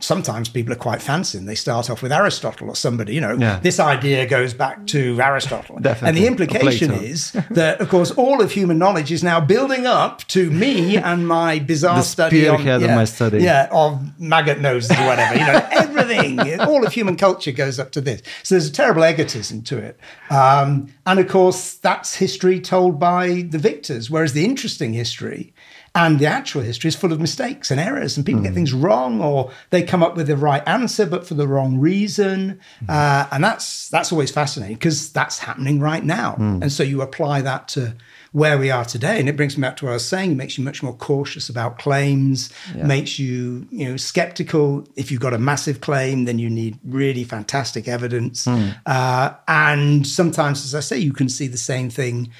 Sometimes 0.00 0.48
people 0.48 0.72
are 0.72 0.76
quite 0.76 1.02
fancy 1.02 1.38
and 1.38 1.48
they 1.48 1.54
start 1.54 1.90
off 1.90 2.02
with 2.02 2.10
Aristotle 2.10 2.68
or 2.68 2.74
somebody, 2.76 3.14
you 3.14 3.20
know, 3.20 3.36
Yeah. 3.38 3.60
this 3.62 3.78
idea 3.78 4.26
goes 4.26 4.54
back 4.54 4.86
to 4.88 5.20
Aristotle. 5.20 5.78
Definitely. 5.78 6.08
And 6.08 6.16
the 6.16 6.26
implication 6.26 6.90
is 6.92 7.32
that, 7.50 7.80
of 7.80 7.88
course, 7.88 8.10
all 8.12 8.40
of 8.40 8.52
human 8.52 8.78
knowledge 8.78 9.12
is 9.12 9.22
now 9.22 9.40
building 9.40 9.86
up 9.86 10.20
to 10.28 10.50
me 10.50 10.96
and 10.96 11.28
my 11.28 11.58
bizarre 11.70 11.96
The 11.98 12.02
study 12.02 12.48
on, 12.48 12.56
spearhead 12.58 12.82
of 12.82 12.88
yeah, 12.88 12.94
my 12.96 13.04
study. 13.04 13.38
Yeah, 13.42 13.68
of 13.70 14.18
maggot 14.18 14.60
noses 14.60 14.90
or 14.92 15.06
whatever. 15.06 15.34
You 15.38 15.46
know, 15.46 15.68
everything, 15.70 16.60
all 16.60 16.84
of 16.86 16.92
human 16.92 17.16
culture 17.16 17.52
goes 17.52 17.78
up 17.78 17.90
to 17.92 18.00
this. 18.00 18.22
So 18.42 18.54
there's 18.54 18.68
a 18.68 18.72
terrible 18.72 19.04
egotism 19.04 19.62
to 19.62 19.78
it. 19.78 19.98
Um, 20.30 20.92
and 21.06 21.18
of 21.20 21.28
course, 21.28 21.74
that's 21.74 22.14
history 22.16 22.60
told 22.60 22.98
by 22.98 23.42
the 23.48 23.58
victors, 23.58 24.10
whereas 24.10 24.32
the 24.32 24.44
interesting 24.44 24.92
history 24.94 25.52
and 25.94 26.20
the 26.20 26.26
actual 26.26 26.62
history 26.62 26.88
is 26.88 26.94
full 26.94 27.12
of 27.12 27.20
mistakes 27.20 27.70
and 27.70 27.80
errors, 27.80 28.16
and 28.16 28.24
people 28.24 28.42
get 28.42 28.54
things 28.54 28.72
wrong, 28.72 29.20
or 29.20 29.50
they 29.70 29.82
come 29.82 30.02
up 30.02 30.16
with 30.16 30.28
the 30.28 30.36
right 30.36 30.62
answer 30.66 31.04
but 31.04 31.26
for 31.26 31.34
the 31.34 31.48
wrong 31.48 31.78
reason. 31.78 32.60
Uh, 32.88 33.26
and 33.32 33.42
that's 33.42 33.88
that's 33.88 34.12
always 34.12 34.30
fascinating 34.30 34.76
because 34.76 35.12
that's 35.12 35.38
happening 35.40 35.80
right 35.80 36.04
now. 36.04 36.36
And 36.62 36.70
so 36.72 36.82
you 36.84 37.02
apply 37.02 37.42
that 37.42 37.66
to 37.68 37.94
where 38.32 38.56
we 38.58 38.70
are 38.70 38.84
today, 38.84 39.18
and 39.18 39.28
it 39.28 39.36
brings 39.36 39.56
me 39.58 39.62
back 39.62 39.76
to 39.78 39.86
what 39.86 39.90
I 39.90 39.94
was 39.94 40.06
saying. 40.06 40.30
It 40.30 40.36
makes 40.36 40.56
you 40.56 40.62
much 40.62 40.80
more 40.84 40.94
cautious 40.94 41.48
about 41.48 41.78
claims, 41.80 42.50
makes 42.76 43.18
you 43.18 43.66
you 43.72 43.88
know 43.88 43.96
skeptical. 43.96 44.86
If 44.94 45.10
you've 45.10 45.20
got 45.20 45.34
a 45.34 45.38
massive 45.38 45.80
claim, 45.80 46.24
then 46.26 46.38
you 46.38 46.48
need 46.48 46.78
really 46.84 47.24
fantastic 47.24 47.88
evidence. 47.88 48.46
Uh, 48.86 49.34
and 49.48 50.06
sometimes, 50.06 50.64
as 50.64 50.74
I 50.76 50.80
say, 50.80 50.98
you 50.98 51.12
can 51.12 51.28
see 51.28 51.48
the 51.48 51.58
same 51.58 51.90
thing 51.90 52.30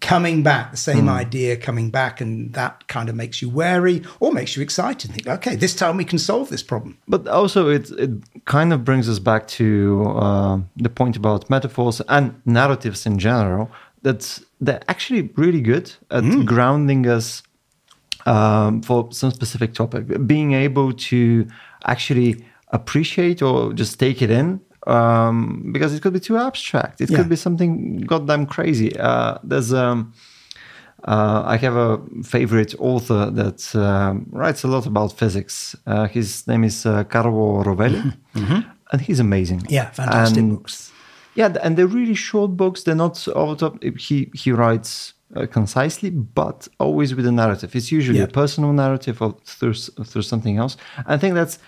coming 0.00 0.42
back, 0.42 0.70
the 0.70 0.76
same 0.76 1.08
idea 1.08 1.56
coming 1.56 1.90
back, 1.90 2.20
and 2.20 2.52
that 2.54 2.86
kind 2.88 3.08
of 3.08 3.14
makes 3.14 3.42
you 3.42 3.50
wary 3.50 4.02
or 4.20 4.32
makes 4.32 4.56
you 4.56 4.62
excited. 4.62 5.10
Think, 5.12 5.26
okay, 5.26 5.56
this 5.56 5.74
time 5.74 5.96
we 5.96 6.04
can 6.04 6.18
solve 6.18 6.48
this 6.48 6.62
problem. 6.62 6.98
But 7.08 7.26
also, 7.28 7.68
it 7.68 7.90
it 7.90 8.10
kind 8.44 8.72
of 8.72 8.84
brings 8.84 9.08
us 9.08 9.18
back 9.18 9.46
to 9.48 9.66
uh, 10.16 10.58
the 10.76 10.88
point 10.88 11.16
about 11.16 11.50
metaphors 11.50 12.00
and 12.08 12.40
narratives 12.44 13.06
in 13.06 13.18
general. 13.18 13.70
That 14.02 14.40
they're 14.60 14.82
actually 14.88 15.30
really 15.36 15.60
good 15.60 15.92
at 16.10 16.24
grounding 16.46 17.06
us 17.06 17.42
um, 18.24 18.82
for 18.82 19.08
some 19.12 19.30
specific 19.30 19.74
topic. 19.74 20.26
Being 20.26 20.52
able 20.52 20.92
to 20.92 21.46
actually 21.84 22.44
appreciate 22.68 23.42
or 23.42 23.72
just 23.72 23.98
take 23.98 24.22
it 24.22 24.30
in. 24.30 24.60
Um, 24.86 25.70
because 25.72 25.94
it 25.94 26.02
could 26.02 26.12
be 26.12 26.20
too 26.20 26.36
abstract. 26.38 27.00
It 27.00 27.10
Yeah. 27.10 27.16
could 27.18 27.28
be 27.28 27.36
something 27.36 27.98
goddamn 28.06 28.46
crazy. 28.46 28.96
Uh, 28.98 29.38
there's 29.42 29.72
um, 29.72 30.12
uh, 31.06 31.42
I 31.44 31.56
have 31.56 31.76
a 31.76 31.98
favorite 32.22 32.74
author 32.78 33.30
that 33.30 33.74
um, 33.74 34.26
writes 34.30 34.64
a 34.64 34.68
lot 34.68 34.86
about 34.86 35.12
physics. 35.12 35.76
Uh, 35.86 36.06
his 36.08 36.46
name 36.46 36.64
is 36.64 36.86
uh, 36.86 37.04
Carlo 37.04 37.62
Rovelli, 37.64 38.12
and 38.92 39.00
he's 39.00 39.20
amazing. 39.20 39.60
Mm-hmm. 39.60 39.72
Yeah, 39.74 39.90
fantastic 39.90 40.38
And- 40.38 40.50
books. 40.56 40.92
Yeah, 41.34 41.54
and 41.62 41.76
they're 41.76 41.86
really 41.86 42.14
short 42.14 42.56
books. 42.56 42.84
They're 42.84 42.94
not 42.94 43.28
over 43.34 43.54
top. 43.56 43.82
He 43.98 44.30
he 44.34 44.52
writes 44.52 45.12
uh, 45.36 45.44
concisely, 45.52 46.08
but 46.10 46.66
always 46.78 47.14
with 47.14 47.26
a 47.26 47.32
narrative. 47.32 47.76
It's 47.76 47.92
usually 47.92 48.18
Yeah. 48.20 48.24
a 48.24 48.28
personal 48.42 48.72
narrative 48.72 49.20
or 49.20 49.34
through 49.44 49.74
through 49.74 50.22
something 50.22 50.56
else. 50.56 50.78
I 51.06 51.18
think 51.18 51.34
that's 51.34 51.58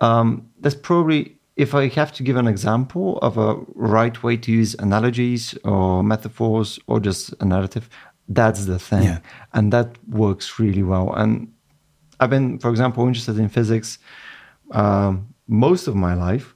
um, 0.00 0.42
that's 0.60 0.74
probably 0.74 1.38
if 1.56 1.74
I 1.74 1.88
have 1.88 2.12
to 2.12 2.22
give 2.22 2.36
an 2.36 2.46
example 2.46 3.18
of 3.22 3.38
a 3.38 3.54
right 3.74 4.22
way 4.22 4.36
to 4.36 4.52
use 4.52 4.74
analogies 4.78 5.54
or 5.64 6.02
metaphors 6.02 6.78
or 6.86 7.00
just 7.00 7.34
a 7.40 7.44
narrative. 7.44 7.88
That's 8.28 8.66
the 8.66 8.78
thing, 8.78 9.04
Yeah. 9.04 9.18
and 9.52 9.72
that 9.72 9.88
works 10.08 10.58
really 10.58 10.82
well. 10.82 11.12
And 11.14 11.48
I've 12.20 12.30
been, 12.30 12.58
for 12.58 12.70
example, 12.70 13.06
interested 13.06 13.38
in 13.38 13.48
physics 13.48 13.98
um, 14.72 15.28
most 15.46 15.86
of 15.88 15.94
my 15.94 16.14
life. 16.14 16.54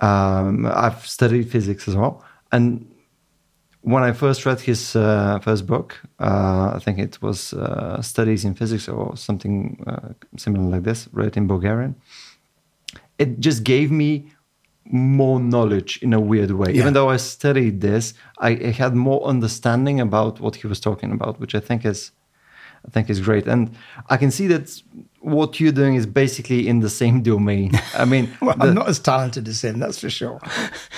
Um, 0.00 0.66
I've 0.66 1.04
studied 1.06 1.50
physics 1.50 1.88
as 1.88 1.94
well, 1.96 2.24
and 2.52 2.86
when 3.82 4.02
I 4.02 4.12
first 4.12 4.46
read 4.46 4.60
his 4.60 4.94
uh, 4.94 5.38
first 5.42 5.66
book, 5.66 5.98
uh, 6.20 6.72
I 6.76 6.78
think 6.84 6.98
it 6.98 7.20
was 7.22 7.52
uh, 7.54 8.00
Studies 8.02 8.44
in 8.44 8.54
Physics 8.54 8.88
or 8.88 9.16
something 9.16 9.82
uh, 9.86 10.10
similar 10.36 10.68
like 10.70 10.84
this, 10.84 11.08
read 11.12 11.36
in 11.36 11.46
Bulgarian. 11.46 11.94
It 13.22 13.30
just 13.38 13.60
gave 13.64 13.88
me 13.90 14.10
more 14.84 15.38
knowledge 15.38 15.92
in 16.02 16.12
a 16.12 16.20
weird 16.20 16.50
way. 16.50 16.70
Yeah. 16.72 16.80
Even 16.80 16.94
though 16.94 17.10
I 17.10 17.18
studied 17.18 17.80
this, 17.80 18.14
I, 18.38 18.50
I 18.50 18.70
had 18.82 18.94
more 18.94 19.22
understanding 19.24 20.00
about 20.00 20.40
what 20.40 20.56
he 20.56 20.66
was 20.66 20.80
talking 20.80 21.12
about, 21.12 21.38
which 21.38 21.54
I 21.54 21.60
think 21.60 21.84
is, 21.84 22.12
I 22.86 22.90
think 22.90 23.10
is 23.10 23.20
great. 23.20 23.46
And 23.46 23.76
I 24.08 24.16
can 24.16 24.30
see 24.30 24.46
that 24.48 24.82
what 25.22 25.60
you're 25.60 25.72
doing 25.72 25.96
is 25.96 26.06
basically 26.06 26.66
in 26.66 26.80
the 26.80 26.88
same 26.88 27.22
domain. 27.22 27.72
I 27.94 28.04
mean, 28.06 28.30
Well, 28.40 28.56
the- 28.56 28.68
I'm 28.68 28.74
not 28.74 28.88
as 28.88 28.98
talented 28.98 29.46
as 29.48 29.62
him, 29.62 29.78
that's 29.78 30.00
for 30.00 30.08
sure. 30.10 30.40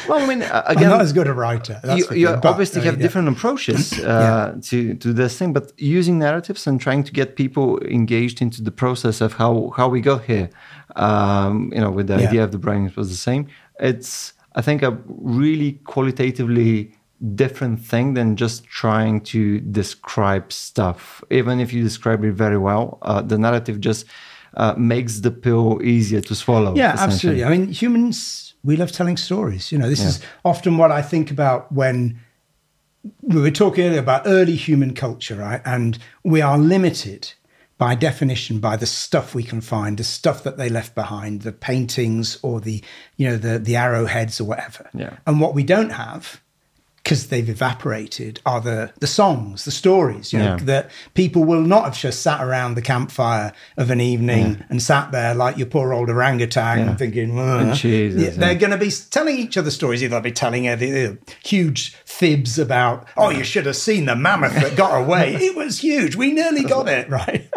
well, 0.09 0.19
I 0.23 0.27
mean, 0.27 0.43
uh, 0.43 0.63
I'm 0.69 0.77
again, 0.77 0.91
not 0.91 1.01
as 1.01 1.13
good 1.13 1.27
a 1.27 1.33
writer. 1.35 1.81
That's 1.83 2.11
you, 2.11 2.17
you 2.17 2.29
obviously 2.29 2.81
there 2.83 2.93
have 2.93 3.01
different 3.01 3.29
approaches 3.29 3.99
uh, 4.15 4.55
to 4.63 4.95
to 4.95 5.13
this 5.13 5.37
thing, 5.39 5.53
but 5.53 5.73
using 5.77 6.19
narratives 6.19 6.67
and 6.69 6.81
trying 6.81 7.03
to 7.05 7.13
get 7.13 7.35
people 7.37 7.79
engaged 7.83 8.41
into 8.41 8.63
the 8.63 8.71
process 8.71 9.21
of 9.21 9.33
how 9.35 9.73
how 9.77 9.89
we 9.89 10.01
got 10.01 10.23
here, 10.25 10.49
um, 10.97 11.73
you 11.75 11.81
know, 11.81 11.91
with 11.91 12.07
the 12.07 12.17
Yeah. 12.19 12.29
idea 12.29 12.45
of 12.45 12.51
the 12.53 12.59
brain, 12.59 12.87
it 12.87 12.97
was 12.97 13.09
the 13.09 13.17
same. 13.31 13.47
It's 13.81 14.35
I 14.55 14.63
think 14.63 14.83
a 14.83 14.91
really 15.07 15.81
qualitatively 15.85 16.93
different 17.23 17.85
thing 17.85 18.15
than 18.15 18.37
just 18.37 18.65
trying 18.65 19.21
to 19.21 19.61
describe 19.61 20.53
stuff. 20.53 21.23
Even 21.31 21.61
if 21.61 21.73
you 21.73 21.83
describe 21.83 22.25
it 22.25 22.33
very 22.33 22.59
well, 22.59 22.99
uh, 23.03 23.23
the 23.23 23.39
narrative 23.39 23.81
just 23.81 24.07
uh, 24.55 24.75
makes 24.77 25.21
the 25.21 25.31
pill 25.31 25.81
easier 25.83 26.21
to 26.21 26.35
swallow. 26.35 26.75
Yeah, 26.75 26.97
absolutely. 26.99 27.45
I 27.45 27.49
mean, 27.49 27.69
humans, 27.69 28.55
we 28.65 28.77
love 28.77 28.93
telling 28.93 29.17
stories. 29.17 29.73
You 29.73 29.79
know, 29.79 29.89
this 29.89 30.01
yeah. 30.01 30.09
is 30.09 30.21
often 30.45 30.79
what 30.79 30.93
I 30.93 31.03
think 31.03 31.31
about 31.31 31.71
when 31.73 32.21
we 33.23 33.41
were 33.41 33.51
talking 33.51 33.85
earlier 33.87 34.01
about 34.01 34.23
early 34.27 34.57
human 34.57 34.95
culture, 34.95 35.37
right? 35.37 35.63
And 35.65 35.99
we 36.23 36.41
are 36.41 36.59
limited 36.59 37.33
by 37.79 37.95
definition 37.95 38.61
by 38.61 38.77
the 38.77 38.87
stuff 38.87 39.35
we 39.35 39.43
can 39.43 39.61
find, 39.61 39.99
the 39.99 40.05
stuff 40.05 40.45
that 40.45 40.57
they 40.57 40.69
left 40.69 40.95
behind, 40.95 41.43
the 41.43 41.51
paintings 41.51 42.39
or 42.43 42.61
the, 42.61 42.83
you 43.17 43.29
know, 43.29 43.37
the 43.37 43.59
the 43.59 43.75
arrowheads 43.75 44.41
or 44.41 44.45
whatever. 44.45 44.89
Yeah. 44.95 45.17
And 45.27 45.41
what 45.41 45.55
we 45.55 45.65
don't 45.65 45.91
have 45.91 46.42
because 47.13 47.27
they've 47.29 47.51
evaporated 47.51 48.41
are 48.47 48.63
the 48.63 48.91
the 49.01 49.07
songs, 49.07 49.67
the 49.67 49.71
stories, 49.71 50.33
you 50.33 50.39
know, 50.39 50.57
yeah. 50.57 50.65
that 50.65 50.91
people 51.13 51.45
will 51.45 51.61
not 51.61 51.85
have 51.85 51.99
just 51.99 52.23
sat 52.23 52.43
around 52.43 52.75
the 52.75 52.81
campfire 52.81 53.53
of 53.77 53.91
an 53.91 54.01
evening 54.01 54.55
yeah. 54.55 54.67
and 54.71 54.83
sat 54.83 55.13
there 55.13 55.35
like 55.35 55.59
your 55.59 55.67
poor 55.67 55.93
old 55.93 56.09
orangutan 56.09 56.79
yeah. 56.79 56.97
thinking, 56.97 57.75
Jesus, 57.75 58.37
they're 58.37 58.55
going 58.55 58.71
to 58.71 58.79
be 58.79 58.91
telling 59.11 59.37
each 59.37 59.59
other 59.59 59.71
stories. 59.71 60.03
Either 60.03 60.13
they'll 60.13 60.23
be 60.23 60.33
telling 60.33 60.67
uh, 60.67 61.17
huge 61.45 61.95
fibs 62.07 62.59
about, 62.59 63.07
oh, 63.17 63.29
you 63.29 63.45
should 63.45 63.67
have 63.67 63.77
seen 63.77 64.07
the 64.07 64.17
mammoth 64.17 64.55
that 64.55 64.77
got 64.77 65.03
away. 65.03 65.35
it 65.41 65.55
was 65.55 65.81
huge. 65.81 66.17
We 66.17 66.33
nearly 66.33 66.63
got 66.63 66.89
it, 66.89 67.11
right? 67.11 67.49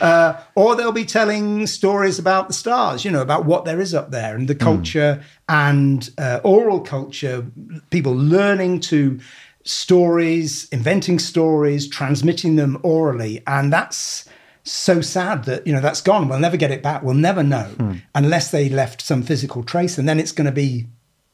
Uh, 0.00 0.40
or 0.56 0.74
they'll 0.74 0.92
be 0.92 1.04
telling 1.04 1.66
stories 1.66 2.18
about 2.18 2.48
the 2.48 2.54
stars, 2.54 3.04
you 3.04 3.12
know, 3.12 3.22
about 3.22 3.44
what 3.44 3.64
there 3.64 3.80
is 3.80 3.94
up 3.94 4.10
there 4.10 4.34
and 4.34 4.48
the 4.48 4.54
hmm. 4.54 4.60
culture 4.60 5.20
mm. 5.20 5.24
And 5.48 6.10
uh, 6.18 6.40
oral 6.42 6.80
culture, 6.80 7.46
people 7.90 8.14
learning 8.14 8.80
to 8.80 9.20
stories, 9.64 10.68
inventing 10.70 11.18
stories, 11.18 11.88
transmitting 11.88 12.56
them 12.56 12.78
orally. 12.82 13.42
And 13.46 13.72
that's 13.72 14.28
so 14.62 15.00
sad 15.00 15.44
that, 15.44 15.66
you 15.66 15.72
know, 15.72 15.80
that's 15.80 16.00
gone. 16.00 16.28
We'll 16.28 16.38
never 16.38 16.56
get 16.56 16.70
it 16.70 16.82
back. 16.82 17.02
We'll 17.02 17.14
never 17.14 17.42
know 17.42 17.70
mm. 17.76 18.00
unless 18.14 18.50
they 18.50 18.68
left 18.68 19.02
some 19.02 19.22
physical 19.22 19.62
trace. 19.62 19.98
And 19.98 20.08
then 20.08 20.18
it's 20.18 20.32
going 20.32 20.46
to 20.46 20.52
be, 20.52 20.86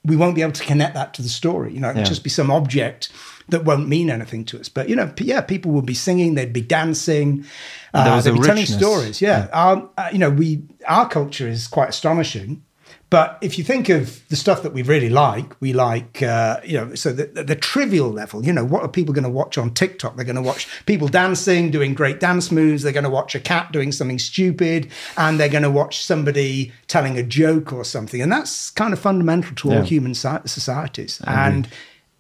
we 0.05 0.17
won't 0.17 0.35
be 0.35 0.43
able 0.43 0.53
to 0.53 0.65
connect 0.65 0.95
that 0.95 1.15
to 1.15 1.23
the 1.23 1.29
story. 1.29 1.73
You 1.73 1.81
know, 1.81 1.91
it'll 1.91 2.01
yeah. 2.01 2.09
just 2.09 2.25
be 2.25 2.31
some 2.31 2.51
object 2.51 3.13
that 3.51 3.65
won't 3.65 3.89
mean 3.89 4.11
anything 4.11 4.45
to 4.47 4.59
us. 4.59 4.69
But 4.69 4.89
you 4.89 4.97
know, 4.97 5.13
yeah, 5.19 5.41
people 5.41 5.73
would 5.73 5.87
be 5.87 5.95
singing, 5.95 6.35
they'd 6.35 6.53
be 6.53 6.63
dancing, 6.63 7.45
uh, 7.93 8.21
they'd 8.21 8.33
be 8.33 8.41
telling 8.41 8.67
stories. 8.67 9.21
Yeah, 9.21 9.49
yeah. 9.49 9.71
Um, 9.71 9.91
uh, 9.99 10.09
you 10.13 10.19
know, 10.19 10.31
we 10.31 10.63
our 10.87 11.09
culture 11.09 11.49
is 11.49 11.67
quite 11.67 11.91
astonishing. 11.91 12.63
But 13.11 13.39
if 13.41 13.59
you 13.59 13.65
think 13.65 13.89
of 13.89 14.27
the 14.29 14.37
stuff 14.37 14.63
that 14.63 14.73
we 14.73 14.83
really 14.83 15.11
like, 15.11 15.61
we 15.61 15.73
like, 15.73 16.23
uh, 16.23 16.61
you 16.65 16.79
know, 16.79 16.95
so 16.95 17.13
the, 17.13 17.43
the, 17.43 17.57
trivial 17.57 18.09
level, 18.09 18.45
you 18.45 18.53
know, 18.53 18.65
what 18.65 18.83
are 18.83 18.89
people 18.89 19.13
going 19.13 19.25
to 19.25 19.31
watch 19.31 19.59
on 19.59 19.75
TikTok? 19.75 20.15
They're 20.15 20.25
going 20.25 20.37
to 20.37 20.43
watch 20.43 20.69
people 20.87 21.09
dancing, 21.09 21.73
doing 21.73 21.93
great 21.93 22.21
dance 22.21 22.53
moves. 22.53 22.85
They're 22.85 22.93
going 22.93 23.05
to 23.05 23.11
watch 23.11 23.35
a 23.35 23.41
cat 23.41 23.73
doing 23.73 23.91
something 23.91 24.21
stupid, 24.21 24.91
and 25.17 25.41
they're 25.41 25.49
going 25.49 25.65
to 25.65 25.71
watch 25.71 26.05
somebody 26.05 26.73
telling 26.87 27.19
a 27.19 27.25
joke 27.25 27.73
or 27.73 27.85
something. 27.85 28.23
And 28.23 28.31
that's 28.31 28.71
kind 28.71 28.93
of 28.93 29.01
fundamental 29.01 29.57
to 29.57 29.71
all 29.71 29.75
yeah. 29.75 29.85
human 29.85 30.15
societies. 30.15 31.21
And 31.27 31.69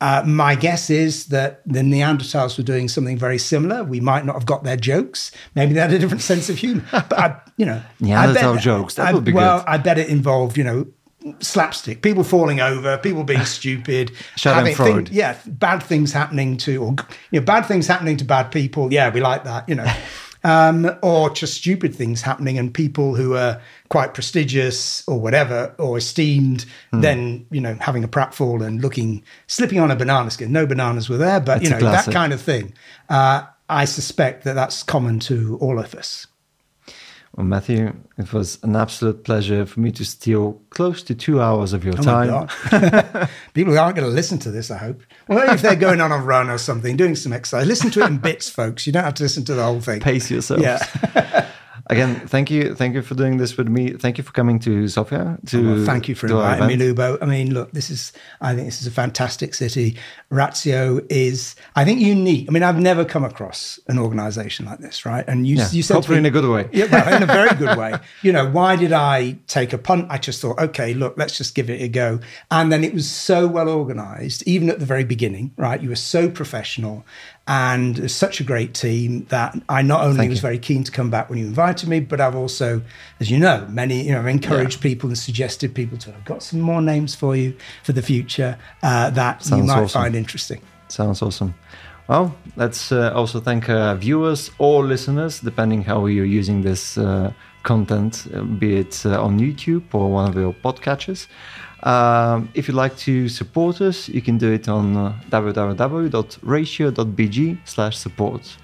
uh, 0.00 0.22
my 0.26 0.54
guess 0.54 0.88
is 0.88 1.26
that 1.26 1.62
the 1.66 1.80
Neanderthals 1.80 2.56
were 2.56 2.64
doing 2.64 2.88
something 2.88 3.18
very 3.18 3.38
similar. 3.38 3.84
We 3.84 4.00
might 4.00 4.24
not 4.24 4.34
have 4.34 4.46
got 4.46 4.64
their 4.64 4.76
jokes. 4.76 5.30
Maybe 5.54 5.74
they 5.74 5.80
had 5.80 5.92
a 5.92 5.98
different 5.98 6.22
sense 6.22 6.48
of 6.48 6.56
humor. 6.56 6.84
But 6.90 7.12
I, 7.18 7.40
you 7.56 7.66
know, 7.66 7.82
Neanderthal 8.00 8.54
bet, 8.54 8.62
jokes 8.62 8.94
that 8.94 9.08
I, 9.08 9.12
would 9.12 9.24
be 9.24 9.32
well, 9.32 9.58
good. 9.58 9.68
I 9.68 9.76
bet 9.76 9.98
it 9.98 10.08
involved, 10.08 10.56
you 10.56 10.64
know, 10.64 10.86
slapstick, 11.40 12.00
people 12.00 12.24
falling 12.24 12.60
over, 12.60 12.96
people 12.98 13.24
being 13.24 13.44
stupid, 13.44 14.12
thing, 14.36 15.08
yeah, 15.10 15.36
bad 15.46 15.82
things 15.82 16.12
happening 16.12 16.56
to, 16.58 16.82
or 16.82 16.94
you 17.30 17.40
know, 17.40 17.44
bad 17.44 17.66
things 17.66 17.86
happening 17.86 18.16
to 18.16 18.24
bad 18.24 18.50
people. 18.50 18.92
Yeah, 18.92 19.10
we 19.10 19.20
like 19.20 19.44
that, 19.44 19.68
you 19.68 19.74
know. 19.74 19.86
um, 20.44 20.90
or 21.02 21.30
just 21.30 21.54
stupid 21.54 21.94
things 21.94 22.22
happening 22.22 22.58
and 22.58 22.72
people 22.72 23.14
who 23.14 23.34
are 23.34 23.60
quite 23.88 24.14
prestigious 24.14 25.06
or 25.08 25.20
whatever 25.20 25.74
or 25.78 25.98
esteemed 25.98 26.64
mm. 26.92 27.00
then 27.02 27.46
you 27.50 27.60
know 27.60 27.74
having 27.80 28.04
a 28.04 28.08
pratfall 28.08 28.64
and 28.64 28.80
looking 28.80 29.22
slipping 29.46 29.78
on 29.80 29.90
a 29.90 29.96
banana 29.96 30.30
skin. 30.30 30.52
No 30.52 30.66
bananas 30.66 31.08
were 31.08 31.18
there 31.18 31.40
but 31.40 31.62
you 31.62 31.70
know 31.70 31.78
that 31.78 32.10
kind 32.10 32.32
of 32.32 32.40
thing. 32.40 32.72
Uh, 33.08 33.42
i 33.68 33.84
suspect 33.84 34.42
that 34.44 34.54
that's 34.54 34.82
common 34.82 35.20
to 35.20 35.56
all 35.60 35.78
of 35.78 35.94
us 35.94 36.26
well, 37.40 37.46
Matthew, 37.46 37.94
it 38.18 38.34
was 38.34 38.58
an 38.62 38.76
absolute 38.76 39.24
pleasure 39.24 39.64
for 39.64 39.80
me 39.80 39.90
to 39.92 40.04
steal 40.04 40.60
close 40.68 41.02
to 41.04 41.14
two 41.14 41.40
hours 41.40 41.72
of 41.72 41.86
your 41.86 41.94
oh 41.98 42.02
time. 42.02 43.28
People 43.54 43.72
who 43.72 43.78
aren't 43.78 43.96
going 43.96 44.06
to 44.06 44.14
listen 44.14 44.38
to 44.40 44.50
this, 44.50 44.70
I 44.70 44.76
hope. 44.76 45.00
Well, 45.26 45.48
if 45.54 45.62
they're 45.62 45.74
going 45.74 46.02
on 46.02 46.12
a 46.12 46.18
run 46.18 46.50
or 46.50 46.58
something, 46.58 46.98
doing 46.98 47.16
some 47.16 47.32
exercise, 47.32 47.66
listen 47.66 47.90
to 47.92 48.02
it 48.02 48.08
in 48.08 48.18
bits, 48.18 48.50
folks. 48.50 48.86
You 48.86 48.92
don't 48.92 49.04
have 49.04 49.14
to 49.14 49.22
listen 49.22 49.46
to 49.46 49.54
the 49.54 49.62
whole 49.62 49.80
thing. 49.80 50.00
Pace 50.00 50.30
yourself. 50.30 50.60
Yeah. 50.60 51.46
Again, 51.86 52.14
thank 52.26 52.50
you, 52.50 52.74
thank 52.74 52.94
you 52.94 53.02
for 53.02 53.14
doing 53.14 53.36
this 53.36 53.56
with 53.56 53.68
me. 53.68 53.92
Thank 53.92 54.18
you 54.18 54.24
for 54.24 54.32
coming 54.32 54.58
to 54.60 54.88
Sofia. 54.88 55.38
To 55.46 55.58
oh, 55.58 55.74
well, 55.74 55.86
thank 55.86 56.08
you 56.08 56.14
for 56.14 56.26
inviting 56.26 56.66
me, 56.66 56.76
Lubo. 56.76 57.18
I 57.22 57.26
mean, 57.26 57.54
look, 57.54 57.72
this 57.72 57.90
is 57.90 58.12
I 58.40 58.54
think 58.54 58.66
this 58.66 58.80
is 58.80 58.86
a 58.86 58.90
fantastic 58.90 59.54
city. 59.54 59.96
Ratio 60.30 61.00
is, 61.08 61.56
I 61.76 61.84
think, 61.84 62.00
unique. 62.00 62.46
I 62.48 62.52
mean, 62.52 62.62
I've 62.62 62.78
never 62.78 63.04
come 63.04 63.24
across 63.24 63.80
an 63.88 63.98
organisation 63.98 64.66
like 64.66 64.78
this, 64.78 65.06
right? 65.06 65.24
And 65.26 65.46
you, 65.46 65.56
yeah, 65.56 65.68
you 65.70 65.82
said 65.82 65.94
hopefully 65.94 66.16
me, 66.16 66.20
in 66.20 66.26
a 66.26 66.30
good 66.30 66.48
way. 66.48 66.68
Yeah, 66.72 66.86
well, 66.90 67.16
in 67.16 67.22
a 67.22 67.26
very 67.40 67.54
good 67.56 67.76
way. 67.76 67.94
You 68.22 68.32
know, 68.32 68.48
why 68.48 68.76
did 68.76 68.92
I 68.92 69.38
take 69.46 69.72
a 69.72 69.78
punt? 69.78 70.06
I 70.10 70.18
just 70.18 70.40
thought, 70.40 70.58
okay, 70.58 70.94
look, 70.94 71.14
let's 71.16 71.36
just 71.36 71.54
give 71.54 71.70
it 71.70 71.80
a 71.80 71.88
go. 71.88 72.20
And 72.50 72.70
then 72.70 72.84
it 72.84 72.94
was 72.94 73.10
so 73.10 73.46
well 73.46 73.68
organised, 73.68 74.46
even 74.46 74.70
at 74.70 74.78
the 74.78 74.86
very 74.86 75.04
beginning, 75.04 75.52
right? 75.56 75.80
You 75.82 75.88
were 75.88 75.96
so 75.96 76.28
professional 76.28 77.04
and 77.50 78.08
such 78.08 78.38
a 78.38 78.44
great 78.44 78.74
team 78.74 79.24
that 79.24 79.60
I 79.68 79.82
not 79.82 80.04
only 80.04 80.18
Thank 80.18 80.30
was 80.30 80.38
you. 80.38 80.42
very 80.42 80.58
keen 80.60 80.84
to 80.84 80.92
come 80.92 81.10
back 81.10 81.28
when 81.28 81.40
you 81.40 81.46
invited 81.46 81.88
me, 81.88 81.98
but 81.98 82.20
I've 82.20 82.36
also, 82.36 82.80
as 83.18 83.28
you 83.28 83.40
know, 83.40 83.66
many 83.68 84.02
you 84.02 84.12
know 84.12 84.24
encouraged 84.24 84.78
yeah. 84.78 84.90
people 84.90 85.08
and 85.10 85.18
suggested 85.18 85.74
people 85.74 85.98
to. 85.98 86.10
I've 86.14 86.24
got 86.24 86.44
some 86.44 86.60
more 86.60 86.80
names 86.80 87.16
for 87.16 87.34
you 87.34 87.56
for 87.82 87.92
the 87.92 88.02
future 88.02 88.56
uh, 88.84 89.10
that 89.10 89.42
Sounds 89.42 89.62
you 89.62 89.66
might 89.66 89.82
awesome. 89.82 90.02
find 90.02 90.14
interesting. 90.14 90.60
Sounds 90.86 91.22
awesome. 91.22 91.54
Well, 92.06 92.36
let's 92.54 92.92
uh, 92.92 93.12
also 93.16 93.40
thank 93.40 93.68
uh, 93.68 93.96
viewers 93.96 94.52
or 94.58 94.84
listeners, 94.84 95.40
depending 95.40 95.82
how 95.82 96.06
you're 96.06 96.24
using 96.24 96.62
this 96.62 96.98
uh, 96.98 97.32
content, 97.64 98.28
uh, 98.32 98.42
be 98.42 98.76
it 98.76 99.04
uh, 99.04 99.20
on 99.20 99.40
YouTube 99.40 99.92
or 99.92 100.08
one 100.08 100.28
of 100.28 100.36
your 100.36 100.52
podcatchers. 100.52 101.26
Um, 101.82 102.50
if 102.54 102.68
you'd 102.68 102.74
like 102.74 102.96
to 102.98 103.28
support 103.28 103.80
us, 103.80 104.08
you 104.08 104.20
can 104.20 104.38
do 104.38 104.52
it 104.52 104.68
on 104.68 104.96
uh, 104.96 105.14
www.ratio.bg 105.30 106.08
slash 107.64 107.96
support. 107.96 108.56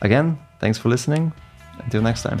Again, 0.00 0.38
thanks 0.60 0.78
for 0.78 0.88
listening. 0.88 1.32
Until 1.84 2.02
next 2.02 2.22
time. 2.22 2.40